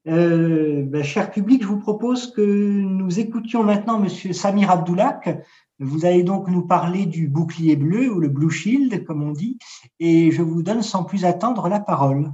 Euh, 0.06 0.82
ben, 0.84 1.02
cher 1.02 1.30
public, 1.30 1.62
je 1.62 1.66
vous 1.66 1.78
propose 1.78 2.32
que 2.32 2.40
nous 2.42 3.20
écoutions 3.20 3.62
maintenant 3.62 3.98
Monsieur 3.98 4.32
Samir 4.32 4.70
Abdoulak. 4.70 5.44
Vous 5.78 6.04
allez 6.04 6.22
donc 6.22 6.48
nous 6.48 6.66
parler 6.66 7.06
du 7.06 7.28
bouclier 7.28 7.76
bleu 7.76 8.12
ou 8.12 8.20
le 8.20 8.28
Blue 8.28 8.50
Shield, 8.50 9.04
comme 9.04 9.22
on 9.22 9.32
dit, 9.32 9.58
et 9.98 10.30
je 10.30 10.42
vous 10.42 10.62
donne 10.62 10.82
sans 10.82 11.04
plus 11.04 11.24
attendre 11.24 11.68
la 11.68 11.80
parole. 11.80 12.32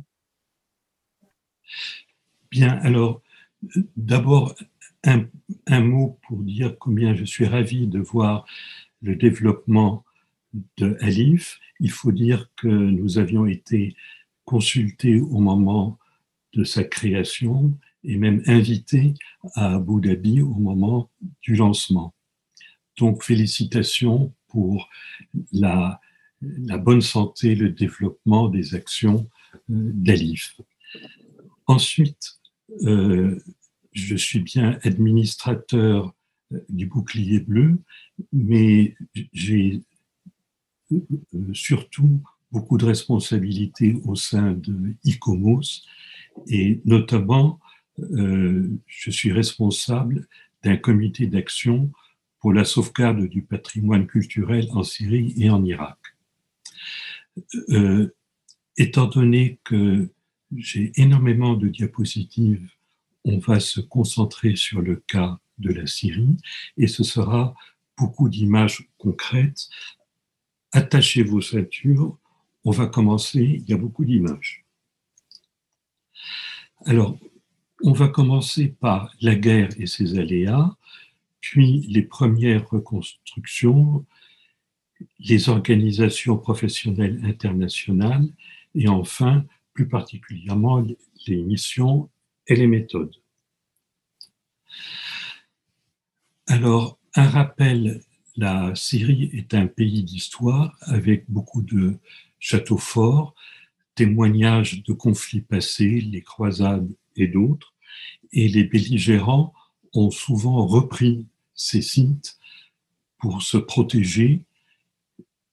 Bien, 2.51 2.79
alors 2.83 3.23
d'abord 3.97 4.55
un, 5.05 5.25
un, 5.67 5.81
mot 5.81 6.19
pour 6.27 6.39
dire 6.39 6.77
combien 6.79 7.15
je 7.15 7.25
suis 7.25 7.47
ravi 7.47 7.87
de 7.87 8.01
voir 8.01 8.45
le 9.03 9.15
développement 9.15 10.05
de 10.77 10.97
Alif. 11.01 11.59
Il 11.81 11.91
faut 11.91 12.13
dire 12.13 12.51
que 12.57 12.69
nous 12.69 13.19
avions 13.19 13.47
été 13.47 13.97
consultés 14.45 15.21
au 15.21 15.39
moment 15.39 15.99
de 16.57 16.65
sa 16.65 16.83
création 16.83 17.79
et 18.03 18.17
même 18.17 18.43
invité 18.47 19.15
à 19.55 19.75
Abu 19.75 20.01
Dhabi 20.01 20.41
au 20.41 20.55
moment 20.55 21.11
du 21.43 21.55
lancement. 21.55 22.15
Donc 22.99 23.23
félicitations 23.23 24.33
pour 24.49 24.89
la, 25.53 26.01
bonne 26.41 27.03
santé, 27.03 27.55
le 27.55 27.71
développement 27.71 28.49
des 28.49 28.75
actions 28.75 29.29
euh, 29.71 29.91
d'Alif. 29.95 30.61
Ensuite, 31.67 32.39
euh, 32.83 33.39
je 33.93 34.17
suis 34.17 34.41
bien 34.41 34.79
administrateur 34.83 36.15
euh, 36.53 36.61
du 36.69 36.87
bouclier 36.87 37.41
bleu, 37.41 37.79
mais 38.33 38.95
j'ai 39.33 39.81
surtout 41.53 42.23
beaucoup 42.53 42.79
de 42.79 42.85
responsabilités 42.85 43.99
au 44.05 44.15
sein 44.15 44.53
de 44.53 44.95
ICOMOS, 45.05 45.83
et 46.49 46.81
notamment, 46.85 47.61
euh, 47.99 48.69
je 48.87 49.11
suis 49.11 49.33
responsable 49.33 50.27
d'un 50.63 50.77
comité 50.77 51.27
d'action 51.27 51.91
pour 52.41 52.53
la 52.53 52.65
sauvegarde 52.65 53.27
du 53.27 53.43
patrimoine 53.43 54.07
culturel 54.07 54.69
en 54.73 54.83
Syrie 54.83 55.35
et 55.37 55.51
en 55.51 55.65
Irak. 55.65 55.99
Euh, 57.71 58.15
étant 58.77 59.07
donné 59.07 59.59
que 59.65 60.11
j'ai 60.55 60.93
énormément 60.97 61.55
de 61.55 61.69
diapositives, 61.69 62.69
on 63.25 63.39
va 63.39 63.61
se 63.61 63.81
concentrer 63.81 64.57
sur 64.57 64.81
le 64.81 64.97
cas 64.97 65.41
de 65.59 65.73
la 65.73 65.87
Syrie 65.87 66.37
et 66.77 66.87
ce 66.87 67.03
sera 67.03 67.55
beaucoup 67.97 68.29
d'images 68.29 68.89
concrètes. 68.99 69.69
Attachez 70.73 71.23
vos 71.23 71.41
ceintures, 71.41 72.19
on 72.65 72.71
va 72.71 72.87
commencer, 72.87 73.63
il 73.63 73.69
y 73.69 73.73
a 73.73 73.79
beaucoup 73.79 74.05
d'images. 74.05 74.66
Alors, 76.85 77.19
on 77.83 77.93
va 77.93 78.09
commencer 78.09 78.69
par 78.69 79.15
la 79.21 79.35
guerre 79.35 79.69
et 79.79 79.87
ses 79.87 80.19
aléas, 80.19 80.77
puis 81.41 81.87
les 81.89 82.03
premières 82.03 82.69
reconstructions, 82.69 84.05
les 85.19 85.49
organisations 85.49 86.39
professionnelles 86.39 87.21
internationales 87.25 88.29
et 88.75 88.89
enfin, 88.89 89.45
plus 89.73 89.89
particulièrement, 89.89 90.85
les 91.27 91.43
missions 91.43 92.09
et 92.47 92.57
les 92.57 92.67
méthodes. 92.67 93.15
Alors, 96.47 96.99
un 97.15 97.29
rappel, 97.29 98.01
la 98.37 98.75
Syrie 98.75 99.31
est 99.33 99.55
un 99.55 99.67
pays 99.67 100.03
d'histoire 100.03 100.77
avec 100.83 101.25
beaucoup 101.29 101.63
de 101.63 101.99
châteaux 102.39 102.79
forts, 102.79 103.35
témoignages 103.97 104.85
de 104.85 104.93
conflits 104.93 105.41
passés, 105.41 106.01
les 106.01 106.23
croisades 106.23 106.89
et 107.17 107.27
d'autres, 107.27 107.75
et 108.33 108.49
les 108.49 108.65
belligérants 108.65 109.53
ont 109.93 110.11
souvent 110.11 110.67
repris 110.67 111.27
ces 111.55 111.83
sites 111.83 112.39
pour 113.19 113.43
se 113.43 113.57
protéger 113.57 114.43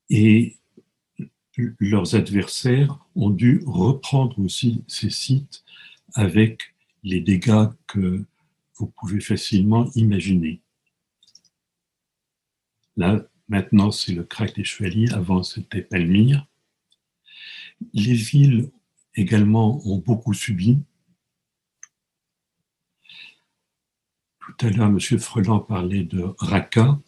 et 0.09 0.57
leurs 1.79 2.15
adversaires 2.15 2.99
ont 3.15 3.29
dû 3.29 3.63
reprendre 3.65 4.37
aussi 4.39 4.83
ces 4.87 5.09
sites 5.09 5.63
avec 6.13 6.73
les 7.03 7.21
dégâts 7.21 7.69
que 7.87 8.23
vous 8.75 8.87
pouvez 8.87 9.21
facilement 9.21 9.89
imaginer. 9.95 10.61
Là, 12.97 13.25
maintenant, 13.47 13.91
c'est 13.91 14.13
le 14.13 14.23
crack 14.23 14.55
des 14.55 14.63
chevaliers, 14.63 15.11
avant 15.13 15.43
c'était 15.43 15.81
Palmyre. 15.81 16.45
Les 17.93 18.13
villes 18.13 18.71
également 19.15 19.86
ont 19.88 19.97
beaucoup 19.97 20.34
subi. 20.34 20.79
Tout 24.39 24.65
à 24.65 24.69
l'heure, 24.69 24.88
M. 24.88 24.99
Freland 25.19 25.59
parlait 25.59 26.03
de 26.03 26.21
Raqqa. 26.38 26.99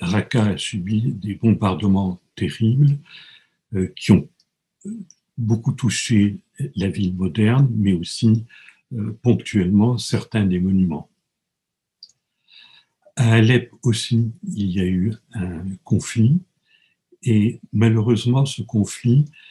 Raqqa 0.00 0.44
a 0.44 0.58
subi 0.58 1.12
des 1.12 1.34
bombardements 1.34 2.20
terribles 2.34 2.98
euh, 3.74 3.92
qui 3.96 4.12
ont 4.12 4.28
beaucoup 5.36 5.72
touché 5.72 6.38
la 6.76 6.88
ville 6.88 7.14
moderne, 7.14 7.68
mais 7.76 7.92
aussi 7.92 8.44
euh, 8.94 9.18
ponctuellement 9.22 9.98
certains 9.98 10.46
des 10.46 10.60
monuments. 10.60 11.08
À 13.16 13.34
Alep 13.34 13.72
aussi, 13.82 14.32
il 14.54 14.70
y 14.70 14.80
a 14.80 14.86
eu 14.86 15.12
un 15.34 15.64
conflit, 15.84 16.40
et 17.22 17.60
malheureusement, 17.72 18.46
ce 18.46 18.62
conflit 18.62 19.26
euh, 19.26 19.41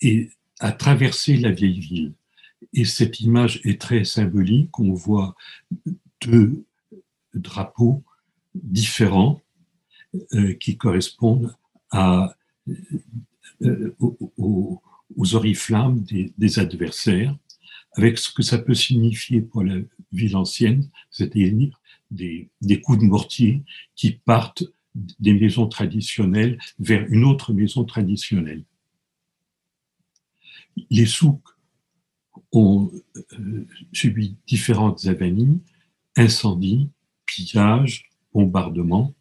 et 0.00 0.30
a 0.60 0.72
traversé 0.72 1.36
la 1.36 1.50
vieille 1.50 1.80
ville. 1.80 2.14
Et 2.72 2.84
cette 2.84 3.20
image 3.20 3.60
est 3.64 3.80
très 3.80 4.04
symbolique. 4.04 4.78
On 4.78 4.92
voit 4.92 5.34
deux 6.22 6.64
drapeaux 7.34 8.02
différents 8.54 9.40
euh, 10.32 10.54
qui 10.54 10.76
correspondent 10.76 11.54
euh, 11.94 12.26
aux, 14.38 14.80
oriflammes 15.34 16.04
des, 16.04 16.58
adversaires, 16.58 17.36
avec 17.92 18.18
ce 18.18 18.32
que 18.32 18.42
ça 18.42 18.58
peut 18.58 18.74
signifier 18.74 19.40
pour 19.40 19.62
la 19.62 19.76
ville 20.12 20.36
ancienne, 20.36 20.88
c'est-à-dire 21.10 21.80
des 22.10 22.80
coups 22.82 22.98
de 22.98 23.04
mortier 23.04 23.62
qui 23.94 24.12
partent 24.12 24.64
des 24.94 25.34
maisons 25.34 25.66
traditionnelles 25.68 26.58
vers 26.78 27.06
une 27.08 27.24
autre 27.24 27.52
maison 27.52 27.84
traditionnelle 27.84 28.64
les 30.90 31.06
souks 31.06 31.48
ont 32.52 32.90
euh, 33.16 33.66
subi 33.92 34.36
différentes 34.46 35.06
avanies, 35.06 35.60
incendies, 36.16 36.90
pillages, 37.24 38.10
bombardements. 38.32 39.14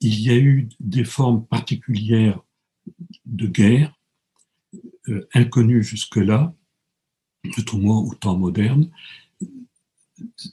Il 0.00 0.20
y 0.20 0.30
a 0.30 0.36
eu 0.36 0.68
des 0.80 1.04
formes 1.04 1.44
particulières 1.46 2.40
de 3.26 3.46
guerre, 3.46 3.98
euh, 5.08 5.28
inconnues 5.34 5.82
jusque-là, 5.82 6.54
tout 7.52 7.76
au 7.76 8.08
au 8.08 8.14
temps 8.14 8.38
moderne. 8.38 8.90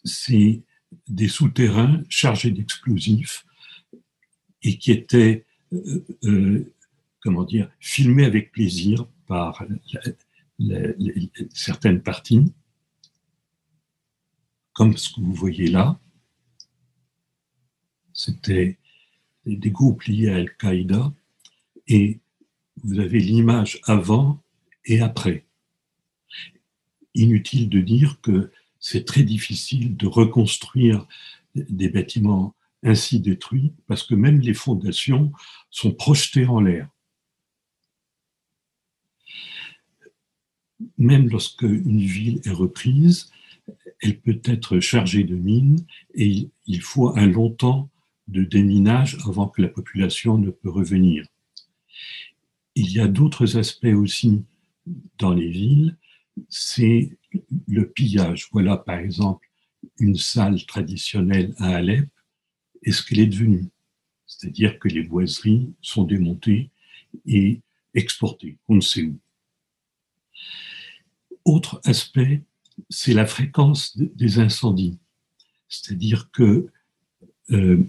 C'est 0.04 0.64
des 1.08 1.28
souterrains 1.28 2.02
chargés 2.10 2.52
d'explosifs 2.52 3.46
et 4.64 4.78
qui 4.78 4.92
étaient, 4.92 5.46
euh, 6.24 6.74
comment 7.22 7.44
dire, 7.44 7.70
filmés 7.80 8.26
avec 8.26 8.52
plaisir 8.52 9.06
par 9.30 9.64
certaines 11.54 12.02
parties, 12.02 12.52
comme 14.74 14.98
ce 14.98 15.14
que 15.14 15.22
vous 15.22 15.34
voyez 15.34 15.68
là. 15.68 16.00
C'était 18.12 18.80
des 19.46 19.70
groupes 19.70 20.04
liés 20.04 20.30
à 20.30 20.38
Al-Qaïda 20.38 21.14
et 21.88 22.20
vous 22.84 23.00
avez 23.00 23.20
l'image 23.20 23.80
avant 23.84 24.42
et 24.86 25.00
après. 25.00 25.46
Inutile 27.14 27.70
de 27.70 27.82
dire 27.82 28.20
que 28.22 28.52
c'est 28.80 29.06
très 29.06 29.24
difficile 29.24 29.96
de 29.96 30.08
reconstruire 30.08 31.08
des 31.54 31.90
bâtiments 31.90 32.56
ainsi 32.82 33.20
détruits 33.20 33.74
parce 33.86 34.04
que 34.04 34.16
même 34.16 34.40
les 34.40 34.56
fondations 34.56 35.32
sont 35.70 35.94
projetées 35.94 36.48
en 36.48 36.62
l'air. 36.62 36.90
Même 40.98 41.30
lorsque 41.30 41.64
une 41.64 42.02
ville 42.02 42.42
est 42.46 42.52
reprise, 42.52 43.32
elle 44.02 44.20
peut 44.20 44.42
être 44.46 44.80
chargée 44.80 45.24
de 45.24 45.36
mines 45.36 45.86
et 46.14 46.50
il 46.66 46.82
faut 46.82 47.16
un 47.18 47.28
long 47.28 47.50
temps 47.50 47.90
de 48.28 48.44
déminage 48.44 49.18
avant 49.28 49.48
que 49.48 49.62
la 49.62 49.68
population 49.68 50.38
ne 50.38 50.52
peut 50.52 50.70
revenir. 50.70 51.26
Il 52.76 52.92
y 52.92 53.00
a 53.00 53.08
d'autres 53.08 53.58
aspects 53.58 53.86
aussi 53.86 54.44
dans 55.18 55.34
les 55.34 55.50
villes, 55.50 55.98
c'est 56.48 57.18
le 57.68 57.90
pillage. 57.90 58.48
Voilà 58.52 58.78
par 58.78 59.00
exemple 59.00 59.48
une 60.00 60.16
salle 60.16 60.66
traditionnelle 60.66 61.54
à 61.58 61.76
Alep 61.76 62.10
et 62.84 62.92
ce 62.92 63.04
qu'elle 63.04 63.20
est 63.20 63.28
devenue? 63.28 63.68
C'est-à-dire 64.26 64.80
que 64.80 64.88
les 64.88 65.04
boiseries 65.04 65.74
sont 65.82 66.04
démontées 66.04 66.70
et 67.26 67.60
exportées, 67.94 68.58
on 68.68 68.76
ne 68.76 68.82
sait 68.82 69.04
où. 69.04 69.20
Autre 71.50 71.82
aspect, 71.84 72.44
c'est 72.92 73.16
la 73.16 73.26
fréquence 73.26 73.98
des 73.98 74.38
incendies. 74.38 75.00
C'est-à-dire 75.68 76.30
que 76.30 76.68
euh, 77.50 77.84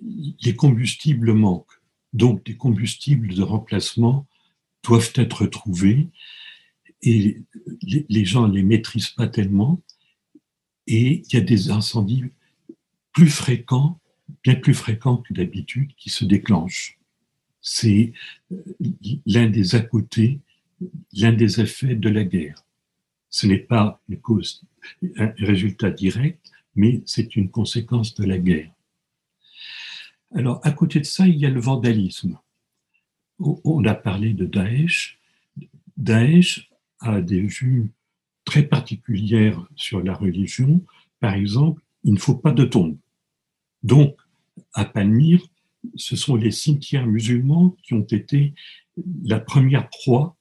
les 0.00 0.56
combustibles 0.56 1.34
manquent. 1.34 1.78
Donc, 2.14 2.42
des 2.46 2.56
combustibles 2.56 3.34
de 3.34 3.42
remplacement 3.42 4.26
doivent 4.82 5.12
être 5.16 5.44
trouvés 5.44 6.08
et 7.02 7.42
les 7.82 8.24
gens 8.24 8.48
ne 8.48 8.54
les 8.54 8.62
maîtrisent 8.62 9.10
pas 9.10 9.28
tellement. 9.28 9.82
Et 10.86 11.22
il 11.26 11.34
y 11.34 11.36
a 11.36 11.42
des 11.42 11.70
incendies 11.70 12.24
plus 13.12 13.28
fréquents, 13.28 14.00
bien 14.42 14.54
plus 14.54 14.72
fréquents 14.72 15.18
que 15.18 15.34
d'habitude, 15.34 15.94
qui 15.98 16.08
se 16.08 16.24
déclenchent. 16.24 16.98
C'est 17.60 18.14
l'un 19.26 19.50
des 19.50 19.74
à 19.74 19.80
l'un 21.12 21.32
des 21.32 21.60
effets 21.60 21.94
de 21.94 22.08
la 22.08 22.24
guerre. 22.24 22.64
Ce 23.28 23.46
n'est 23.46 23.58
pas 23.58 24.00
une 24.08 24.20
cause, 24.20 24.62
un 25.16 25.32
résultat 25.38 25.90
direct, 25.90 26.50
mais 26.74 27.02
c'est 27.06 27.36
une 27.36 27.50
conséquence 27.50 28.14
de 28.14 28.24
la 28.24 28.38
guerre. 28.38 28.72
Alors, 30.34 30.60
à 30.64 30.72
côté 30.72 31.00
de 31.00 31.04
ça, 31.04 31.26
il 31.26 31.36
y 31.36 31.46
a 31.46 31.50
le 31.50 31.60
vandalisme. 31.60 32.38
On 33.38 33.84
a 33.84 33.94
parlé 33.94 34.32
de 34.32 34.46
Daesh. 34.46 35.18
Daesh 35.96 36.70
a 37.00 37.20
des 37.20 37.40
vues 37.40 37.90
très 38.44 38.62
particulières 38.62 39.66
sur 39.76 40.02
la 40.02 40.14
religion. 40.14 40.84
Par 41.20 41.34
exemple, 41.34 41.82
il 42.04 42.14
ne 42.14 42.18
faut 42.18 42.36
pas 42.36 42.52
de 42.52 42.64
tombe. 42.64 42.96
Donc, 43.82 44.16
à 44.72 44.84
Palmyre, 44.84 45.42
ce 45.96 46.16
sont 46.16 46.36
les 46.36 46.50
cimetières 46.50 47.06
musulmans 47.06 47.76
qui 47.82 47.94
ont 47.94 48.04
été 48.04 48.54
la 49.24 49.40
première 49.40 49.88
proie 49.88 50.36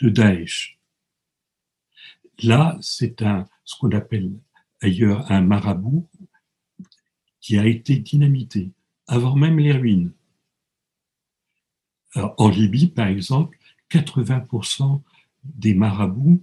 de 0.00 0.08
Daesh. 0.08 0.78
Là, 2.42 2.78
c'est 2.80 3.22
un, 3.22 3.48
ce 3.64 3.76
qu'on 3.76 3.90
appelle 3.90 4.32
ailleurs 4.80 5.30
un 5.30 5.42
marabout 5.42 6.08
qui 7.40 7.58
a 7.58 7.66
été 7.66 7.96
dynamité 7.98 8.72
avant 9.06 9.36
même 9.36 9.58
les 9.58 9.72
ruines. 9.72 10.12
en 12.14 12.48
Libye, 12.48 12.88
par 12.88 13.08
exemple, 13.08 13.58
80% 13.90 15.02
des 15.44 15.74
marabouts 15.74 16.42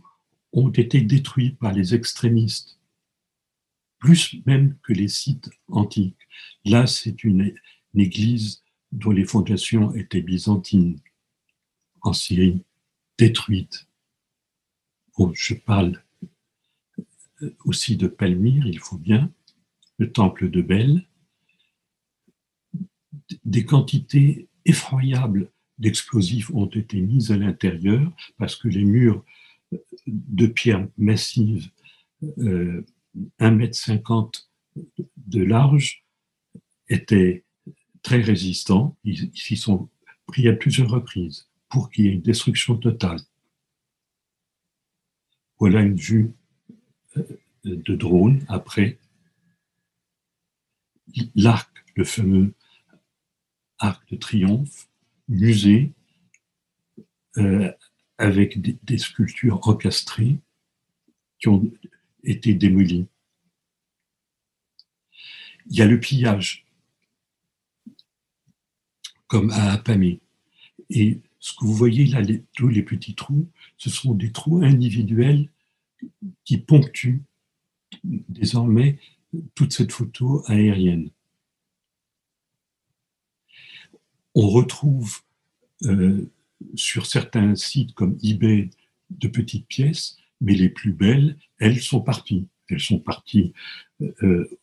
ont 0.54 0.70
été 0.70 1.02
détruits 1.02 1.52
par 1.52 1.72
les 1.72 1.94
extrémistes, 1.94 2.80
plus 4.00 4.38
même 4.46 4.78
que 4.84 4.94
les 4.94 5.08
sites 5.08 5.50
antiques. 5.68 6.18
Là, 6.66 6.88
c'est 6.88 7.24
une, 7.24 7.54
église 7.96 8.64
dont 8.92 9.10
les 9.10 9.26
fondations 9.26 9.92
étaient 9.96 10.22
byzantines, 10.22 11.00
en 12.02 12.14
Syrie, 12.14 12.64
détruite. 13.18 13.88
je 15.34 15.53
parle 15.55 16.03
aussi 17.65 17.97
de 17.97 18.07
Palmyre, 18.07 18.68
il 18.68 18.80
faut 18.80 18.97
bien, 18.97 19.32
le 19.97 20.11
temple 20.11 20.49
de 20.49 20.61
Bel, 20.61 21.07
des 23.45 23.65
quantités 23.65 24.47
effroyables 24.65 25.51
d'explosifs 25.80 26.49
ont 26.51 26.68
été 26.68 26.99
mises 27.01 27.32
à 27.32 27.38
l'intérieur 27.38 28.11
parce 28.38 28.55
que 28.55 28.68
les 28.68 28.84
murs 28.84 29.24
de 30.07 30.47
pierre 30.47 30.88
massive, 30.97 31.70
euh, 32.39 32.86
1,50 33.39 34.47
m 34.76 34.84
de 35.18 35.43
large, 35.43 36.05
étaient 36.89 37.43
très 38.01 38.22
résistants. 38.22 38.95
Ils 39.03 39.32
s'y 39.36 39.57
sont 39.57 39.89
pris 40.26 40.47
à 40.47 40.53
plusieurs 40.53 40.89
reprises 40.89 41.47
pour 41.70 41.89
qu'il 41.89 42.05
y 42.05 42.07
ait 42.09 42.13
une 42.13 42.22
destruction 42.22 42.78
totale. 42.78 43.20
Voilà 45.59 45.82
une 45.82 45.95
vue 45.95 46.32
euh, 47.18 47.24
de 47.63 47.95
drone 47.95 48.45
après. 48.47 48.97
L'arc, 51.36 51.72
le 51.95 52.03
fameux 52.03 52.53
arc 53.80 54.07
de 54.11 54.18
triomphe, 54.18 54.88
musée, 55.28 55.93
euh, 57.38 57.72
avec 58.18 58.59
des, 58.61 58.97
sculptures 58.97 59.68
encastrées 59.68 60.39
qui 61.39 61.49
ont 61.49 61.72
été 62.24 62.55
démolies. 62.55 63.07
Il 65.70 65.78
y 65.78 65.82
a 65.82 65.86
le 65.86 65.99
pillage, 65.99 66.65
comme 69.28 69.51
à 69.51 69.74
Apamé. 69.74 70.20
Et 70.89 71.20
ce 71.40 71.54
que 71.54 71.66
vous 71.66 71.74
voyez 71.74 72.06
là, 72.06 72.22
tous 72.54 72.68
les 72.68 72.84
petits 72.84 73.16
trous, 73.16 73.48
ce 73.78 73.90
sont 73.90 74.14
des 74.14 74.32
trous 74.32 74.64
individuels 74.64 75.50
qui 76.46 76.58
ponctuent 76.58 77.24
désormais 78.04 79.00
toute 79.56 79.74
cette 79.74 79.92
photo 79.92 80.44
aérienne. 80.48 81.10
On 84.36 84.48
retrouve 84.50 85.22
euh, 85.84 86.32
sur 86.76 87.06
certains 87.06 87.56
sites 87.56 87.94
comme 87.94 88.18
eBay 88.24 88.70
de 89.10 89.28
petites 89.28 89.68
pièces, 89.68 90.18
mais 90.42 90.54
les 90.54 90.70
plus 90.70 90.92
belles, 90.92 91.38
elles 91.60 91.82
sont 91.82 92.02
parties. 92.02 92.48
Elles 92.70 92.80
sont 92.80 93.00
parties 93.00 93.54
euh, 94.02 94.60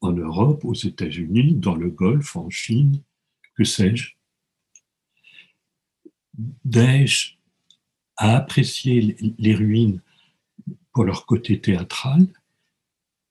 en 0.00 0.12
Europe, 0.12 0.64
aux 0.64 0.74
États-Unis, 0.74 1.54
dans 1.54 1.74
le 1.74 1.90
Golfe, 1.90 2.36
en 2.36 2.50
Chine, 2.50 3.02
que 3.54 3.64
sais-je. 3.64 4.17
Daesh 6.64 7.38
a 8.16 8.36
apprécié 8.36 9.16
les 9.38 9.54
ruines 9.54 10.00
pour 10.92 11.04
leur 11.04 11.26
côté 11.26 11.60
théâtral, 11.60 12.26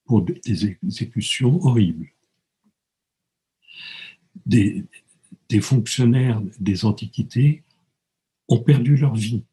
pour 0.04 0.22
des 0.22 0.78
exécutions 0.82 1.62
horribles. 1.64 2.08
Des, 4.46 4.86
fonctionnaires 5.60 6.40
des 6.60 6.84
Antiquités 6.84 7.62
ont 8.48 8.60
perdu 8.60 8.96
leur 8.96 9.14
vie 9.14 9.44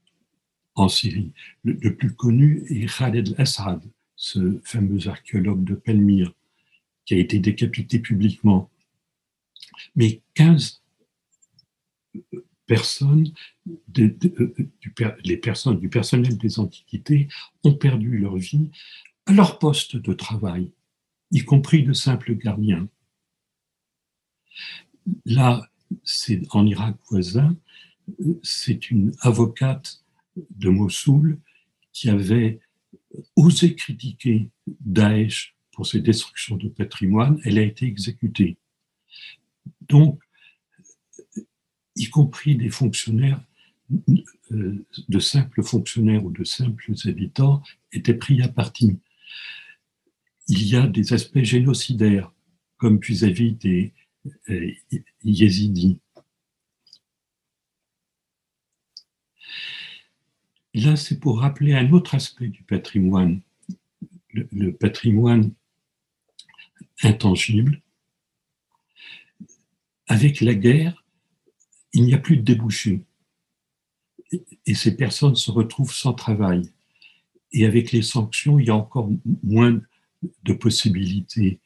en 0.75 0.87
Syrie. 0.87 1.31
Le, 1.63 1.95
plus 1.95 2.13
connu 2.13 2.63
est 2.69 2.85
Khaled 2.85 3.35
al-Assad, 3.37 3.81
ce 4.15 4.59
fameux 4.63 5.07
archéologue 5.07 5.63
de 5.63 5.75
Palmyre, 5.75 6.33
qui 7.05 7.15
a 7.15 7.17
été 7.17 7.39
décapité 7.39 7.99
publiquement. 7.99 8.69
Mais 9.95 10.21
15 10.35 10.81
personnes, 12.66 13.32
de, 13.88 14.16
les 15.24 15.38
personnes 15.38 15.80
du 15.80 15.89
personnel 15.89 16.38
des 16.38 16.59
Antiquités 16.59 17.28
ont 17.63 17.74
perdu 17.74 18.18
leur 18.18 18.38
vie 18.38 18.70
à 19.26 19.34
leur 19.34 19.59
poste 19.59 19.95
de 19.95 20.13
travail, 20.13 20.72
y 21.32 21.43
compris 21.43 21.84
de 21.84 21.93
simples 21.93 22.36
gardiens. 22.36 22.88
Là, 25.26 25.70
c'est 26.03 26.41
en 26.51 26.66
Irak 26.66 26.95
voisin, 27.09 27.55
c'est 28.43 28.91
une 28.91 29.16
avocate 29.22 30.03
de 30.36 30.70
Mossoul 30.70 31.39
qui 31.91 32.09
avait 32.09 32.59
osé 33.36 33.76
critiquer 33.76 34.49
Daesh 34.68 35.55
pour 35.72 35.86
ses 35.86 35.99
destructions 35.99 36.55
de 36.55 36.70
patrimoine, 36.70 37.39
elle 37.43 37.57
a 37.57 37.61
été 37.61 37.86
exécutée. 37.86 38.57
Donc, 39.82 40.20
y 41.95 42.09
compris 42.09 42.55
des 42.55 42.69
fonctionnaires, 42.69 43.41
euh, 44.51 44.85
de 45.09 45.19
simples 45.19 45.63
fonctionnaires 45.63 46.25
ou 46.25 46.31
de 46.31 46.43
simples 46.43 46.93
habitants, 47.05 47.61
étaient 47.91 48.13
pris 48.13 48.41
à 48.41 48.47
partie. 48.47 48.99
Il 50.47 50.67
y 50.67 50.75
a 50.75 50.87
des 50.87 51.13
aspects 51.13 51.43
génocidaires, 51.43 52.31
comme 52.77 52.99
vis-à-vis 52.99 53.53
des 53.53 53.93
euh, 54.49 54.71
yézidis. 55.23 55.99
Là, 60.75 60.97
c'est 60.97 61.19
pour 61.19 61.39
rappeler 61.39 61.73
un 61.73 61.89
autre 61.93 62.15
aspect 62.15 62.49
du 62.49 62.63
patrimoine, 62.63 63.39
le, 64.33 64.71
patrimoine 64.73 65.53
intangible. 67.01 67.81
Avec 70.07 70.41
la 70.41 70.53
guerre, 70.53 71.04
il 71.95 72.03
n'y 72.03 72.13
a 72.13 72.19
plus 72.19 72.37
de 72.37 72.43
débouchés. 72.43 73.01
Et 74.65 74.75
ces 74.75 74.95
personnes 74.95 75.35
se 75.35 75.49
retrouvent 75.49 75.93
sans 75.93 76.13
travail. 76.13 76.69
Et 77.51 77.65
avec 77.65 77.91
les 77.91 78.01
sanctions, 78.01 78.59
il 78.59 78.67
y 78.67 78.69
a 78.69 78.75
encore 78.75 79.09
moins 79.43 79.81
de 80.43 80.53
possibilités 80.53 81.59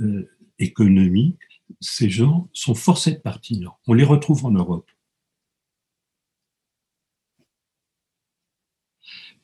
euh, 0.00 0.30
économiques. 0.58 1.38
Ces 1.80 2.10
gens 2.10 2.48
sont 2.52 2.74
forcés 2.74 3.12
de 3.12 3.18
partir. 3.18 3.76
On 3.86 3.94
les 3.94 4.04
retrouve 4.04 4.44
en 4.44 4.50
Europe. 4.50 4.88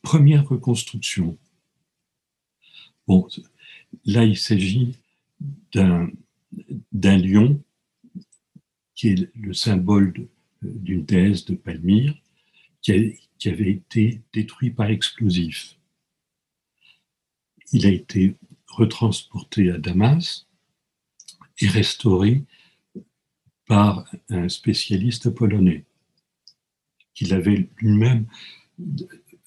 première 0.02 0.46
reconstruction. 0.46 1.38
Bon, 3.06 3.26
là, 4.04 4.24
il 4.24 4.36
s'agit 4.36 4.98
d'un 5.72 6.10
lion 7.02 7.60
qui 9.02 9.08
est 9.08 9.34
le 9.34 9.52
symbole 9.52 10.28
d'une 10.62 11.04
déesse 11.04 11.44
de 11.44 11.56
Palmyre, 11.56 12.14
qui, 12.82 13.18
qui, 13.36 13.48
avait 13.48 13.72
été 13.72 14.20
détruit 14.32 14.70
par 14.70 14.90
explosif. 14.90 15.76
Il 17.72 17.84
a 17.84 17.90
été 17.90 18.36
retransporté 18.68 19.72
à 19.72 19.78
Damas 19.78 20.46
et 21.58 21.66
restauré 21.66 22.44
par 23.66 24.08
un 24.28 24.48
spécialiste 24.48 25.30
polonais 25.30 25.84
qu'il 27.12 27.34
avait 27.34 27.68
lui-même 27.78 28.26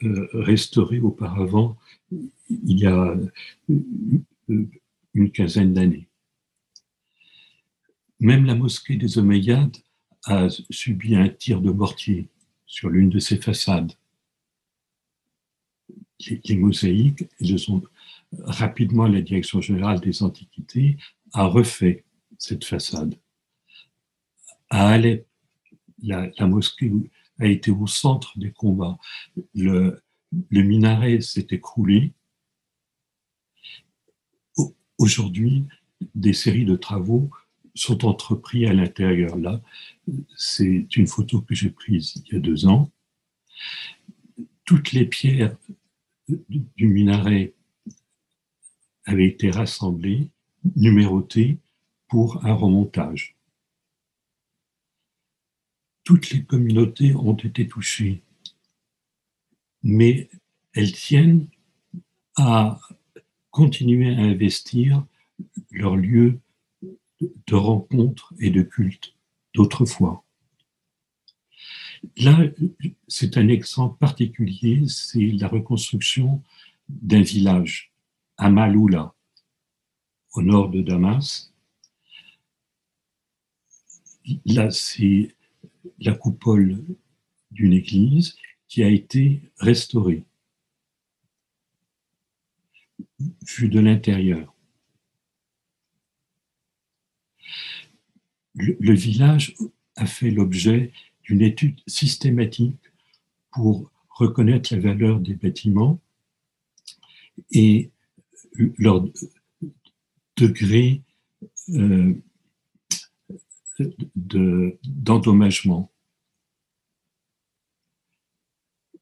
euh, 0.03 0.27
restauré 0.33 0.99
auparavant 0.99 1.77
il 2.49 2.77
y 2.77 2.87
a 2.87 3.17
euh, 3.69 4.67
une 5.13 5.31
quinzaine 5.31 5.73
d'années. 5.73 6.09
Même 8.19 8.45
la 8.45 8.55
mosquée 8.55 8.95
des 8.95 9.17
Omeyyades 9.17 9.77
a 10.25 10.47
subi 10.69 11.15
un 11.15 11.29
tir 11.29 11.61
de 11.61 11.71
mortier 11.71 12.29
sur 12.65 12.89
l'une 12.89 13.09
de 13.09 13.19
ses 13.19 13.37
façades. 13.37 13.93
Les, 16.45 16.55
mosaïques, 16.55 17.25
rapidement 18.39 19.07
la 19.07 19.21
Direction 19.21 19.61
générale 19.61 19.99
des 19.99 20.23
antiquités 20.23 20.97
a 21.33 21.45
refait 21.45 22.05
cette 22.37 22.65
façade. 22.65 23.15
À 24.69 24.89
Alep, 24.89 25.27
la, 26.01 26.31
mosquée 26.47 26.91
a 27.39 27.45
été 27.45 27.69
au 27.69 27.85
centre 27.85 28.37
des 28.39 28.51
combats. 28.51 28.97
Le 29.53 30.01
minaret 30.49 31.21
s'est 31.21 31.47
écroulé. 31.51 32.13
Aujourd'hui, 34.97 35.65
des 36.15 36.33
séries 36.33 36.65
de 36.65 36.75
travaux 36.75 37.29
sont 37.75 38.05
entrepris 38.05 38.65
à 38.65 38.73
l'intérieur. 38.73 39.37
Là, 39.37 39.61
c'est 40.35 40.87
une 40.95 41.07
photo 41.07 41.41
que 41.41 41.53
j'ai 41.53 41.69
prise 41.69 42.15
il 42.25 42.33
y 42.33 42.35
a 42.37 42.39
deux 42.39 42.65
ans. 42.65 42.89
Toutes 44.63 44.93
les 44.93 45.05
pierres 45.05 45.55
du 46.27 46.87
minaret 46.87 47.53
avaient 49.05 49.27
été 49.27 49.51
rassemblées, 49.51 50.29
numérotées 50.75 51.59
pour 52.07 52.43
un 52.45 52.53
remontage. 52.53 53.35
Toutes 56.03 56.29
les 56.31 56.43
communautés 56.43 57.13
ont 57.15 57.35
été 57.35 57.67
touchées, 57.67 58.23
mais 59.83 60.29
elles 60.73 60.91
tiennent 60.91 61.47
à 62.37 62.79
continuer 63.51 64.13
à 64.15 64.19
investir 64.19 65.05
leur 65.71 65.95
lieu 65.95 66.39
de 67.21 67.55
rencontre 67.55 68.33
et 68.39 68.49
de 68.49 68.61
culte 68.61 69.15
d'autrefois. 69.53 70.23
Là, 72.17 72.37
c'est 73.07 73.37
un 73.37 73.47
exemple 73.47 73.97
particulier, 73.97 74.83
c'est 74.87 75.27
la 75.27 75.47
reconstruction 75.47 76.43
d'un 76.89 77.21
village, 77.21 77.91
à 78.37 78.49
au 80.33 80.41
nord 80.41 80.69
de 80.69 80.81
Damas. 80.81 81.53
Là, 84.45 84.69
c'est 84.71 85.35
la 85.99 86.13
coupole 86.13 86.83
d'une 87.51 87.73
église 87.73 88.35
qui 88.67 88.83
a 88.83 88.89
été 88.89 89.41
restaurée, 89.57 90.25
vue 93.47 93.69
de 93.69 93.79
l'intérieur. 93.79 94.54
Le, 98.55 98.93
village 98.93 99.55
a 99.95 100.05
fait 100.05 100.31
l'objet 100.31 100.91
d'une 101.23 101.41
étude 101.41 101.79
systématique 101.87 102.79
pour 103.51 103.91
reconnaître 104.09 104.73
la 104.73 104.79
valeur 104.79 105.19
des 105.19 105.35
bâtiments 105.35 105.99
et 107.51 107.91
leur 108.77 109.05
degré 110.37 111.01
euh, 111.69 112.13
d'endommagement. 114.15 115.91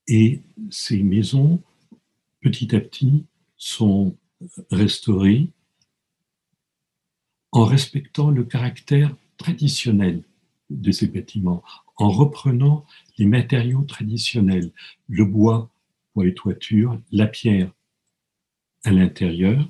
et 0.08 0.41
ces 0.70 1.01
maisons, 1.04 1.62
petit 2.41 2.76
à 2.76 2.82
petit, 2.82 3.26
sont 3.58 4.18
restaurées 4.72 5.49
en 7.51 7.66
respectant 7.66 8.30
le 8.32 8.43
caractère 8.43 9.16
traditionnel 9.44 10.24
de 10.70 10.91
ces 10.91 11.08
bâtiments, 11.08 11.64
en 11.98 12.10
reprenant 12.10 12.86
les 13.18 13.26
matériaux 13.26 13.84
traditionnels, 13.84 14.72
le 15.10 15.26
bois 15.26 15.70
pour 16.14 16.24
les 16.24 16.34
toitures, 16.34 17.00
la 17.12 17.28
pierre 17.28 17.72
à 18.86 18.91
l'intérieur, 18.91 19.70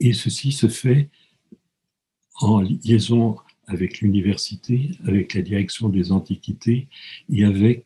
et 0.00 0.12
ceci 0.12 0.50
se 0.50 0.68
fait 0.68 1.10
en 2.40 2.60
liaison 2.60 3.36
avec 3.66 4.00
l'université, 4.00 4.90
avec 5.06 5.34
la 5.34 5.42
direction 5.42 5.88
des 5.88 6.10
antiquités 6.10 6.88
et 7.32 7.44
avec 7.44 7.84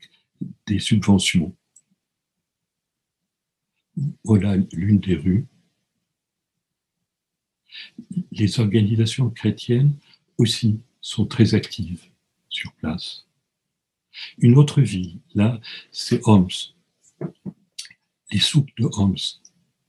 des 0.67 0.79
subventions. 0.79 1.55
Voilà 4.25 4.57
l'une 4.73 4.99
des 4.99 5.17
rues. 5.17 5.47
Les 8.33 8.61
organisations 8.61 9.29
chrétiennes 9.29 9.95
aussi 10.39 10.81
sont 11.01 11.27
très 11.27 11.55
actives 11.55 12.03
sur 12.49 12.73
place. 12.75 13.27
Une 14.39 14.57
autre 14.57 14.81
ville, 14.81 15.19
là, 15.35 15.61
c'est 15.91 16.21
Homs. 16.25 16.49
Les 18.31 18.39
soupes 18.39 18.71
de 18.79 18.89
Homs, 18.93 19.17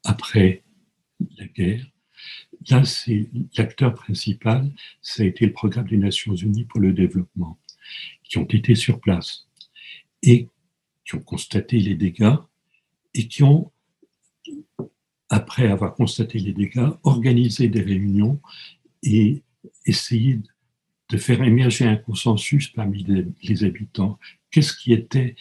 après 0.04 0.64
la 1.38 1.48
guerre. 1.48 1.86
Là, 2.70 2.84
c'est 2.84 3.30
l'acteur 3.58 3.94
principal, 3.94 4.72
ça 5.02 5.24
a 5.24 5.26
été 5.26 5.46
le 5.46 5.54
programme 5.54 5.88
des 5.88 5.98
Nations 5.98 6.36
Unies 6.36 6.66
pour 6.66 6.80
le 6.80 6.94
développement, 6.94 7.60
qui 8.24 8.38
ont 8.38 8.46
été 8.46 8.76
sur 8.76 9.00
place 9.00 9.48
et 10.24 10.50
qui 11.06 11.16
ont 11.16 11.22
constaté 11.22 11.80
les 11.80 11.96
dégâts 11.96 12.38
et 13.14 13.28
qui 13.28 13.44
ont, 13.44 13.72
après 15.30 15.68
avoir 15.68 15.94
constaté 15.94 16.40
les 16.40 16.54
dégâts, 16.54 16.90
organisé 17.04 17.68
des 17.68 17.82
réunions 17.82 18.42
et 19.04 19.44
essayer 19.86 20.40
de 21.10 21.18
faire 21.18 21.42
émerger 21.44 21.86
un 21.86 21.98
consensus 21.98 22.70
parmi 22.70 23.06
les, 23.42 23.64
habitants. 23.64 24.20
Qu'est-ce 24.52 24.76
qui 24.76 24.94
était 24.94 25.36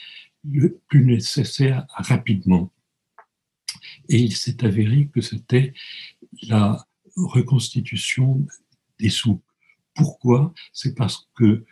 le 0.45 0.79
plus 0.89 1.05
nécessaire 1.05 1.87
rapidement? 1.89 2.70
Et 4.09 4.18
il 4.18 4.37
s'est 4.37 4.64
avéré 4.64 5.09
que 5.12 5.20
c'était 5.20 5.72
la 6.43 6.87
reconstitution 7.16 8.47
des 8.99 9.09
soupes. 9.09 9.45
Pourquoi? 9.95 10.53
C'est 10.72 10.95
parce 10.95 11.29
que 11.35 11.64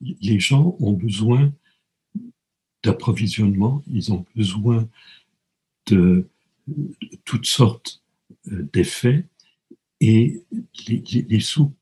les 0.00 0.40
gens 0.40 0.76
ont 0.80 0.92
besoin 0.92 1.52
d'approvisionnement, 2.82 3.82
ils 3.86 4.12
ont 4.12 4.24
besoin 4.34 4.88
de, 5.86 6.28
toutes 7.24 7.46
sortes 7.46 8.02
euh, 8.48 8.66
d'effets 8.72 9.26
et 10.00 10.42
les, 10.88 11.02
les 11.28 11.40
soupes 11.40 11.76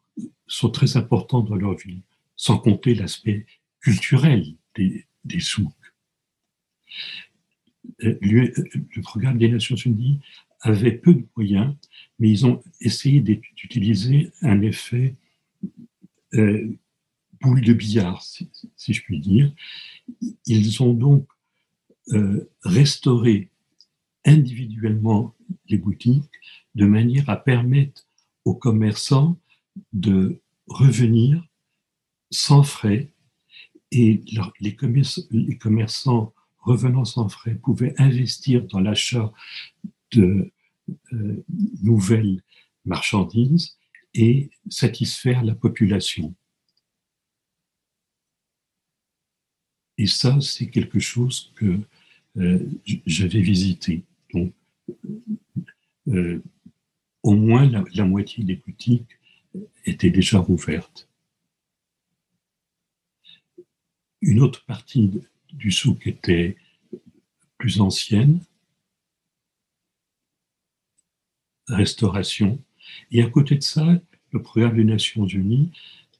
sont 0.54 0.70
très 0.70 0.96
importants 0.96 1.40
dans 1.42 1.54
leur 1.54 1.76
vie, 1.76 2.02
sans 2.36 2.58
compter 2.58 2.94
l'aspect 2.94 3.46
culturel 3.80 4.54
des, 4.74 5.40
souks. 5.40 5.72
Euh, 8.02 8.18
le 8.20 9.02
programme 9.02 9.38
des 9.38 9.48
Nations 9.48 9.76
Unies 9.76 10.20
avait 10.60 10.92
peu 10.92 11.14
de 11.14 11.26
moyens, 11.36 11.74
mais 12.18 12.30
ils 12.30 12.46
ont 12.46 12.62
essayé 12.80 13.20
d'utiliser 13.20 14.30
un 14.42 14.62
effet 14.62 15.14
euh, 16.34 16.78
boule 17.40 17.62
de 17.62 17.72
billard, 17.72 18.22
si, 18.22 18.48
je 18.94 19.02
puis 19.02 19.18
dire. 19.18 19.52
Ils 20.46 20.82
ont 20.82 20.94
donc 20.94 21.26
euh, 22.12 22.48
restauré 22.62 23.50
individuellement 24.24 25.34
les 25.68 25.78
boutiques 25.78 26.30
de 26.74 26.86
manière 26.86 27.28
à 27.28 27.36
permettre 27.36 28.06
aux 28.44 28.54
commerçants 28.54 29.36
de 29.92 30.40
revenir 30.66 31.46
sans 32.30 32.62
frais 32.62 33.10
et 33.90 34.22
les, 34.60 34.76
commerçants 35.58 36.32
revenant 36.58 37.04
sans 37.04 37.28
frais 37.28 37.54
pouvaient 37.54 37.94
investir 37.98 38.64
dans 38.64 38.80
l'achat 38.80 39.32
de 40.12 40.50
euh, 41.12 41.44
nouvelles 41.82 42.42
marchandises 42.84 43.76
et 44.14 44.50
satisfaire 44.68 45.44
la 45.44 45.54
population. 45.54 46.34
Et 49.98 50.06
ça, 50.06 50.40
c'est 50.40 50.68
quelque 50.68 50.98
chose 50.98 51.52
que 51.54 51.78
j'avais 53.06 53.40
visité. 53.42 54.04
Donc, 54.32 54.52
au 57.22 57.34
moins 57.34 57.68
la, 57.68 58.04
moitié 58.04 58.44
des 58.44 58.56
boutiques 58.56 59.18
étaient 59.84 60.10
déjà 60.10 60.38
rouvertes. 60.38 61.08
Une 64.20 64.40
autre 64.40 64.64
partie 64.64 65.10
du 65.52 65.70
souk 65.70 66.06
était 66.06 66.56
plus 67.58 67.80
ancienne, 67.80 68.40
restauration. 71.68 72.62
Et 73.10 73.22
à 73.22 73.28
côté 73.28 73.56
de 73.56 73.62
ça, 73.62 74.00
le 74.32 74.42
programme 74.42 74.76
des 74.76 74.84
Nations 74.84 75.26
Unies 75.26 75.70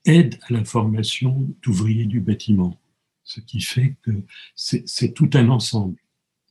aide 0.04 0.38
à 0.42 0.52
la 0.52 0.64
formation 0.64 1.48
d'ouvriers 1.62 2.06
du 2.06 2.20
bâtiment, 2.20 2.78
ce 3.24 3.40
qui 3.40 3.60
fait 3.60 3.96
que 4.02 4.10
c'est 4.54 5.14
tout 5.14 5.30
un 5.34 5.48
ensemble, 5.48 5.96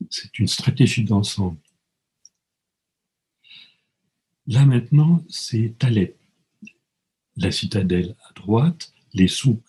c'est 0.10 0.40
une 0.40 0.48
stratégie 0.48 1.04
d'ensemble. 1.04 1.58
Là 4.48 4.66
maintenant, 4.66 5.24
c'est 5.30 5.76
Taleb, 5.78 6.14
la 7.38 7.52
citadelle 7.52 8.16
à 8.30 8.34
droite, 8.34 8.94
les 9.14 9.28
souks 9.28 9.64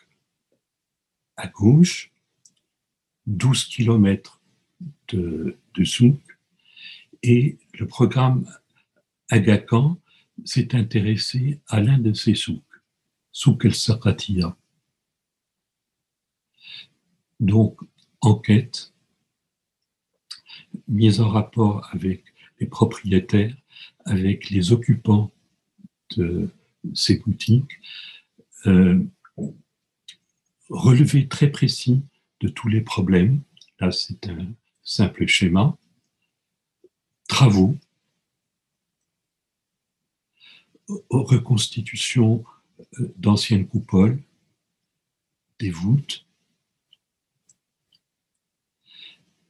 à 1.36 1.48
gauche, 1.48 2.12
12 3.26 3.64
kilomètres 3.64 4.40
de, 5.08 5.56
de 5.74 5.84
souk, 5.84 6.20
et 7.22 7.58
le 7.78 7.86
programme 7.86 8.46
Agakan 9.30 9.98
s'est 10.44 10.74
intéressé 10.74 11.60
à 11.68 11.80
l'un 11.80 11.98
de 11.98 12.12
ces 12.12 12.34
souks, 12.34 12.62
souk 13.30 13.64
el-Saqatiya. 13.64 14.56
Donc, 17.40 17.80
enquête, 18.20 18.92
mise 20.88 21.20
en 21.20 21.28
rapport 21.28 21.88
avec 21.92 22.24
les 22.60 22.66
propriétaires, 22.66 23.56
avec 24.04 24.50
les 24.50 24.72
occupants 24.72 25.30
de 26.16 26.50
ces 26.94 27.18
boutiques, 27.18 27.80
euh, 28.66 29.04
relevé 30.68 31.28
très 31.28 31.50
précis 31.50 32.02
de 32.40 32.48
tous 32.48 32.68
les 32.68 32.80
problèmes. 32.80 33.42
Là, 33.80 33.92
c'est 33.92 34.28
un 34.28 34.52
simple 34.82 35.26
schéma. 35.26 35.76
Travaux, 37.28 37.76
reconstitution 41.10 42.44
euh, 42.98 43.12
d'anciennes 43.16 43.66
coupoles, 43.66 44.22
des 45.58 45.70
voûtes, 45.70 46.26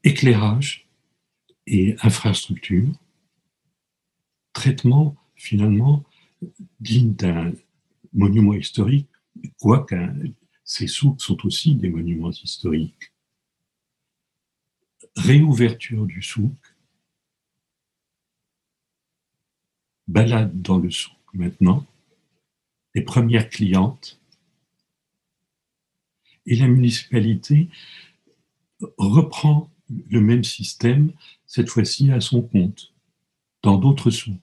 éclairage 0.05 0.89
et 1.67 1.97
infrastructure, 2.03 2.93
traitement 4.53 5.17
finalement 5.35 6.05
digne 6.81 7.15
d'un 7.15 7.53
monument 8.13 8.55
historique, 8.55 9.09
quoique 9.59 9.97
ces 10.65 10.87
souks 10.87 11.21
sont 11.21 11.45
aussi 11.47 11.75
des 11.75 11.89
monuments 11.89 12.31
historiques. 12.31 13.13
Réouverture 15.17 16.07
du 16.07 16.23
souk, 16.23 16.55
balade 20.09 20.61
dans 20.63 20.79
le 20.79 20.91
souk 20.91 21.17
maintenant, 21.35 21.87
les 22.95 23.03
premières 23.03 23.49
clientes, 23.49 24.19
et 26.47 26.57
la 26.57 26.67
municipalité 26.67 27.69
reprend 28.99 29.71
le 30.11 30.21
même 30.21 30.45
système, 30.45 31.13
cette 31.47 31.69
fois-ci 31.69 32.11
à 32.11 32.21
son 32.21 32.43
compte, 32.43 32.93
dans 33.63 33.79
d'autres 33.79 34.11
souks. 34.11 34.42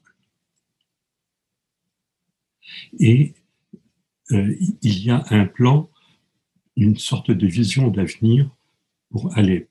Et 3.00 3.34
euh, 4.32 4.56
il 4.82 5.04
y 5.04 5.10
a 5.10 5.24
un 5.30 5.46
plan, 5.46 5.90
une 6.76 6.98
sorte 6.98 7.32
de 7.32 7.48
vision 7.48 7.90
d'avenir 7.90 8.50
pour 9.10 9.38
aller. 9.38 9.68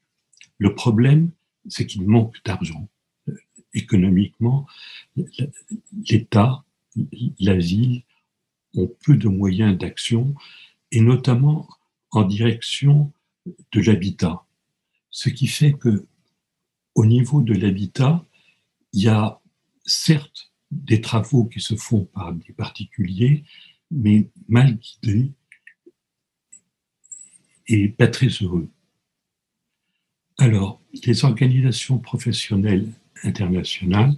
Le 0.59 0.75
problème, 0.75 1.31
c'est 1.69 1.87
qu'il 1.87 2.07
manque 2.07 2.37
d'argent. 2.45 2.89
Économiquement, 3.75 4.67
l'État, 6.09 6.65
la 7.39 7.57
ville 7.57 8.03
ont 8.75 8.91
peu 9.05 9.17
de 9.17 9.29
moyens 9.29 9.77
d'action, 9.79 10.35
et 10.91 11.01
notamment 11.01 11.69
en 12.11 12.25
direction 12.25 13.13
de 13.73 13.81
l'habitat. 13.81 14.45
Ce 15.11 15.29
qui 15.29 15.47
fait 15.47 15.73
que, 15.73 16.07
au 16.95 17.07
niveau 17.07 17.43
de 17.43 17.55
l'habitat, 17.55 18.25
il 18.93 19.03
y 19.03 19.09
a 19.09 19.41
certes 19.85 20.51
des 20.71 21.01
travaux 21.01 21.45
qui 21.45 21.61
se 21.61 21.77
font 21.77 22.05
par 22.05 22.33
des 22.33 22.53
particuliers, 22.53 23.45
mais 23.91 24.29
mal 24.49 24.77
guidés 24.77 25.33
et 27.69 27.89
pas 27.89 28.09
très 28.09 28.29
heureux. 28.29 28.69
Alors, 30.39 30.81
les 31.05 31.25
organisations 31.25 31.99
professionnelles 31.99 32.93
internationales, 33.25 34.15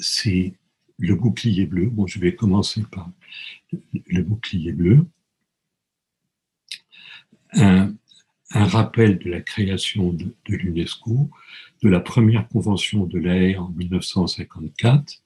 c'est 0.00 0.54
le 0.98 1.14
bouclier 1.14 1.66
bleu. 1.66 1.88
Bon, 1.88 2.06
je 2.06 2.18
vais 2.18 2.34
commencer 2.34 2.82
par 2.90 3.10
le 3.92 4.22
bouclier 4.22 4.72
bleu. 4.72 5.06
Un, 7.52 7.94
rappel 8.52 9.18
de 9.20 9.30
la 9.30 9.40
création 9.40 10.12
de, 10.12 10.34
l'UNESCO, 10.48 11.30
de 11.82 11.88
la 11.88 12.00
première 12.00 12.48
convention 12.48 13.06
de 13.06 13.18
l'AE 13.18 13.58
en 13.58 13.70
1954. 13.70 15.22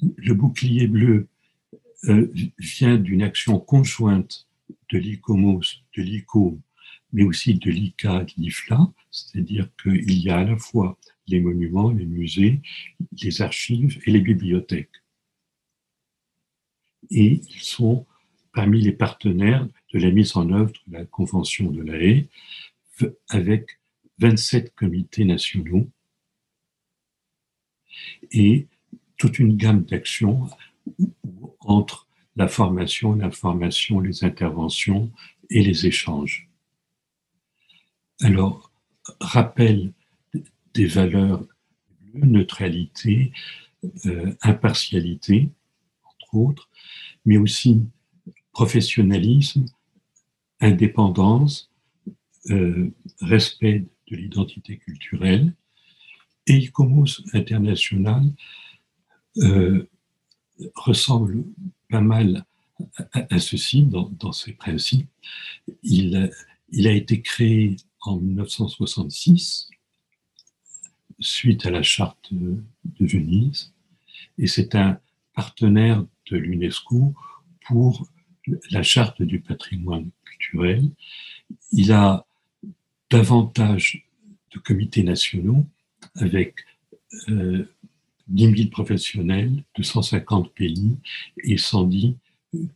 Le 0.00 0.34
bouclier 0.34 0.86
bleu 0.86 1.28
euh, 2.04 2.32
vient 2.58 2.96
d'une 2.96 3.22
action 3.22 3.58
conjointe 3.58 4.46
de 4.90 4.98
l'ICOMOS, 4.98 5.82
de 5.96 6.02
l'ICOM, 6.02 6.60
mais 7.12 7.24
aussi 7.24 7.54
de 7.54 7.70
l'ICA, 7.70 8.24
de 8.24 8.32
l'IFLA, 8.36 8.92
c'est-à-dire 9.10 9.68
qu'il 9.82 10.18
y 10.18 10.30
a 10.30 10.38
à 10.38 10.44
la 10.44 10.56
fois 10.56 10.98
les 11.26 11.40
monuments, 11.40 11.90
les 11.90 12.06
musées, 12.06 12.60
les 13.22 13.42
archives 13.42 14.00
et 14.06 14.10
les 14.10 14.20
bibliothèques. 14.20 15.02
Et 17.10 17.40
ils 17.48 17.60
sont 17.60 18.06
parmi 18.52 18.80
les 18.80 18.92
partenaires 18.92 19.66
de 19.92 19.98
la 19.98 20.10
mise 20.10 20.36
en 20.36 20.50
œuvre 20.50 20.72
de 20.86 20.98
la 20.98 21.04
Convention 21.04 21.70
de 21.70 21.82
la 21.82 23.08
avec 23.28 23.78
27 24.18 24.74
comités 24.74 25.24
nationaux 25.24 25.88
et 28.32 28.66
toute 29.16 29.38
une 29.38 29.56
gamme 29.56 29.84
d'actions 29.84 30.48
entre 31.60 32.08
la 32.36 32.48
formation, 32.48 33.14
l'information, 33.14 34.00
les 34.00 34.24
interventions 34.24 35.10
et 35.50 35.62
les 35.62 35.86
échanges. 35.86 36.48
Alors, 38.20 38.72
rappel 39.20 39.92
des 40.74 40.86
valeurs 40.86 41.44
neutralité, 42.14 43.32
euh, 44.06 44.34
impartialité, 44.42 45.50
entre 46.04 46.34
autres, 46.34 46.70
mais 47.24 47.36
aussi 47.36 47.82
professionnalisme, 48.52 49.66
indépendance, 50.60 51.70
euh, 52.50 52.90
respect 53.20 53.84
de 54.10 54.16
l'identité 54.16 54.78
culturelle. 54.78 55.54
Et 56.46 56.56
ICOMOS 56.56 57.22
international 57.34 58.32
euh, 59.38 59.88
ressemble 60.74 61.44
pas 61.90 62.00
mal 62.00 62.44
à, 63.12 63.38
ceci 63.38 63.82
dans, 63.82 64.08
dans, 64.08 64.32
ses 64.32 64.52
principes. 64.52 65.08
Il, 65.82 66.30
il 66.70 66.86
a 66.86 66.92
été 66.92 67.20
créé 67.20 67.76
en 68.00 68.16
1966 68.16 69.68
suite 71.20 71.66
à 71.66 71.70
la 71.70 71.82
charte 71.82 72.32
de 72.32 72.62
Venise, 73.00 73.72
et 74.38 74.46
c'est 74.46 74.74
un 74.74 75.00
partenaire 75.34 76.04
de 76.30 76.36
l'UNESCO 76.36 77.14
pour 77.66 78.08
la 78.70 78.82
charte 78.82 79.22
du 79.22 79.40
patrimoine 79.40 80.10
culturel. 80.24 80.90
Il 81.72 81.92
a 81.92 82.26
davantage 83.10 84.06
de 84.54 84.58
comités 84.58 85.02
nationaux 85.02 85.66
avec 86.16 86.54
euh, 87.28 87.64
10 88.28 88.56
000 88.56 88.70
professionnels 88.70 89.64
de 89.76 89.82
150 89.82 90.52
pays 90.52 90.96
et 91.42 91.56
110 91.56 92.16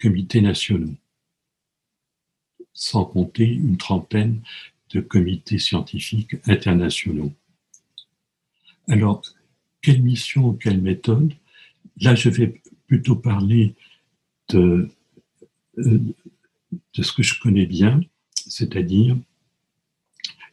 comités 0.01 0.41
nationaux, 0.41 0.95
sans 2.73 3.05
compter 3.05 3.47
une 3.47 3.77
trentaine 3.77 4.41
de 4.91 5.01
comités 5.01 5.59
scientifiques 5.59 6.37
internationaux. 6.47 7.33
Alors, 8.89 9.23
quelle 9.81 10.03
mission, 10.03 10.55
quelle 10.55 10.81
méthode? 10.81 11.33
Là, 12.01 12.15
je 12.15 12.29
vais 12.29 12.61
plutôt 12.87 13.17
parler 13.17 13.75
de, 14.49 14.89
euh, 15.79 16.01
de 16.95 17.03
ce 17.03 17.13
que 17.13 17.23
je 17.23 17.39
connais 17.41 17.67
bien, 17.67 18.01
c'est-à-dire 18.35 19.17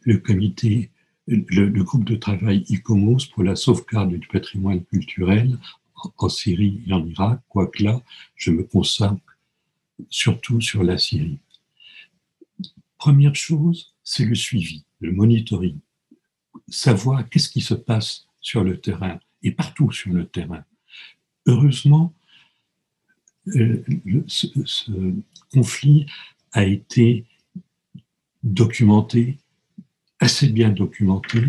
le 0.02 0.18
comité 0.18 0.90
le, 1.30 1.82
groupe 1.82 2.04
de 2.04 2.16
travail 2.16 2.64
ICOMOS 2.68 3.28
pour 3.32 3.44
la 3.44 3.56
sauvegarde 3.56 4.12
du 4.12 4.26
patrimoine 4.26 4.84
culturel 4.84 5.58
en 6.16 6.28
Syrie 6.28 6.82
et 6.86 6.92
en 6.92 7.06
Irak, 7.06 7.40
quoique 7.48 7.82
là, 7.82 8.02
je 8.34 8.50
me 8.50 8.64
consacre 8.64 9.38
surtout 10.08 10.60
sur 10.60 10.82
la 10.82 10.98
Syrie. 10.98 11.38
Première 12.98 13.34
chose, 13.34 13.94
c'est 14.02 14.24
le 14.24 14.34
suivi, 14.34 14.84
le 15.00 15.12
monitoring. 15.12 15.78
Savoir 16.68 17.28
qu'est-ce 17.28 17.48
qui 17.48 17.60
se 17.60 17.74
passe 17.74 18.26
sur 18.40 18.64
le 18.64 18.80
terrain 18.80 19.18
et 19.42 19.52
partout 19.52 19.92
sur 19.92 20.12
le 20.12 20.26
terrain. 20.26 20.64
Heureusement, 21.46 22.12
euh, 23.48 23.82
ce, 24.26 24.46
conflit 25.52 26.06
a 26.52 26.64
été 26.64 27.24
documenté, 28.42 29.38
assez 30.20 30.48
bien 30.48 30.70
documenté, 30.70 31.40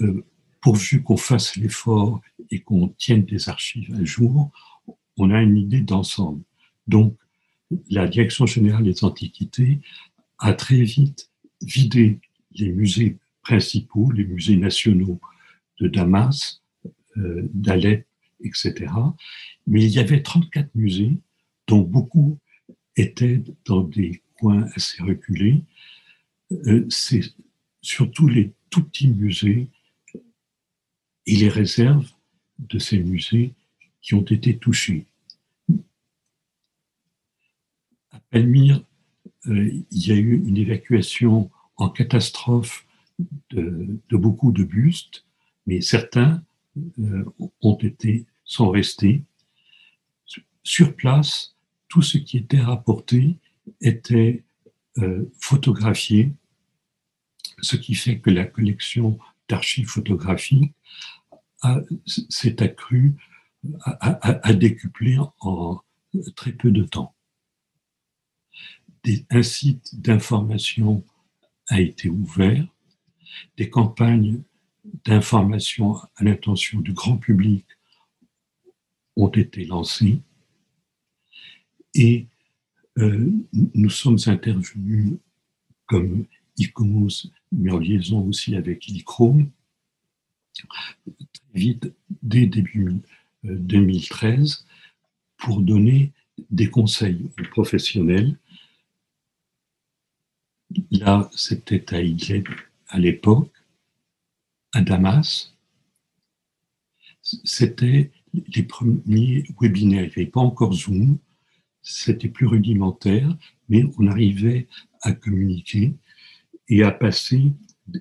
euh, 0.00 0.24
pourvu 0.60 1.02
qu'on 1.02 1.16
fasse 1.16 1.56
l'effort 1.56 2.20
et 2.50 2.60
qu'on 2.60 2.88
tienne 2.88 3.24
des 3.24 3.48
archives 3.48 3.94
à 3.94 4.04
jour, 4.04 4.50
on 5.16 5.30
a 5.30 5.42
une 5.42 5.56
idée 5.56 5.80
d'ensemble. 5.80 6.42
Donc, 6.86 7.16
la 7.90 8.06
Direction 8.06 8.46
générale 8.46 8.84
des 8.84 9.04
antiquités 9.04 9.80
a 10.38 10.52
très 10.54 10.82
vite 10.82 11.30
vidé 11.62 12.20
les 12.52 12.70
musées 12.70 13.18
principaux, 13.42 14.10
les 14.10 14.24
musées 14.24 14.56
nationaux 14.56 15.20
de 15.80 15.88
Damas, 15.88 16.62
euh, 17.16 17.48
d'Alep, 17.52 18.06
etc. 18.44 18.92
Mais 19.66 19.84
il 19.84 19.90
y 19.90 19.98
avait 19.98 20.22
34 20.22 20.74
musées, 20.74 21.18
dont 21.66 21.80
beaucoup 21.80 22.38
étaient 22.96 23.42
dans 23.66 23.82
des 23.82 24.22
coins 24.38 24.66
assez 24.74 25.02
reculés. 25.02 25.62
Euh, 26.52 26.86
surtout 27.88 28.28
les 28.28 28.52
tout 28.70 28.84
petits 28.84 29.08
musées 29.08 29.68
et 31.26 31.36
les 31.36 31.48
réserves 31.48 32.10
de 32.58 32.78
ces 32.78 32.98
musées 32.98 33.54
qui 34.02 34.14
ont 34.14 34.24
été 34.24 34.58
touchés. 34.58 35.06
À 38.10 38.20
Palmyre, 38.30 38.84
euh, 39.46 39.84
il 39.90 40.06
y 40.06 40.12
a 40.12 40.16
eu 40.16 40.36
une 40.36 40.58
évacuation 40.58 41.50
en 41.76 41.88
catastrophe 41.88 42.86
de, 43.50 44.00
beaucoup 44.10 44.52
de 44.52 44.64
bustes, 44.64 45.24
mais 45.66 45.80
certains 45.80 46.42
euh, 46.98 47.24
ont 47.62 47.76
été, 47.76 48.26
sont 48.44 48.68
restés. 48.68 49.22
Sur 50.62 50.94
place, 50.94 51.56
tout 51.88 52.02
ce 52.02 52.18
qui 52.18 52.36
était 52.36 52.60
rapporté 52.60 53.36
était 53.80 54.44
euh, 54.98 55.24
photographié, 55.40 56.32
ce 57.60 57.76
qui 57.76 57.94
fait 57.94 58.18
que 58.18 58.30
la 58.30 58.44
collection 58.44 59.18
d'archives 59.48 59.88
photographiques 59.88 60.74
s'est 62.06 62.62
accrue, 62.62 63.14
a, 63.82 64.52
décuplé 64.52 65.18
en 65.40 65.80
très 66.36 66.52
peu 66.52 66.70
de 66.70 66.84
temps. 66.84 67.14
un 69.30 69.42
site 69.42 70.00
d'information 70.00 71.04
a 71.68 71.80
été 71.80 72.08
ouvert, 72.08 72.66
des 73.56 73.68
campagnes 73.68 74.42
d'information 75.04 75.96
à 76.16 76.24
l'intention 76.24 76.80
du 76.80 76.92
grand 76.92 77.18
public 77.18 77.66
ont 79.16 79.28
été 79.28 79.64
lancées 79.64 80.22
et 81.94 82.28
euh, 82.98 83.30
nous 83.52 83.90
sommes 83.90 84.18
intervenus 84.26 85.14
comme 85.86 86.26
ICOMOS, 86.56 87.30
mais 87.52 87.70
en 87.70 87.78
liaison 87.78 88.20
aussi 88.26 88.56
avec 88.56 88.86
l'ICROM, 88.86 89.50
très 90.54 90.96
vite, 91.54 91.92
dès 92.22 92.46
début 92.46 93.00
2013, 93.44 94.66
euh, 94.66 94.74
pour 95.36 95.60
donner 95.60 96.12
des 96.50 96.68
conseils 96.68 97.30
aux 97.38 97.48
professionnels. 97.50 98.36
Là, 100.90 101.30
c'était 101.34 101.94
à 101.94 102.02
Idlib 102.02 102.48
à 102.88 102.98
l'époque, 102.98 103.52
à 104.72 104.82
Damas. 104.82 105.54
C'était 107.22 108.10
les 108.32 108.62
premiers 108.62 109.44
webinaires. 109.60 110.04
Il 110.04 110.08
n'y 110.08 110.22
avait 110.22 110.26
pas 110.26 110.40
encore 110.40 110.72
Zoom, 110.72 111.18
c'était 111.82 112.28
plus 112.28 112.46
rudimentaire, 112.46 113.36
mais 113.68 113.84
on 113.98 114.06
arrivait 114.06 114.66
à 115.02 115.12
communiquer 115.12 115.94
et 116.68 116.82
à 116.82 116.90
passer 116.90 117.52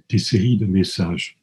des 0.10 0.18
séries 0.18 0.58
de 0.58 0.66
messages. 0.66 1.38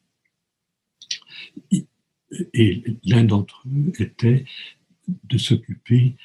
Et 2.53 2.83
l'un 3.03 3.23
d'entre 3.23 3.63
eux 3.67 3.93
était 3.99 4.45
de 5.07 5.37
s'occuper 5.37 6.15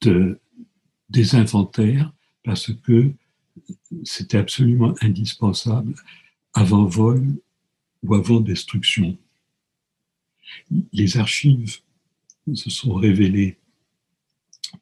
de, 0.00 0.40
des 1.08 1.34
inventaires 1.34 2.12
parce 2.44 2.72
que 2.72 3.12
c'était 4.04 4.38
absolument 4.38 4.94
indispensable 5.00 5.94
avant 6.54 6.84
vol 6.84 7.26
ou 8.02 8.14
avant 8.14 8.40
destruction. 8.40 9.16
Les 10.92 11.16
archives 11.16 11.80
se 12.54 12.70
sont 12.70 12.94
révélées 12.94 13.58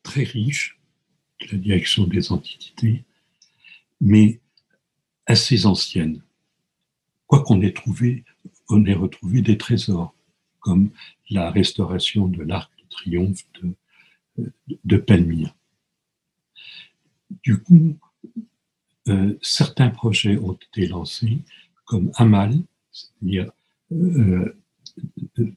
très 0.03 0.23
riches 0.23 0.79
de 1.41 1.53
la 1.53 1.59
direction 1.59 2.07
des 2.07 2.33
antiquités, 2.33 3.05
mais 4.01 4.41
assez 5.29 5.67
anciennes. 5.67 6.23
Quoi 7.29 7.45
qu'on 7.45 7.61
ait 7.61 7.73
trouvé, 7.73 8.25
on 8.69 8.85
ait 8.87 8.95
retrouvé 8.95 9.43
des 9.43 9.59
trésors, 9.59 10.15
comme 10.59 10.91
la 11.31 11.51
restauration 11.51 12.27
de 12.27 12.43
l'arc 12.43 12.73
de 12.79 12.89
triomphe 12.89 13.45
de, 13.61 14.53
de 14.85 14.97
Palmyre. 14.97 15.55
Du 17.43 17.59
coup, 17.59 17.97
euh, 19.09 19.39
certains 19.43 19.91
projets 19.91 20.39
ont 20.39 20.55
été 20.55 20.87
lancés, 20.87 21.39
comme 21.85 22.11
Amal, 22.17 22.55
c'est-à-dire 22.91 23.51
euh, 23.93 24.57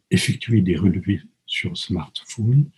effectuer 0.09 0.61
des 0.61 0.75
relevés 0.75 1.21
sur 1.45 1.77
smartphone, 1.77 2.69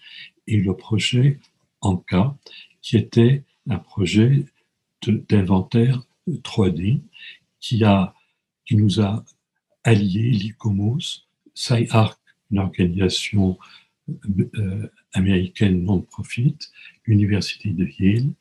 et 0.45 0.57
le 0.57 0.75
projet 0.75 1.39
Anka, 1.81 2.35
qui 2.81 2.97
était 2.97 3.43
un 3.67 3.79
projet 3.79 4.45
d'inventaire 5.29 6.03
3D 6.27 7.01
qui, 7.59 7.83
nous 8.71 9.01
a 9.01 9.23
alliés 9.83 10.31
l'ICOMOS, 10.31 11.27
SciArc, 11.53 12.19
une 12.51 12.59
organisation 12.59 13.57
américaine 15.13 15.83
non-profit, 15.83 16.57
l'Université 17.05 17.69
de 17.69 17.87
Yale, 17.99 18.33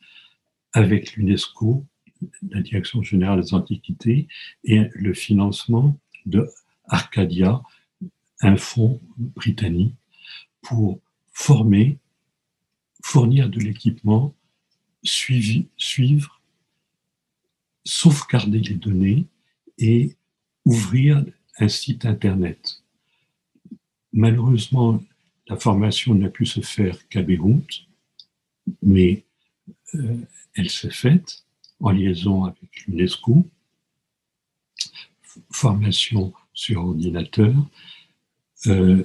avec 0.73 1.13
l'UNESCO 1.13 1.85
la 2.51 2.61
Direction 2.61 3.01
générale 3.03 3.41
des 3.41 3.53
antiquités 3.53 4.27
et 4.63 4.89
le 4.93 5.13
financement 5.13 5.97
de 6.25 6.49
Arcadia, 6.85 7.61
un 8.41 8.57
fonds 8.57 9.01
britannique, 9.17 9.95
pour 10.61 10.99
former, 11.31 11.97
fournir 13.03 13.49
de 13.49 13.59
l'équipement, 13.59 14.33
suivre, 15.03 16.32
sauvegarder 17.83 18.59
les 18.59 18.75
données 18.75 19.25
et 19.77 20.15
ouvrir 20.65 21.25
un 21.59 21.67
site 21.67 22.05
Internet. 22.05 22.83
Malheureusement, 24.11 25.01
la 25.47 25.57
formation 25.57 26.15
n'a 26.15 26.29
pu 26.29 26.45
se 26.45 26.61
faire 26.61 27.07
qu'à 27.09 27.21
Beyrouth, 27.21 27.87
mais 28.81 29.25
euh, 29.95 30.17
elle 30.55 30.69
s'est 30.69 30.91
faite 30.91 31.45
en 31.79 31.91
liaison 31.91 32.45
avec 32.45 32.85
l'UNESCO, 32.85 33.45
formation 35.51 36.33
sur 36.53 36.85
ordinateur, 36.85 37.53
euh, 38.67 39.03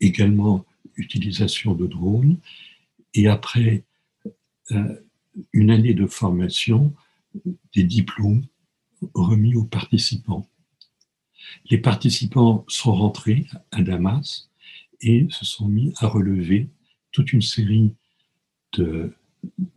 également 0.00 0.64
utilisation 0.96 1.74
de 1.74 1.86
drones, 1.86 2.38
et 3.12 3.28
après 3.28 3.84
euh, 4.72 4.96
une 5.52 5.70
année 5.70 5.94
de 5.94 6.06
formation, 6.06 6.94
des 7.74 7.84
diplômes 7.84 8.44
remis 9.14 9.54
aux 9.54 9.64
participants. 9.64 10.48
Les 11.70 11.78
participants 11.78 12.64
sont 12.68 12.94
rentrés 12.94 13.46
à 13.70 13.82
Damas 13.82 14.48
et 15.00 15.26
se 15.30 15.44
sont 15.44 15.68
mis 15.68 15.92
à 15.98 16.06
relever 16.06 16.68
toute 17.12 17.32
une 17.32 17.42
série 17.42 17.94
de 18.72 19.12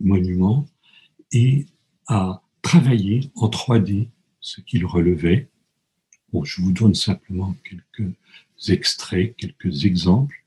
monuments 0.00 0.66
et 1.32 1.66
à 2.06 2.42
travailler 2.62 3.30
en 3.36 3.48
3D 3.48 4.08
ce 4.40 4.60
qu'il 4.60 4.86
relevait. 4.86 5.48
Bon, 6.32 6.44
je 6.44 6.62
vous 6.62 6.72
donne 6.72 6.94
simplement 6.94 7.54
quelques 7.64 8.12
extraits, 8.68 9.36
quelques 9.36 9.84
exemples. 9.84 10.44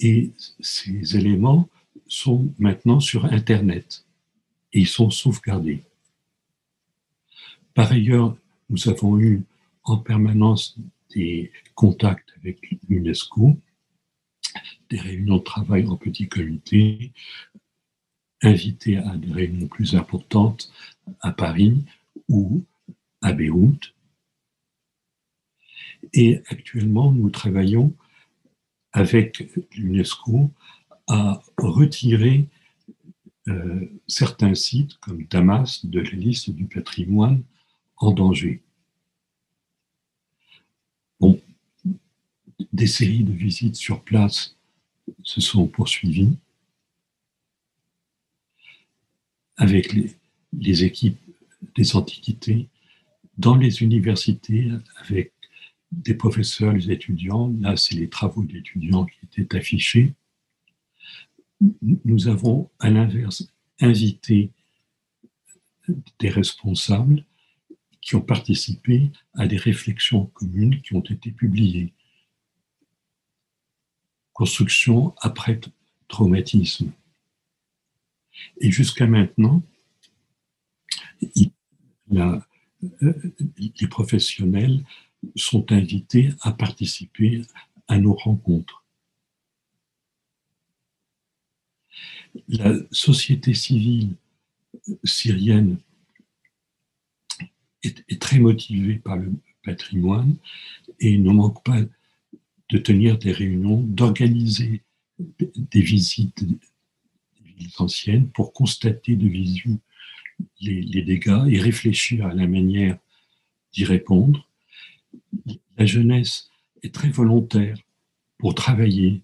Et 0.00 0.32
ces 0.60 1.16
éléments 1.16 1.68
sont 2.08 2.52
maintenant 2.58 3.00
sur 3.00 3.24
Internet 3.26 4.04
et 4.72 4.80
ils 4.80 4.88
sont 4.88 5.10
sauvegardés. 5.10 5.84
Par 7.74 7.90
ailleurs, 7.90 8.36
nous 8.68 8.88
avons 8.88 9.18
eu 9.18 9.44
en 9.84 9.98
permanence 9.98 10.76
des 11.14 11.52
contacts 11.74 12.32
avec 12.36 12.58
l'UNESCO, 12.88 13.56
des 14.90 14.98
réunions 14.98 15.38
de 15.38 15.42
travail 15.42 15.86
en 15.86 15.96
petit 15.96 16.28
comité, 16.28 17.12
invités 18.42 18.96
à 18.98 19.16
des 19.16 19.32
réunions 19.32 19.68
plus 19.68 19.94
importantes 19.94 20.72
à 21.20 21.32
Paris 21.32 21.84
ou 22.28 22.64
à 23.20 23.32
Beyrouth. 23.32 23.94
Et 26.12 26.42
actuellement, 26.48 27.12
nous 27.12 27.30
travaillons 27.30 27.94
avec 28.92 29.48
l'UNESCO 29.74 30.50
à 31.08 31.42
retirer 31.56 32.46
euh, 33.48 34.00
certains 34.06 34.54
sites 34.54 34.96
comme 34.98 35.24
Damas 35.24 35.84
de 35.84 36.00
la 36.00 36.10
liste 36.10 36.50
du 36.50 36.66
patrimoine 36.66 37.42
en 37.96 38.12
danger. 38.12 38.62
Des 42.72 42.86
séries 42.86 43.24
de 43.24 43.32
visites 43.32 43.76
sur 43.76 44.02
place 44.02 44.56
se 45.22 45.40
sont 45.40 45.66
poursuivies 45.66 46.38
avec 49.56 49.92
les, 49.92 50.16
les 50.52 50.84
équipes 50.84 51.18
des 51.74 51.96
antiquités 51.96 52.68
dans 53.38 53.56
les 53.56 53.82
universités 53.82 54.70
avec 54.96 55.32
des 55.90 56.14
professeurs, 56.14 56.72
les 56.72 56.90
étudiants. 56.90 57.52
Là, 57.60 57.76
c'est 57.76 57.94
les 57.94 58.08
travaux 58.08 58.42
d'étudiants 58.42 59.06
qui 59.06 59.40
étaient 59.40 59.56
affichés. 59.56 60.14
Nous 62.04 62.28
avons, 62.28 62.70
à 62.78 62.90
l'inverse, 62.90 63.46
invité 63.80 64.50
des 66.18 66.28
responsables 66.28 67.24
qui 68.00 68.16
ont 68.16 68.20
participé 68.20 69.10
à 69.34 69.46
des 69.46 69.56
réflexions 69.56 70.26
communes 70.26 70.80
qui 70.82 70.94
ont 70.94 71.00
été 71.00 71.30
publiées. 71.30 71.92
Construction 74.32 75.14
après 75.20 75.60
traumatisme. 76.08 76.92
Et 78.60 78.70
jusqu'à 78.70 79.06
maintenant, 79.06 79.62
euh, 82.12 82.40
les 83.56 83.86
professionnels 83.88 84.84
sont 85.36 85.70
invités 85.70 86.30
à 86.40 86.52
participer 86.52 87.42
à 87.86 87.98
nos 87.98 88.14
rencontres. 88.14 88.81
La 92.48 92.74
société 92.90 93.54
civile 93.54 94.14
syrienne 95.04 95.78
est, 97.82 98.20
très 98.20 98.38
motivée 98.38 98.96
par 98.96 99.16
le 99.16 99.32
patrimoine 99.64 100.36
et 101.00 101.18
ne 101.18 101.30
manque 101.30 101.62
pas 101.64 101.80
de 102.70 102.78
tenir 102.78 103.18
des 103.18 103.32
réunions, 103.32 103.80
d'organiser 103.82 104.82
des 105.18 105.82
visites 105.82 106.44
des 106.44 107.50
villes 107.52 107.72
anciennes 107.78 108.28
pour 108.30 108.52
constater 108.52 109.16
de 109.16 109.28
visu 109.28 109.76
les, 110.60 111.02
dégâts 111.02 111.46
et 111.48 111.58
réfléchir 111.58 112.26
à 112.26 112.34
la 112.34 112.46
manière 112.46 112.98
d'y 113.72 113.84
répondre. 113.84 114.48
La 115.76 115.86
jeunesse 115.86 116.50
est 116.82 116.94
très 116.94 117.10
volontaire 117.10 117.76
pour 118.38 118.54
travailler 118.54 119.22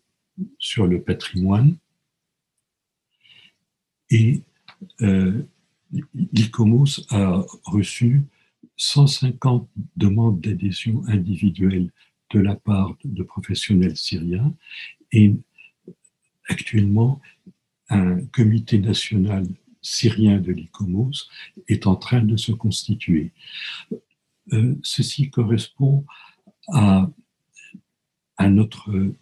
sur 0.59 0.87
le 0.87 1.03
patrimoine 1.03 1.77
et 4.11 4.42
euh, 5.02 5.42
l'ICOMOS 6.32 7.06
a 7.11 7.44
reçu 7.64 8.22
150 8.76 9.68
demandes 9.96 10.40
d'adhésion 10.40 11.02
individuelle 11.06 11.90
de 12.30 12.40
la 12.40 12.54
part 12.54 12.96
de 13.04 13.22
professionnels 13.22 13.96
syriens 13.96 14.54
et 15.12 15.34
actuellement 16.48 17.20
un 17.88 18.24
comité 18.26 18.78
national 18.78 19.46
syrien 19.80 20.38
de 20.38 20.52
l'ICOMOS 20.52 21.28
est 21.68 21.86
en 21.86 21.96
train 21.96 22.22
de 22.22 22.36
se 22.36 22.52
constituer. 22.52 23.32
Euh, 24.52 24.74
ceci 24.82 25.30
correspond 25.30 26.04
à, 26.68 27.11
à 28.36 28.48
notre 28.48 29.14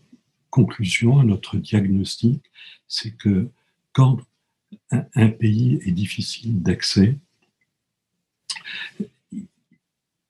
conclusion, 0.51 1.19
à 1.19 1.25
notre 1.25 1.57
diagnostic, 1.57 2.43
c'est 2.89 3.17
que 3.17 3.49
quand 3.93 4.19
un, 4.91 5.29
pays 5.29 5.79
est 5.85 5.93
difficile 5.93 6.63
d'accès, 6.63 7.19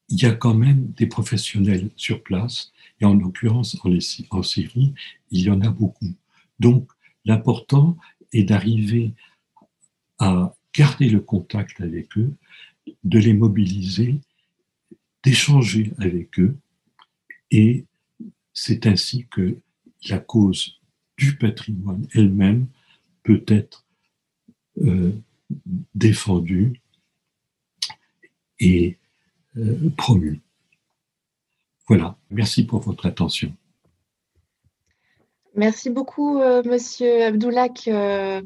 il 0.09 0.23
y 0.23 0.27
a 0.27 0.33
quand 0.33 0.55
même 0.55 0.93
des 0.93 1.07
professionnels 1.07 1.91
sur 1.97 2.23
place, 2.23 2.73
et 3.01 3.05
en 3.05 3.15
l'occurrence 3.15 3.77
en, 3.85 3.91
en 4.31 4.43
Syrie, 4.43 4.95
il 5.31 5.41
y 5.41 5.51
en 5.51 5.61
a 5.61 5.71
beaucoup. 5.71 6.15
Donc, 6.61 6.91
l'important 7.25 7.97
est 8.33 8.45
d'arriver 8.45 9.15
à 10.19 10.55
garder 10.75 11.09
le 11.09 11.21
contact 11.21 11.81
avec 11.81 12.17
eux, 12.17 12.33
de 13.05 13.19
les 13.19 13.35
mobiliser, 13.35 14.21
d'échanger 15.25 15.93
avec 15.99 16.39
eux. 16.39 16.57
Et 17.51 17.85
c'est 18.53 18.87
ainsi 18.87 19.27
que 19.31 19.59
la 20.09 20.19
cause 20.19 20.81
du 21.19 21.37
patrimoine 21.37 22.07
elle-même 22.15 22.69
peut 23.23 23.45
être 23.49 23.86
euh, 24.85 25.13
défendue 25.95 26.81
et 28.59 28.99
euh, 29.57 29.91
promue. 29.97 30.41
Voilà, 31.89 32.17
merci 32.31 32.67
pour 32.67 32.81
votre 32.81 33.07
attention. 33.07 33.55
Merci 35.55 35.89
beaucoup, 35.89 36.41
euh, 36.41 36.63
Monsieur 36.65 37.25
Abdoulak, 37.25 37.89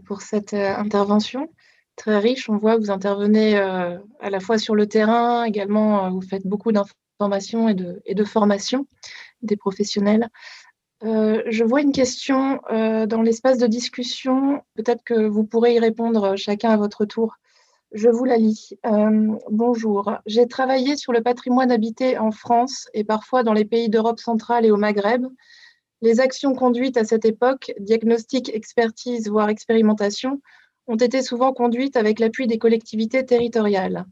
pour 0.04 0.22
cette 0.22 0.54
intervention 0.54 1.48
très 2.00 2.18
riche. 2.18 2.48
On 2.48 2.56
voit 2.56 2.76
que 2.76 2.80
vous 2.80 2.90
intervenez 2.90 3.58
euh, 3.58 3.98
à 4.20 4.30
la 4.30 4.40
fois 4.40 4.58
sur 4.58 4.74
le 4.74 4.86
terrain, 4.86 5.44
également 5.44 6.06
euh, 6.06 6.10
vous 6.10 6.22
faites 6.22 6.46
beaucoup 6.46 6.72
d'informations 6.72 7.68
et 7.68 7.74
de, 7.74 8.00
et 8.06 8.14
de 8.14 8.24
des 9.42 9.56
professionnels. 9.56 10.28
Euh, 11.02 11.42
je 11.46 11.64
vois 11.64 11.80
une 11.80 11.92
question 11.92 12.60
dans 12.70 13.22
l'espace 13.22 13.58
de 13.58 13.66
discussion. 13.66 14.62
Peut-être 14.74 15.02
que 15.04 15.26
vous 15.26 15.44
pourrez 15.44 15.74
y 15.74 15.80
répondre 15.80 16.36
chacun 16.36 16.70
à 16.70 16.76
votre 16.76 17.04
tour. 17.04 17.36
Je 17.92 18.08
vous 18.08 18.24
la 18.24 18.36
lis. 18.36 18.78
bonjour. 19.50 20.12
J'ai 20.26 20.46
travaillé 20.46 20.96
sur 20.96 21.12
le 21.12 21.22
patrimoine 21.22 21.72
habité 21.72 22.18
en 22.18 22.30
France 22.30 22.88
et 22.94 23.02
parfois 23.02 23.42
dans 23.42 23.52
les 23.52 23.64
pays 23.64 23.88
d'Europe 23.88 24.20
centrale 24.20 24.64
et 24.64 24.70
au 24.70 24.76
Maghreb. 24.76 25.26
Les 26.02 26.20
actions 26.20 26.54
conduites 26.54 26.96
à 26.96 27.04
cette 27.04 27.26
époque, 27.26 27.72
diagnostic, 27.78 28.48
expertise, 28.54 29.28
voire 29.28 29.50
expérimentation, 29.50 30.40
ont 30.86 30.96
été 30.96 31.22
souvent 31.22 31.52
conduites 31.52 31.96
avec 31.96 32.18
l'appui 32.18 32.46
des 32.46 32.58
collectivités 32.58 33.24
territoriales. 33.26 34.06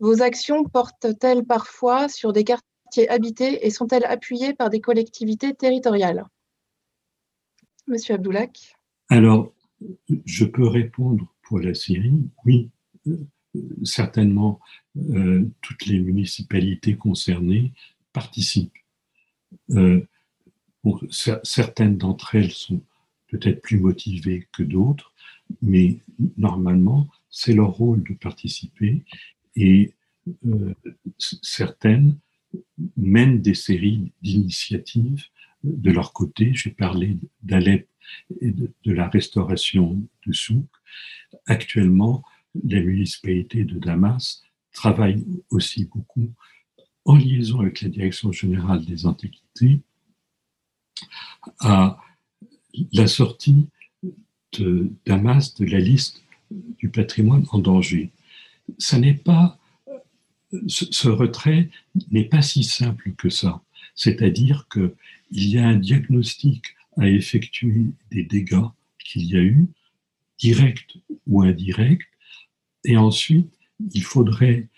Vos 0.00 0.22
actions 0.22 0.64
portent-elles 0.64 1.44
parfois 1.44 2.08
sur 2.08 2.32
des 2.32 2.44
quartiers 2.44 2.64
habités 3.08 3.66
et 3.66 3.70
sont-elles 3.70 4.04
appuyées 4.04 4.54
par 4.54 4.70
des 4.70 4.80
collectivités 4.80 5.54
territoriales? 5.54 6.24
Monsieur 7.86 8.14
Abdoulak. 8.14 8.76
Alors, 9.08 9.52
je 10.24 10.44
peux 10.44 10.66
répondre 10.66 11.32
pour 11.42 11.60
la 11.60 11.74
Syrie, 11.74 12.28
oui, 12.44 12.70
certainement, 13.84 14.60
euh, 14.96 15.48
toutes 15.62 15.86
les 15.86 16.00
municipalités 16.00 16.96
concernées 16.96 17.72
participent. 18.12 18.72
Euh, 19.70 20.06
certaines 21.42 21.96
d'entre 21.96 22.34
elles 22.34 22.52
sont 22.52 22.82
peut-être 23.28 23.62
plus 23.62 23.78
motivées 23.78 24.48
que 24.52 24.62
d'autres, 24.62 25.12
mais 25.62 26.00
normalement, 26.36 27.08
c'est 27.30 27.52
leur 27.52 27.70
rôle 27.70 28.02
de 28.02 28.14
participer 28.14 29.04
et 29.56 29.94
euh, 30.46 30.74
certaines 31.18 32.18
mènent 32.96 33.40
des 33.40 33.54
séries 33.54 34.12
d'initiatives 34.22 35.24
de 35.64 35.90
leur 35.90 36.12
côté. 36.12 36.52
J'ai 36.54 36.70
parlé 36.70 37.16
d'Alep 37.42 37.88
et 38.40 38.52
de, 38.52 38.72
la 38.84 39.08
restauration 39.08 40.02
de 40.26 40.32
Souk. 40.32 40.66
Actuellement, 41.46 42.22
la 42.64 42.80
municipalité 42.80 43.64
de 43.64 43.78
Damas 43.78 44.42
travaille 44.72 45.24
aussi 45.50 45.84
beaucoup 45.84 46.32
en 47.04 47.16
liaison 47.16 47.60
avec 47.60 47.80
la 47.80 47.88
Direction 47.88 48.32
générale 48.32 48.84
des 48.84 49.06
antiquités 49.06 49.80
à 51.60 51.98
la 52.92 53.06
sortie 53.06 53.68
de 54.52 54.90
Damas 55.06 55.54
de 55.54 55.66
la 55.66 55.78
liste 55.78 56.22
du 56.50 56.88
patrimoine 56.88 57.46
en 57.50 57.58
danger. 57.58 58.10
Ça 58.78 58.98
n'est 58.98 59.14
pas, 59.14 59.58
ce 60.66 61.08
retrait 61.08 61.68
n'est 62.10 62.24
pas 62.24 62.42
si 62.42 62.64
simple 62.64 63.12
que 63.16 63.28
ça. 63.28 63.62
C'est-à-dire 63.94 64.66
qu'il 64.68 64.92
y 65.30 65.58
a 65.58 65.66
un 65.66 65.76
diagnostic 65.76 66.76
à 66.96 67.08
effectuer 67.08 67.86
des 68.10 68.24
dégâts 68.24 68.66
qu'il 68.98 69.24
y 69.24 69.36
a 69.36 69.42
eu, 69.42 69.66
directs 70.38 70.98
ou 71.26 71.42
indirects, 71.42 72.06
et 72.84 72.96
ensuite 72.96 73.52
il 73.92 74.02
faudrait 74.02 74.68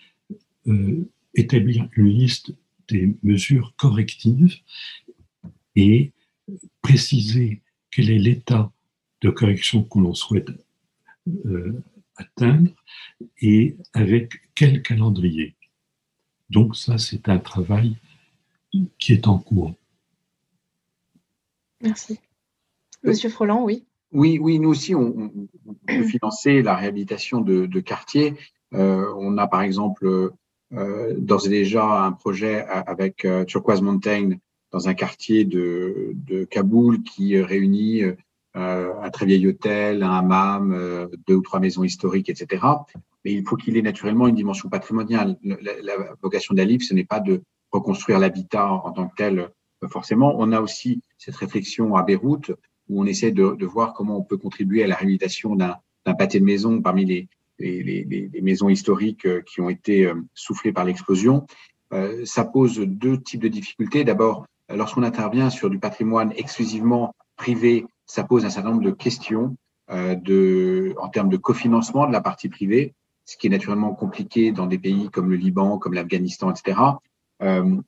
euh, 0.67 1.09
établir 1.33 1.87
une 1.95 2.09
liste 2.09 2.53
des 2.87 3.15
mesures 3.23 3.73
correctives 3.77 4.55
et 5.75 6.11
préciser 6.81 7.61
quel 7.89 8.09
est 8.09 8.19
l'état 8.19 8.71
de 9.21 9.29
correction 9.29 9.83
que 9.83 9.99
l'on 9.99 10.13
souhaite 10.13 10.49
euh, 11.45 11.81
atteindre 12.15 12.71
et 13.41 13.75
avec 13.93 14.33
quel 14.55 14.81
calendrier. 14.81 15.55
Donc 16.51 16.75
ça, 16.75 16.97
c'est 16.97 17.29
un 17.29 17.39
travail 17.39 17.95
qui 18.99 19.13
est 19.13 19.27
en 19.27 19.39
cours. 19.39 19.73
Merci. 21.81 22.19
Monsieur 23.03 23.29
Froland, 23.29 23.63
oui. 23.63 23.85
Oui, 24.11 24.37
oui, 24.39 24.59
nous 24.59 24.69
aussi, 24.69 24.93
on, 24.93 25.31
peut 25.87 26.03
financer 26.07 26.61
la 26.61 26.75
réhabilitation 26.75 27.39
de, 27.39 27.79
quartiers. 27.79 28.35
Euh, 28.73 29.11
on 29.17 29.37
a 29.37 29.47
par 29.47 29.61
exemple 29.61 30.31
euh, 30.73 31.15
d'ores 31.17 31.47
et 31.47 31.49
déjà 31.49 32.03
un 32.05 32.11
projet 32.11 32.65
avec 32.65 33.25
euh, 33.25 33.45
Turquoise 33.45 33.81
Mountain 33.81 34.31
dans 34.71 34.89
un 34.89 34.93
quartier 34.93 35.45
de, 35.45 36.11
de 36.15 36.43
Kaboul 36.43 37.03
qui 37.03 37.41
réunit 37.41 38.03
un 38.53 39.09
très 39.09 39.25
vieil 39.25 39.47
hôtel, 39.47 40.03
un 40.03 40.11
hammam, 40.11 41.09
deux 41.27 41.35
ou 41.35 41.41
trois 41.41 41.59
maisons 41.59 41.83
historiques, 41.83 42.29
etc. 42.29 42.65
Mais 43.23 43.33
il 43.33 43.47
faut 43.47 43.55
qu'il 43.55 43.77
ait 43.77 43.81
naturellement 43.81 44.27
une 44.27 44.35
dimension 44.35 44.69
patrimoniale. 44.69 45.37
La, 45.43 45.93
vocation 46.21 46.53
d'Alif, 46.53 46.83
ce 46.83 46.93
n'est 46.93 47.05
pas 47.05 47.19
de 47.19 47.41
reconstruire 47.71 48.19
l'habitat 48.19 48.71
en 48.71 48.91
tant 48.91 49.07
que 49.07 49.15
tel 49.15 49.49
forcément. 49.89 50.35
On 50.37 50.51
a 50.51 50.61
aussi 50.61 51.01
cette 51.17 51.35
réflexion 51.35 51.95
à 51.95 52.03
Beyrouth 52.03 52.51
où 52.89 53.01
on 53.01 53.05
essaie 53.05 53.31
de, 53.31 53.65
voir 53.65 53.93
comment 53.93 54.17
on 54.17 54.23
peut 54.23 54.37
contribuer 54.37 54.83
à 54.83 54.87
la 54.87 54.95
réhabilitation 54.95 55.55
d'un 55.55 55.77
pâté 56.17 56.39
de 56.39 56.45
maison 56.45 56.81
parmi 56.81 57.05
les, 57.05 57.27
maisons 58.41 58.69
historiques 58.69 59.25
euh, 59.27 59.41
qui 59.41 59.61
ont 59.61 59.69
été 59.69 60.07
euh, 60.07 60.15
soufflées 60.33 60.73
par 60.73 60.83
l'explosion. 60.83 61.45
Euh, 61.93 62.25
ça 62.25 62.43
pose 62.43 62.79
deux 62.79 63.21
types 63.21 63.41
de 63.41 63.47
difficultés. 63.47 64.03
D'abord, 64.03 64.47
lorsqu'on 64.67 65.03
intervient 65.03 65.51
sur 65.51 65.69
du 65.69 65.77
patrimoine 65.77 66.33
exclusivement 66.35 67.13
privé, 67.35 67.85
ça 68.05 68.23
pose 68.23 68.45
un 68.45 68.49
certain 68.49 68.71
nombre 68.71 68.83
de 68.83 68.91
questions 68.91 69.55
euh, 69.91 70.93
en 70.97 71.09
termes 71.09 71.29
de 71.29 71.37
cofinancement 71.37 72.07
de 72.07 72.13
la 72.13 72.21
partie 72.21 72.49
privée, 72.49 72.93
ce 73.25 73.37
qui 73.37 73.47
est 73.47 73.49
naturellement 73.49 73.93
compliqué 73.93 74.51
dans 74.51 74.67
des 74.67 74.77
pays 74.77 75.09
comme 75.09 75.29
le 75.29 75.35
Liban, 75.35 75.77
comme 75.77 75.93
l'Afghanistan, 75.93 76.51
etc. 76.51 76.79
Euh, 77.41 77.81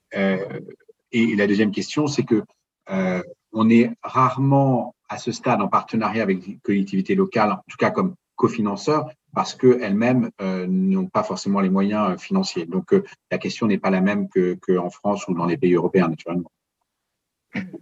et 1.11 1.35
la 1.35 1.47
deuxième 1.47 1.71
question, 1.71 2.07
c'est 2.07 2.23
que 2.23 2.43
euh, 2.89 3.21
on 3.51 3.69
est 3.69 3.91
rarement 4.01 4.95
à 5.09 5.17
ce 5.17 5.31
stade 5.31 5.61
en 5.61 5.67
partenariat 5.67 6.23
avec 6.23 6.45
les 6.45 6.57
collectivités 6.63 7.15
locales, 7.15 7.51
en 7.51 7.63
tout 7.69 7.77
cas 7.77 7.91
comme 7.91 8.15
cofinanceurs, 8.35 9.09
parce 9.33 9.55
qu'elles-mêmes 9.55 10.31
euh, 10.41 10.65
n'ont 10.67 11.07
pas 11.07 11.23
forcément 11.23 11.59
les 11.59 11.69
moyens 11.69 12.11
euh, 12.11 12.17
financiers. 12.17 12.65
Donc 12.65 12.93
euh, 12.93 13.03
la 13.31 13.37
question 13.37 13.67
n'est 13.67 13.77
pas 13.77 13.89
la 13.89 14.01
même 14.01 14.27
qu'en 14.29 14.89
France 14.89 15.27
ou 15.27 15.33
dans 15.33 15.45
les 15.45 15.57
pays 15.57 15.73
européens, 15.73 16.09
naturellement. 16.09 16.51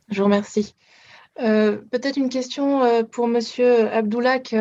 Je 0.09 0.17
vous 0.17 0.25
remercie. 0.25 0.75
Euh, 1.39 1.77
Peut-être 1.91 2.17
une 2.17 2.29
question 2.29 3.05
pour 3.05 3.27
Monsieur 3.27 3.89
Abdoulak. 3.89 4.53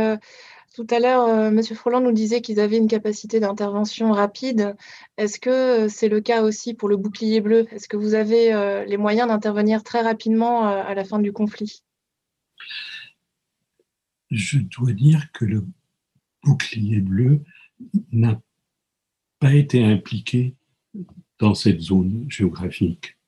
Tout 0.80 0.94
à 0.94 0.98
l'heure, 0.98 1.28
euh, 1.28 1.50
Monsieur 1.50 1.74
Froland 1.74 2.00
nous 2.00 2.10
disait 2.10 2.40
qu'ils 2.40 2.58
avaient 2.58 2.78
une 2.78 2.88
capacité 2.88 3.38
d'intervention 3.38 4.12
rapide. 4.12 4.76
Est-ce 5.18 5.38
que 5.38 5.88
c'est 5.88 6.08
le 6.08 6.22
cas 6.22 6.42
aussi 6.42 6.72
pour 6.72 6.88
le 6.88 6.96
bouclier 6.96 7.42
bleu? 7.42 7.66
Est-ce 7.70 7.86
que 7.86 7.98
vous 7.98 8.14
avez 8.14 8.54
euh, 8.54 8.86
les 8.86 8.96
moyens 8.96 9.28
d'intervenir 9.28 9.82
très 9.82 10.00
rapidement 10.00 10.66
euh, 10.66 10.82
à 10.82 10.94
la 10.94 11.04
fin 11.04 11.18
du 11.18 11.34
conflit? 11.34 11.82
Je 14.30 14.58
dois 14.58 14.92
dire 14.92 15.30
que 15.32 15.44
le 15.44 15.66
bouclier 16.44 17.00
bleu 17.00 17.42
n'a 18.10 18.40
pas 19.38 19.52
été 19.52 19.84
impliqué 19.84 20.54
dans 21.38 21.52
cette 21.52 21.80
zone 21.80 22.24
géographique, 22.30 23.18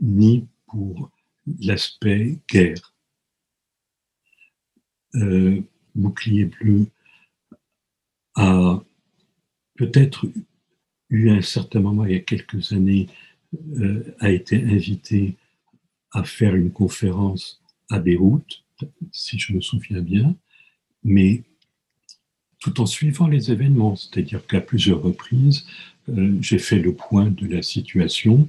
ni 0.00 0.48
pour 0.66 1.10
l'aspect 1.60 2.38
guerre. 2.48 2.94
Euh, 5.16 5.62
Bouclier 5.94 6.46
Bleu 6.46 6.86
a 8.36 8.82
peut-être 9.76 10.26
eu 11.10 11.30
un 11.30 11.42
certain 11.42 11.80
moment, 11.80 12.04
il 12.04 12.12
y 12.12 12.16
a 12.16 12.20
quelques 12.20 12.72
années, 12.72 13.08
euh, 13.78 14.14
a 14.20 14.30
été 14.30 14.56
invité 14.56 15.36
à 16.12 16.24
faire 16.24 16.54
une 16.54 16.70
conférence 16.70 17.62
à 17.90 17.98
Beyrouth, 17.98 18.64
si 19.12 19.38
je 19.38 19.52
me 19.52 19.60
souviens 19.60 20.00
bien, 20.00 20.34
mais 21.02 21.42
tout 22.58 22.80
en 22.80 22.86
suivant 22.86 23.28
les 23.28 23.52
événements, 23.52 23.94
c'est-à-dire 23.94 24.46
qu'à 24.46 24.60
plusieurs 24.60 25.02
reprises, 25.02 25.66
euh, 26.08 26.36
j'ai 26.40 26.58
fait 26.58 26.78
le 26.78 26.94
point 26.94 27.30
de 27.30 27.46
la 27.46 27.62
situation. 27.62 28.48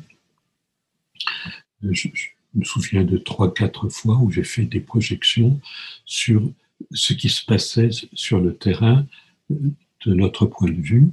Je, 1.82 2.08
je 2.14 2.30
me 2.54 2.64
souviens 2.64 3.04
de 3.04 3.18
trois, 3.18 3.54
quatre 3.54 3.90
fois 3.90 4.18
où 4.18 4.32
j'ai 4.32 4.44
fait 4.44 4.66
des 4.66 4.80
projections 4.80 5.60
sur 6.06 6.52
ce 6.92 7.14
qui 7.14 7.30
se 7.30 7.46
passait 7.46 7.90
sur 8.14 8.40
le 8.40 8.56
terrain 8.56 9.06
de 9.50 10.14
notre 10.14 10.46
point 10.46 10.70
de 10.70 10.82
vue, 10.82 11.08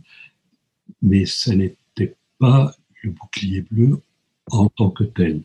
mais 1.00 1.26
ce 1.26 1.50
n'était 1.50 2.16
pas 2.38 2.74
le 3.02 3.10
bouclier 3.10 3.62
bleu 3.62 4.00
en 4.50 4.68
tant 4.68 4.90
que 4.90 5.04
tel. 5.04 5.42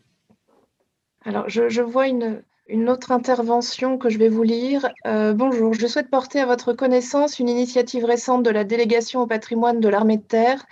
Alors, 1.24 1.48
je, 1.48 1.82
vois 1.82 2.08
une, 2.08 2.42
une, 2.68 2.88
autre 2.88 3.12
intervention 3.12 3.98
que 3.98 4.08
je 4.08 4.18
vais 4.18 4.28
vous 4.28 4.42
lire. 4.42 4.88
Euh, 5.06 5.34
bonjour, 5.34 5.74
je 5.74 5.86
souhaite 5.86 6.10
porter 6.10 6.40
à 6.40 6.46
votre 6.46 6.72
connaissance 6.72 7.38
une 7.38 7.48
initiative 7.48 8.04
récente 8.04 8.42
de 8.44 8.50
la 8.50 8.64
délégation 8.64 9.22
au 9.22 9.26
patrimoine 9.26 9.80
de 9.80 9.88
l'armée 9.88 10.16
de 10.16 10.22
terre. 10.22 10.64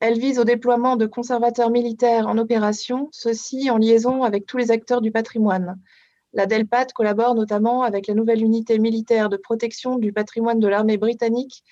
Elle 0.00 0.18
vise 0.18 0.38
au 0.38 0.44
déploiement 0.44 0.96
de 0.96 1.04
conservateurs 1.04 1.70
militaires 1.70 2.26
en 2.26 2.38
opération, 2.38 3.08
ceci 3.12 3.70
en 3.70 3.76
liaison 3.76 4.24
avec 4.24 4.46
tous 4.46 4.56
les 4.56 4.70
acteurs 4.70 5.02
du 5.02 5.10
patrimoine. 5.10 5.78
La 6.32 6.46
DELPAT 6.46 6.86
collabore 6.94 7.34
notamment 7.34 7.82
avec 7.82 8.06
la 8.06 8.14
nouvelle 8.14 8.42
unité 8.42 8.78
militaire 8.78 9.28
de 9.28 9.36
protection 9.36 9.98
du 9.98 10.12
patrimoine 10.12 10.60
de 10.60 10.68
l'armée 10.68 10.96
britannique 10.96 11.64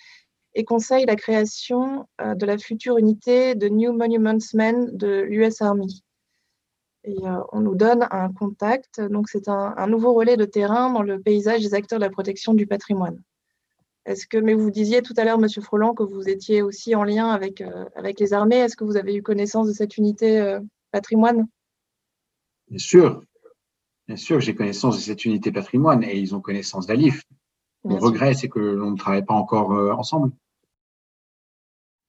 et 0.55 0.65
conseille 0.65 1.07
la 1.07 1.15
création 1.15 2.09
euh, 2.21 2.35
de 2.35 2.45
la 2.45 2.59
future 2.59 2.99
unité 2.99 3.55
de 3.55 3.69
New 3.69 3.93
Monuments 3.93 4.39
Men 4.55 4.97
de 4.97 5.21
l'US 5.21 5.63
Army. 5.63 6.03
Euh, 7.07 7.41
on 7.53 7.61
nous 7.61 7.77
donne 7.77 8.09
un 8.11 8.33
contact, 8.33 9.01
donc 9.01 9.29
c'est 9.29 9.49
un, 9.49 9.87
nouveau 9.87 10.13
relais 10.13 10.37
de 10.37 10.45
terrain 10.45 10.93
dans 10.93 11.03
le 11.03 11.21
paysage 11.21 11.63
des 11.63 11.75
acteurs 11.75 12.01
de 12.01 12.05
la 12.05 12.11
protection 12.11 12.55
du 12.55 12.67
patrimoine. 12.67 13.23
Est-ce 14.05 14.27
que, 14.27 14.39
mais 14.39 14.55
vous 14.55 14.71
disiez 14.71 15.03
tout 15.03 15.15
à 15.17 15.25
l'heure, 15.25 15.39
Monsieur 15.39 15.63
Froland, 15.63 15.95
que 15.95 16.03
vous 16.03 16.29
étiez 16.29 16.63
aussi 16.63 16.97
en 16.97 17.05
lien 17.05 17.41
euh, 17.41 17.85
avec 17.95 18.19
les 18.19 18.33
armées. 18.33 18.57
Est-ce 18.57 18.77
que 18.77 18.85
vous 18.85 18.97
avez 18.97 19.15
eu 19.15 19.23
connaissance 19.23 19.69
de 19.69 19.73
cette 19.73 19.97
unité 19.97 20.59
patrimoine? 20.91 21.47
Bien 22.69 22.79
sûr, 22.79 23.23
Bien 24.09 24.17
sûr, 24.17 24.41
j'ai 24.41 24.55
connaissance 24.55 24.97
de 24.97 25.03
cette 25.03 25.27
unité 25.27 25.53
patrimoine 25.53 26.03
et 26.03 26.19
ils 26.19 26.35
ont 26.35 26.41
connaissance 26.41 26.87
d'Alif. 26.87 27.25
Mon 27.85 27.99
regret, 27.99 28.33
c'est 28.33 28.49
que 28.49 28.59
l'on 28.59 28.93
ne 28.93 28.97
travaille 28.97 29.25
pas 29.25 29.35
encore 29.35 29.73
euh, 29.75 29.93
ensemble. 29.93 30.33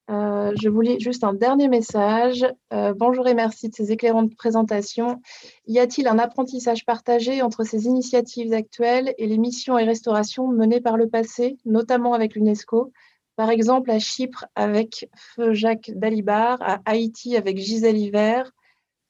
Euh, 0.10 0.54
je 0.60 0.70
vous 0.70 0.80
lis 0.80 1.00
juste 1.02 1.26
un 1.26 1.34
dernier 1.34 1.68
message. 1.68 2.46
Euh, 2.72 2.94
bonjour 2.98 3.28
et 3.28 3.34
merci 3.34 3.68
de 3.68 3.76
ces 3.76 3.92
éclairantes 3.92 4.34
présentations. 4.38 5.22
Y 5.68 5.80
a-t-il 5.80 6.08
un 6.08 6.18
apprentissage 6.20 6.86
partagé 6.86 7.42
entre 7.42 7.66
ces 7.66 7.86
initiatives 7.86 8.54
actuelles 8.54 9.14
et 9.18 9.28
les 9.28 9.38
missions 9.38 9.78
et 9.78 9.84
restaurations 9.84 10.48
menées 10.48 10.82
par 10.82 10.96
le 10.96 11.10
passé, 11.10 11.58
notamment 11.66 12.14
avec 12.14 12.34
l'UNESCO? 12.34 12.94
Par 13.36 13.50
exemple, 13.50 13.92
à 13.92 14.00
Chypre 14.00 14.46
avec 14.56 15.10
Feu 15.16 15.54
Jacques 15.54 15.92
Dalibar, 15.94 16.58
à 16.62 16.80
Haïti 16.86 17.36
avec 17.36 17.58
Gisèle 17.58 17.98
Hiver 17.98 18.52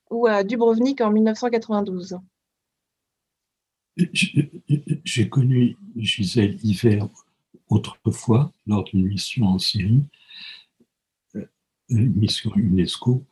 ou 0.10 0.26
à 0.26 0.44
Dubrovnik 0.44 1.02
en 1.02 1.12
1992 1.12 2.18
j'ai 4.14 5.30
connu 5.30 5.76
Gisèle 5.96 6.58
Hiver 6.64 7.08
autrefois 7.70 8.52
lors 8.68 8.84
d'une 8.84 9.06
mission 9.06 9.46
en 9.46 9.60
Syrie, 9.60 10.04
euh, 11.36 11.46
une 11.90 12.14
mission 12.16 12.52
UNESCO, 12.56 13.26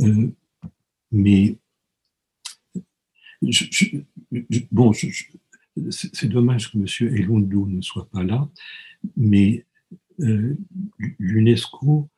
euh, 0.00 0.30
mais 1.10 1.56
bon, 4.70 4.92
c'est 5.90 6.28
dommage 6.28 6.70
que 6.70 6.78
M. 6.78 7.16
Elundou 7.16 7.66
ne 7.66 7.80
soit 7.80 8.08
pas 8.10 8.22
là, 8.22 8.48
mais 9.16 9.64
euh, 10.20 10.56
l'UNESCO 11.18 12.08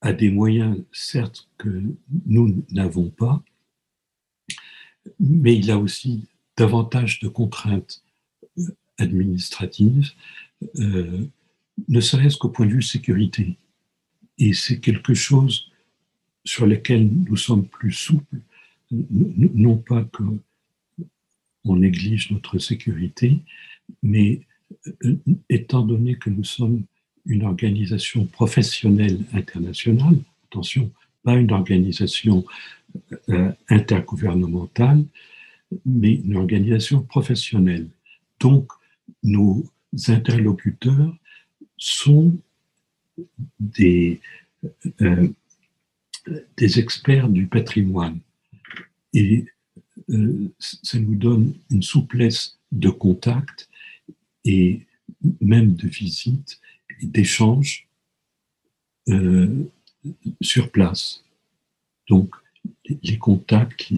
a 0.00 0.12
des 0.12 0.30
moyens, 0.30 0.82
certes, 0.92 1.48
que 1.58 1.82
nous 2.26 2.64
n'avons 2.70 3.10
pas, 3.10 3.42
mais 5.20 5.56
il 5.56 5.70
a 5.70 5.78
aussi 5.78 6.24
davantage 6.56 7.20
de 7.20 7.28
contraintes 7.28 8.02
euh, 8.58 8.64
administratives, 8.98 10.10
euh, 10.78 11.26
ne 11.88 12.00
serait-ce 12.00 12.36
qu'au 12.36 12.48
point 12.48 12.66
de 12.66 12.72
vue 12.72 12.82
sécurité. 12.82 13.56
Et 14.38 14.52
c'est 14.52 14.80
quelque 14.80 15.14
chose 15.14 15.70
sur 16.44 16.66
lequel 16.66 17.08
nous 17.08 17.36
sommes 17.36 17.66
plus 17.66 17.92
souples, 17.92 18.40
non 18.90 19.76
pas 19.76 20.04
qu'on 20.04 21.76
néglige 21.76 22.30
notre 22.30 22.58
sécurité, 22.58 23.38
mais 24.02 24.40
euh, 25.04 25.16
étant 25.48 25.82
donné 25.82 26.16
que 26.16 26.30
nous 26.30 26.44
sommes 26.44 26.84
une 27.26 27.44
organisation 27.44 28.24
professionnelle 28.26 29.18
internationale, 29.32 30.18
attention, 30.46 30.90
pas 31.24 31.34
une 31.34 31.50
organisation 31.50 32.44
intergouvernementale, 33.68 35.04
mais 35.84 36.14
une 36.14 36.36
organisation 36.36 37.02
professionnelle. 37.02 37.88
Donc, 38.40 38.70
nos 39.22 39.64
interlocuteurs 40.08 41.14
sont 41.76 42.36
des, 43.58 44.20
euh, 45.00 45.28
experts 46.58 47.28
du 47.28 47.46
patrimoine. 47.46 48.18
Et 49.12 49.46
euh, 50.10 50.52
ça 50.58 50.98
nous 50.98 51.14
donne 51.14 51.54
une 51.70 51.82
souplesse 51.82 52.58
de 52.72 52.90
contact 52.90 53.68
et 54.44 54.80
même 55.40 55.74
de 55.74 55.88
visite 55.88 56.60
et 57.00 57.06
d'échange 57.06 57.88
euh, 59.08 59.64
sur 60.40 60.70
place. 60.70 61.24
Donc, 62.08 62.34
les 62.84 63.18
contacts, 63.18 63.92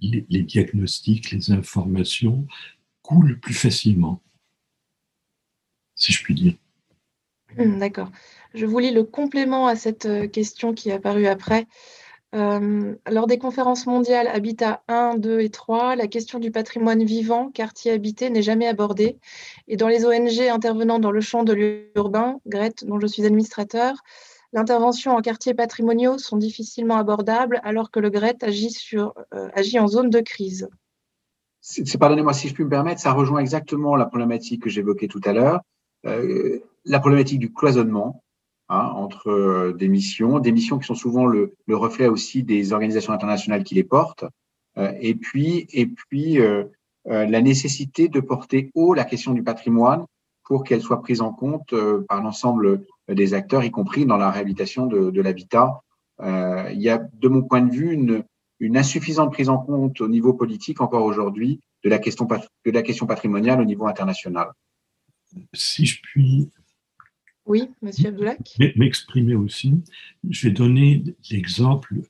les, 0.00 0.42
diagnostics, 0.42 1.30
les 1.30 1.50
informations 1.52 2.46
coulent 3.02 3.38
plus 3.38 3.54
facilement, 3.54 4.20
si 5.94 6.12
je 6.12 6.22
puis 6.22 6.34
dire. 6.34 6.54
Hmm, 7.56 7.78
d'accord. 7.78 8.10
Je 8.54 8.66
vous 8.66 8.78
lis 8.78 8.92
le 8.92 9.04
complément 9.04 9.66
à 9.66 9.76
cette 9.76 10.06
euh, 10.06 10.26
question 10.26 10.74
qui 10.74 10.90
est 10.90 10.94
apparue 10.94 11.26
après. 11.26 11.66
Euh, 12.34 12.94
lors 13.10 13.26
des 13.26 13.36
conférences 13.36 13.86
mondiales 13.86 14.26
Habitat 14.26 14.82
1, 14.88 15.16
2 15.18 15.40
et 15.40 15.50
3, 15.50 15.96
la 15.96 16.06
question 16.06 16.38
du 16.38 16.50
patrimoine 16.50 17.04
vivant, 17.04 17.50
quartier 17.50 17.92
habité, 17.92 18.30
n'est 18.30 18.42
jamais 18.42 18.66
abordée. 18.66 19.18
Et 19.68 19.76
dans 19.76 19.88
les 19.88 20.06
ONG 20.06 20.40
intervenant 20.48 20.98
dans 20.98 21.10
le 21.10 21.20
champ 21.20 21.44
de 21.44 21.52
l'urbain, 21.52 22.40
GRET, 22.46 22.86
dont 22.86 22.98
je 22.98 23.06
suis 23.06 23.26
administrateur, 23.26 23.96
l'intervention 24.52 25.16
en 25.16 25.20
quartiers 25.20 25.54
patrimoniaux 25.54 26.18
sont 26.18 26.36
difficilement 26.36 26.96
abordables 26.96 27.60
alors 27.64 27.90
que 27.90 28.00
le 28.00 28.10
GRET 28.10 28.38
euh, 28.42 29.48
agit 29.54 29.78
en 29.78 29.88
zone 29.88 30.10
de 30.10 30.20
crise. 30.20 30.68
Pardonnez-moi 31.98 32.32
si 32.32 32.48
je 32.48 32.54
puis 32.54 32.64
me 32.64 32.70
permettre, 32.70 33.00
ça 33.00 33.12
rejoint 33.12 33.40
exactement 33.40 33.96
la 33.96 34.06
problématique 34.06 34.62
que 34.62 34.70
j'évoquais 34.70 35.08
tout 35.08 35.20
à 35.24 35.32
l'heure, 35.32 35.60
euh, 36.06 36.58
la 36.84 36.98
problématique 36.98 37.38
du 37.38 37.52
cloisonnement 37.52 38.22
Hein, 38.74 38.90
entre 38.94 39.28
euh, 39.28 39.74
des 39.74 39.88
missions, 39.88 40.38
des 40.38 40.50
missions 40.50 40.78
qui 40.78 40.86
sont 40.86 40.94
souvent 40.94 41.26
le, 41.26 41.54
reflet 41.68 42.06
aussi 42.06 42.42
des 42.42 42.72
organisations 42.72 43.12
internationales 43.12 43.64
qui 43.64 43.74
les 43.74 43.84
portent, 43.84 44.24
et 44.78 45.14
puis, 45.14 45.66
et 45.74 45.86
puis 45.86 46.38
la 47.04 47.40
nécessité 47.42 48.08
de 48.08 48.20
porter 48.20 48.70
haut 48.74 48.94
la 48.94 49.04
question 49.04 49.34
du 49.34 49.42
patrimoine 49.42 50.06
pour 50.44 50.64
qu'elle 50.64 50.80
soit 50.80 51.02
prise 51.02 51.20
en 51.20 51.30
compte 51.30 51.74
par 52.08 52.22
l'ensemble 52.22 52.86
des 53.08 53.34
acteurs, 53.34 53.64
y 53.64 53.70
compris 53.70 54.06
dans 54.06 54.16
la 54.16 54.30
réhabilitation 54.30 54.86
de, 54.86 55.20
l'habitat. 55.20 55.80
il 56.20 56.80
y 56.80 56.88
a, 56.88 56.98
de 56.98 57.28
mon 57.28 57.42
point 57.42 57.62
de 57.62 57.72
vue, 57.72 57.92
une, 57.92 58.24
une 58.60 58.76
insuffisante 58.76 59.32
prise 59.32 59.48
en 59.48 59.58
compte 59.58 60.00
au 60.00 60.08
niveau 60.08 60.34
politique 60.34 60.80
encore 60.80 61.04
aujourd'hui 61.04 61.60
de 61.84 61.90
la 61.90 61.98
question 61.98 62.26
de 62.26 62.70
la 62.70 62.82
question 62.82 63.06
patrimoniale 63.06 63.60
au 63.60 63.64
niveau 63.64 63.86
international. 63.86 64.52
Si 65.52 65.86
je 65.86 66.00
puis 66.02 66.48
oui, 67.44 67.70
Monsieur 67.82 68.08
Abdoulak. 68.08 68.56
M'exprimer 68.76 69.34
aussi. 69.34 69.74
Je 70.28 70.48
vais 70.48 70.54
donner 70.54 71.02
l'exemple 71.30 72.02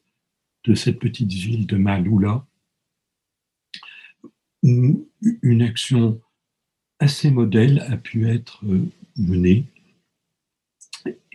de 0.65 0.75
cette 0.75 0.99
petite 0.99 1.33
ville 1.33 1.67
de 1.67 1.77
Maloula, 1.77 2.47
où 4.63 5.09
une 5.43 5.63
action 5.63 6.21
assez 6.99 7.31
modèle 7.31 7.81
a 7.89 7.97
pu 7.97 8.29
être 8.29 8.65
euh, 8.67 8.85
menée. 9.17 9.65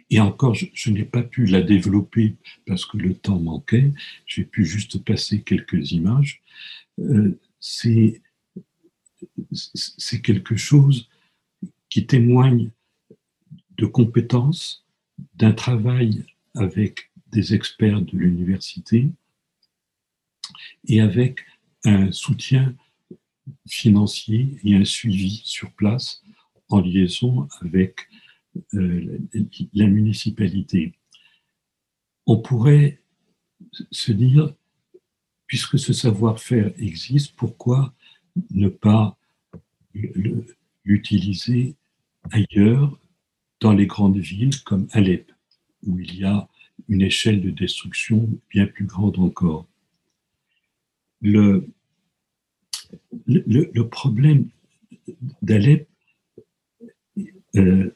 Et 0.10 0.20
encore, 0.20 0.56
je, 0.56 0.90
n'ai 0.90 1.04
pas 1.04 1.24
pu 1.24 1.46
la 1.46 1.62
développer 1.62 2.36
parce 2.66 2.86
que 2.86 2.98
le 2.98 3.14
temps 3.14 3.40
manquait. 3.40 3.92
J'ai 4.26 4.46
pu 4.46 4.66
juste 4.66 5.04
passer 5.04 5.42
quelques 5.42 5.92
images. 5.92 6.42
Euh, 7.00 7.38
c'est 7.60 8.22
quelque 10.24 10.56
chose 10.56 11.10
qui 11.90 12.06
témoigne 12.06 12.70
de 13.78 13.86
compétences, 13.86 14.86
d'un 15.36 15.52
travail 15.52 16.24
avec 16.56 17.12
des 17.32 17.54
experts 17.54 18.02
de 18.02 18.18
l'université 18.18 19.10
et 20.88 21.02
avec 21.02 21.46
un 21.84 22.12
soutien 22.12 22.76
financier 23.68 24.58
et 24.64 24.76
un 24.76 24.86
suivi 24.86 25.42
sur 25.44 25.72
place 25.72 26.22
en 26.70 26.80
liaison 26.80 27.48
avec 27.62 28.08
euh, 28.74 29.20
la 29.74 29.88
municipalité. 29.88 30.94
On 32.26 32.38
pourrait 32.38 33.02
se 33.92 34.12
dire, 34.12 34.54
puisque 35.48 35.80
ce 35.80 35.94
savoir-faire 35.94 36.74
existe, 36.78 37.36
pourquoi 37.36 37.94
ne 38.52 38.68
pas 38.68 39.18
l'utiliser 40.84 41.76
ailleurs 42.32 43.00
dans 43.60 43.74
les 43.74 43.88
grandes 43.88 44.18
villes 44.18 44.62
comme 44.64 44.88
Alep, 44.92 45.32
où 45.84 46.00
il 46.00 46.16
y 46.16 46.24
a 46.24 46.48
une 46.88 47.02
échelle 47.02 47.42
de 47.42 47.50
destruction 47.50 48.30
bien 48.50 48.68
plus 48.68 48.86
grande 48.86 49.18
encore. 49.20 49.68
Le, 51.22 51.68
problème 53.90 54.50
d'Alep 55.42 55.88
euh, 57.56 57.96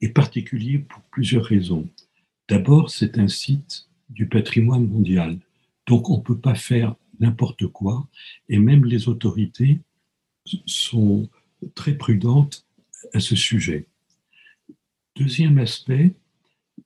est 0.00 0.08
particulier 0.10 0.78
pour 0.78 1.00
plusieurs 1.02 1.44
raisons. 1.44 1.88
D'abord, 2.48 2.90
c'est 2.90 3.18
un 3.18 3.28
site 3.28 3.88
du 4.10 4.26
patrimoine 4.26 4.86
mondial, 4.86 5.38
donc 5.86 6.08
on 6.08 6.18
ne 6.18 6.22
peut 6.22 6.38
pas 6.38 6.54
faire 6.54 6.94
n'importe 7.20 7.66
quoi, 7.66 8.06
et 8.48 8.58
même 8.58 8.84
les 8.84 9.08
autorités 9.08 9.80
sont 10.66 11.28
très 11.74 11.94
prudentes 11.94 12.64
à 13.12 13.20
ce 13.20 13.36
sujet. 13.36 13.86
Deuxième 15.16 15.58
aspect, 15.58 16.14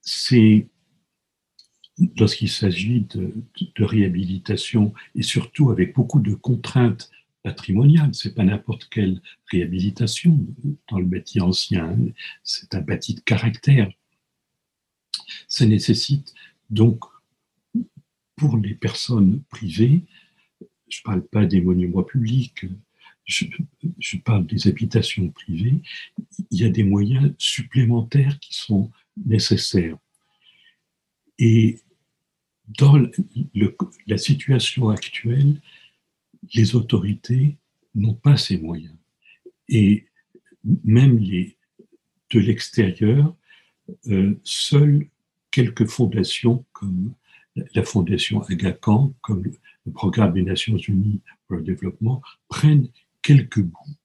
c'est 0.01 0.67
lorsqu'il 2.17 2.49
s'agit 2.49 3.07
de, 3.15 3.35
réhabilitation 3.79 4.93
et 5.15 5.23
surtout 5.23 5.71
avec 5.71 5.95
beaucoup 5.95 6.21
de 6.21 6.35
contraintes 6.35 7.11
patrimoniales, 7.43 8.15
c'est 8.15 8.35
pas 8.35 8.45
n'importe 8.45 8.89
quelle 8.89 9.21
réhabilitation 9.51 10.39
dans 10.89 10.99
le 10.99 11.07
bâti 11.07 11.41
ancien, 11.41 11.97
c'est 12.45 12.75
un 12.75 12.81
bâti 12.81 13.15
de 13.15 13.21
caractère. 13.21 13.91
Ça 15.49 15.67
nécessite 15.67 16.35
donc 16.71 17.05
pour 18.37 18.57
les 18.57 18.75
personnes 18.75 19.43
privées, 19.51 20.03
je 20.89 21.01
ne 21.01 21.05
parle 21.05 21.27
pas 21.27 21.47
des 21.47 21.61
monuments 21.61 22.03
publics, 22.03 22.67
je, 23.25 24.17
parle 24.19 24.47
des 24.47 24.67
habitations 24.69 25.29
privées, 25.31 25.81
il 26.51 26.61
y 26.61 26.65
a 26.65 26.71
des 26.71 26.85
moyens 26.85 27.33
supplémentaires 27.39 28.39
qui 28.41 28.55
sont 28.55 28.91
nécessaires. 29.25 29.97
Et 31.39 31.79
dans 32.69 33.01
la 34.07 34.19
situation 34.19 34.91
actuelle, 34.91 35.61
les 36.55 36.75
autorités 36.75 37.57
n'ont 37.95 38.15
pas 38.15 38.37
ces 38.37 38.59
moyens. 38.59 38.97
Et 39.69 40.07
même 40.85 41.19
les, 41.19 41.57
de 42.31 42.41
l'extérieur, 42.41 43.35
euh, 44.09 44.39
seules 44.45 45.09
quelques 45.51 45.87
fondations 45.87 46.65
comme 46.73 47.13
la 47.75 47.83
fondation 47.83 48.43
Agacan, 48.43 49.13
comme 49.21 49.45
le 49.45 49.93
programme 49.93 50.33
des 50.33 50.43
Nations 50.43 50.77
Unies 50.77 51.21
pour 51.47 51.57
le 51.57 51.63
développement, 51.63 52.23
prennent 52.49 52.89
quelques 53.21 53.61
bouts 53.61 53.97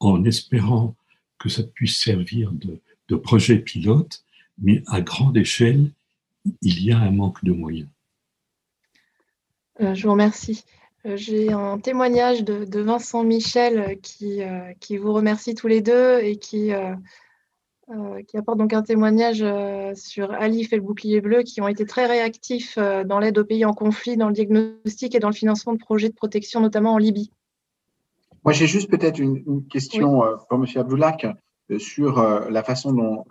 en 0.00 0.24
espérant 0.24 0.96
que 1.38 1.48
ça 1.48 1.62
puisse 1.62 1.98
servir 1.98 2.52
de, 2.52 2.80
projet 3.16 3.58
pilote, 3.58 4.24
mais 4.58 4.82
à 4.86 5.00
grande 5.00 5.36
échelle, 5.36 5.92
il 6.62 6.82
y 6.82 6.90
a 6.90 6.98
un 6.98 7.12
manque 7.12 7.44
de 7.44 7.52
moyens. 7.52 7.88
Euh, 9.80 9.94
je 9.94 10.02
vous 10.02 10.12
remercie. 10.12 10.64
Euh, 11.06 11.16
j'ai 11.16 11.52
un 11.52 11.78
témoignage 11.78 12.44
de, 12.44 12.80
Vincent 12.80 13.24
Michel 13.24 13.98
qui, 14.00 14.42
euh, 14.42 14.72
qui, 14.80 14.96
vous 14.96 15.12
remercie 15.12 15.54
tous 15.54 15.68
les 15.68 15.80
deux 15.80 16.20
et 16.20 16.36
qui, 16.36 16.72
qui 18.26 18.36
apporte 18.36 18.58
donc 18.58 18.72
un 18.72 18.82
témoignage 18.82 19.44
sur 19.94 20.32
Alif 20.32 20.72
et 20.72 20.76
le 20.76 20.82
bouclier 20.82 21.20
bleu 21.20 21.42
qui 21.42 21.60
ont 21.60 21.68
été 21.68 21.84
très 21.84 22.06
réactifs 22.06 22.78
dans 22.78 23.18
l'aide 23.18 23.38
aux 23.38 23.44
pays 23.44 23.64
en 23.64 23.74
conflit, 23.74 24.16
dans 24.16 24.28
le 24.28 24.34
diagnostic 24.34 25.14
et 25.14 25.18
dans 25.18 25.28
le 25.28 25.34
financement 25.34 25.74
de 25.74 25.78
projets 25.78 26.08
de 26.08 26.14
protection, 26.14 26.60
notamment 26.60 26.94
en 26.94 26.98
Libye. 26.98 27.30
Moi, 28.44 28.52
j'ai 28.52 28.66
juste 28.66 28.90
peut-être 28.90 29.18
une, 29.18 29.66
question 29.68 30.22
euh, 30.22 30.36
pour 30.48 30.58
M. 30.58 30.66
Abdoulak 30.76 31.26
euh, 31.70 31.78
sur 31.78 32.18
euh, 32.18 32.50
la 32.50 32.62
façon 32.62 32.92
dont 32.92 33.24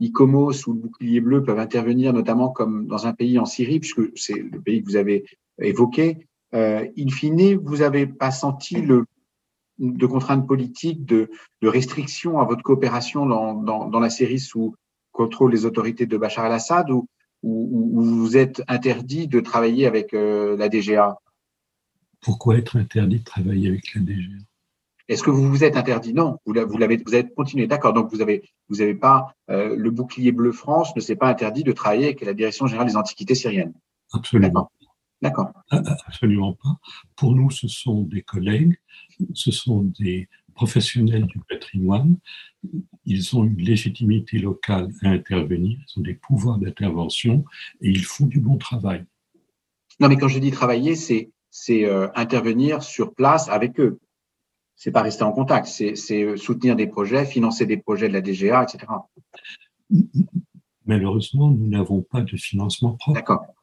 ICOMOS 0.00 0.66
ou 0.66 0.74
le 0.74 0.80
bouclier 0.80 1.20
bleu 1.20 1.42
peuvent 1.42 1.58
intervenir, 1.58 2.12
notamment 2.12 2.50
comme 2.50 2.86
dans 2.86 3.06
un 3.06 3.14
pays 3.14 3.38
en 3.38 3.46
Syrie, 3.46 3.80
puisque 3.80 4.02
c'est 4.16 4.34
le 4.34 4.60
pays 4.60 4.82
que 4.82 4.86
vous 4.86 4.96
avez 4.96 5.24
évoqué. 5.58 6.26
In 6.54 7.08
fine, 7.10 7.56
vous 7.56 7.78
n'avez 7.78 8.06
pas 8.06 8.30
senti 8.30 8.76
le, 8.76 9.06
de 9.78 10.06
contraintes 10.06 10.46
politiques, 10.46 11.04
de, 11.04 11.30
de 11.62 11.68
restrictions 11.68 12.40
à 12.40 12.44
votre 12.44 12.62
coopération 12.62 13.26
dans, 13.26 13.54
dans, 13.54 13.88
dans, 13.88 14.00
la 14.00 14.10
Syrie 14.10 14.38
sous 14.38 14.74
contrôle 15.12 15.52
des 15.52 15.64
autorités 15.64 16.06
de 16.06 16.16
Bachar 16.16 16.46
el-Assad 16.46 16.90
ou, 16.90 17.08
ou, 17.42 18.02
vous 18.02 18.36
êtes 18.36 18.62
interdit 18.68 19.28
de 19.28 19.40
travailler 19.40 19.86
avec 19.86 20.14
euh, 20.14 20.56
la 20.56 20.68
DGA 20.68 21.18
Pourquoi 22.20 22.56
être 22.56 22.76
interdit 22.76 23.18
de 23.18 23.24
travailler 23.24 23.68
avec 23.68 23.94
la 23.94 24.00
DGA 24.00 24.36
Est-ce 25.08 25.22
que 25.22 25.30
vous 25.30 25.48
vous 25.48 25.64
êtes 25.64 25.76
interdit? 25.76 26.14
Non, 26.14 26.38
vous 26.46 26.52
l'avez, 26.52 26.96
vous 27.04 27.14
avez 27.14 27.28
continué. 27.28 27.66
D'accord. 27.66 27.92
Donc 27.92 28.10
vous 28.12 28.22
avez, 28.22 28.48
vous 28.68 28.80
avez 28.80 28.94
pas 28.94 29.34
euh, 29.50 29.76
le 29.76 29.90
bouclier 29.90 30.32
bleu 30.32 30.52
France 30.52 30.94
ne 30.96 31.00
s'est 31.00 31.16
pas 31.16 31.28
interdit 31.28 31.64
de 31.64 31.72
travailler 31.72 32.06
avec 32.06 32.22
la 32.22 32.34
Direction 32.34 32.66
générale 32.66 32.88
des 32.88 32.96
antiquités 32.96 33.34
syriennes. 33.34 33.74
Absolument. 34.12 34.70
D'accord. 35.24 35.52
Ah, 35.70 35.80
ah, 35.86 35.96
absolument 36.06 36.52
pas. 36.52 36.78
Pour 37.16 37.34
nous, 37.34 37.50
ce 37.50 37.66
sont 37.66 38.02
des 38.02 38.20
collègues, 38.20 38.76
ce 39.32 39.50
sont 39.50 39.80
des 39.98 40.28
professionnels 40.54 41.24
du 41.24 41.38
patrimoine. 41.48 42.18
Ils 43.06 43.34
ont 43.34 43.44
une 43.44 43.56
légitimité 43.56 44.38
locale 44.38 44.90
à 45.02 45.08
intervenir, 45.08 45.78
ils 45.78 45.98
ont 45.98 46.02
des 46.02 46.12
pouvoirs 46.12 46.58
d'intervention 46.58 47.42
et 47.80 47.88
ils 47.88 48.04
font 48.04 48.26
du 48.26 48.38
bon 48.38 48.58
travail. 48.58 49.06
Non, 49.98 50.10
mais 50.10 50.18
quand 50.18 50.28
je 50.28 50.38
dis 50.38 50.50
travailler, 50.50 50.94
c'est 50.94 51.30
c'est 51.48 51.86
euh, 51.86 52.08
intervenir 52.16 52.82
sur 52.82 53.14
place 53.14 53.48
avec 53.48 53.80
eux. 53.80 54.00
C'est 54.76 54.90
pas 54.90 55.02
rester 55.02 55.22
en 55.22 55.32
contact, 55.32 55.66
c'est 55.68 56.22
euh, 56.22 56.36
soutenir 56.36 56.76
des 56.76 56.86
projets, 56.86 57.24
financer 57.24 57.64
des 57.64 57.78
projets 57.78 58.08
de 58.08 58.12
la 58.12 58.20
DGA, 58.20 58.64
etc. 58.64 58.92
Malheureusement, 60.84 61.48
nous 61.48 61.68
n'avons 61.68 62.02
pas 62.02 62.20
de 62.20 62.36
financement 62.36 62.92
propre. 62.92 63.14
D'accord. 63.14 63.53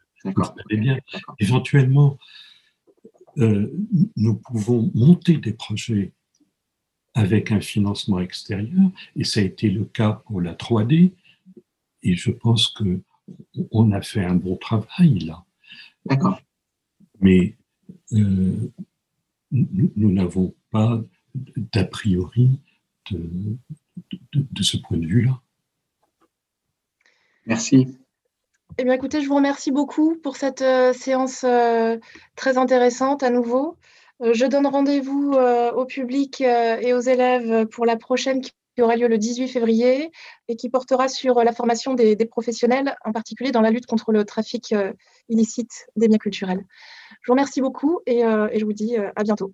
Bien. 0.70 1.00
Éventuellement, 1.40 2.18
euh, 3.38 3.72
nous 4.16 4.36
pouvons 4.36 4.92
monter 4.94 5.38
des 5.38 5.54
projets 5.54 6.12
avec 7.14 7.52
un 7.52 7.60
financement 7.60 8.20
extérieur, 8.20 8.90
et 9.16 9.24
ça 9.24 9.42
a 9.42 9.44
été 9.44 9.70
le 9.70 9.86
cas 9.86 10.14
pour 10.26 10.42
la 10.42 10.54
3D, 10.54 11.12
et 12.04 12.16
je 12.16 12.32
pense 12.32 12.70
que 12.70 13.02
on 13.72 13.92
a 13.92 14.02
fait 14.02 14.24
un 14.24 14.36
bon 14.36 14.56
travail 14.58 15.20
là. 15.20 15.46
D'accord. 16.06 16.42
Mais 17.20 17.56
euh, 18.14 18.72
nous 19.52 20.12
n'avons 20.12 20.54
pas 20.72 21.02
d'a 21.36 21.84
priori 21.84 22.60
de, 23.12 23.58
de, 24.34 24.64
ce 24.64 24.78
point 24.78 24.98
de 24.98 25.06
vue-là. 25.06 25.40
Merci. 27.46 27.88
Eh 28.78 28.84
bien, 28.86 28.94
écoutez, 28.94 29.22
je 29.22 29.28
vous 29.28 29.36
remercie 29.36 29.72
beaucoup 29.72 30.16
pour 30.16 30.38
cette 30.38 30.62
euh, 30.62 30.94
séance 30.94 31.44
euh, 31.44 31.98
très 32.36 32.58
intéressante 32.58 33.22
à 33.22 33.30
nouveau. 33.30 33.78
Euh, 34.22 34.34
je 34.34 34.46
donne 34.46 34.66
rendez-vous 34.66 35.34
au 35.34 35.86
public 35.86 36.42
et 36.42 36.94
aux 36.94 37.00
élèves 37.00 37.66
pour 37.68 37.86
la 37.86 37.98
prochaine 37.98 38.42
qui 38.42 38.52
aura 38.82 38.96
lieu 38.96 39.08
le 39.08 39.18
18 39.18 39.50
février 39.50 40.12
et 40.48 40.56
qui 40.56 40.70
portera 40.70 41.10
sur 41.10 41.44
la 41.44 41.52
formation 41.52 41.96
des, 41.96 42.16
professionnels, 42.26 42.96
en 43.04 43.12
particulier 43.12 43.52
dans 43.52 43.62
la 43.62 43.72
lutte 43.72 43.86
contre 43.88 44.12
le 44.12 44.24
trafic 44.24 44.74
illicite 45.28 45.88
des 45.96 46.08
biens 46.08 46.18
culturels. 46.18 46.64
Je 47.22 47.28
vous 47.28 47.34
remercie 47.34 47.62
beaucoup 47.62 48.00
et 48.06 48.22
je 48.22 48.64
vous 48.64 48.74
dis 48.74 48.96
à 48.98 49.24
bientôt. 49.24 49.54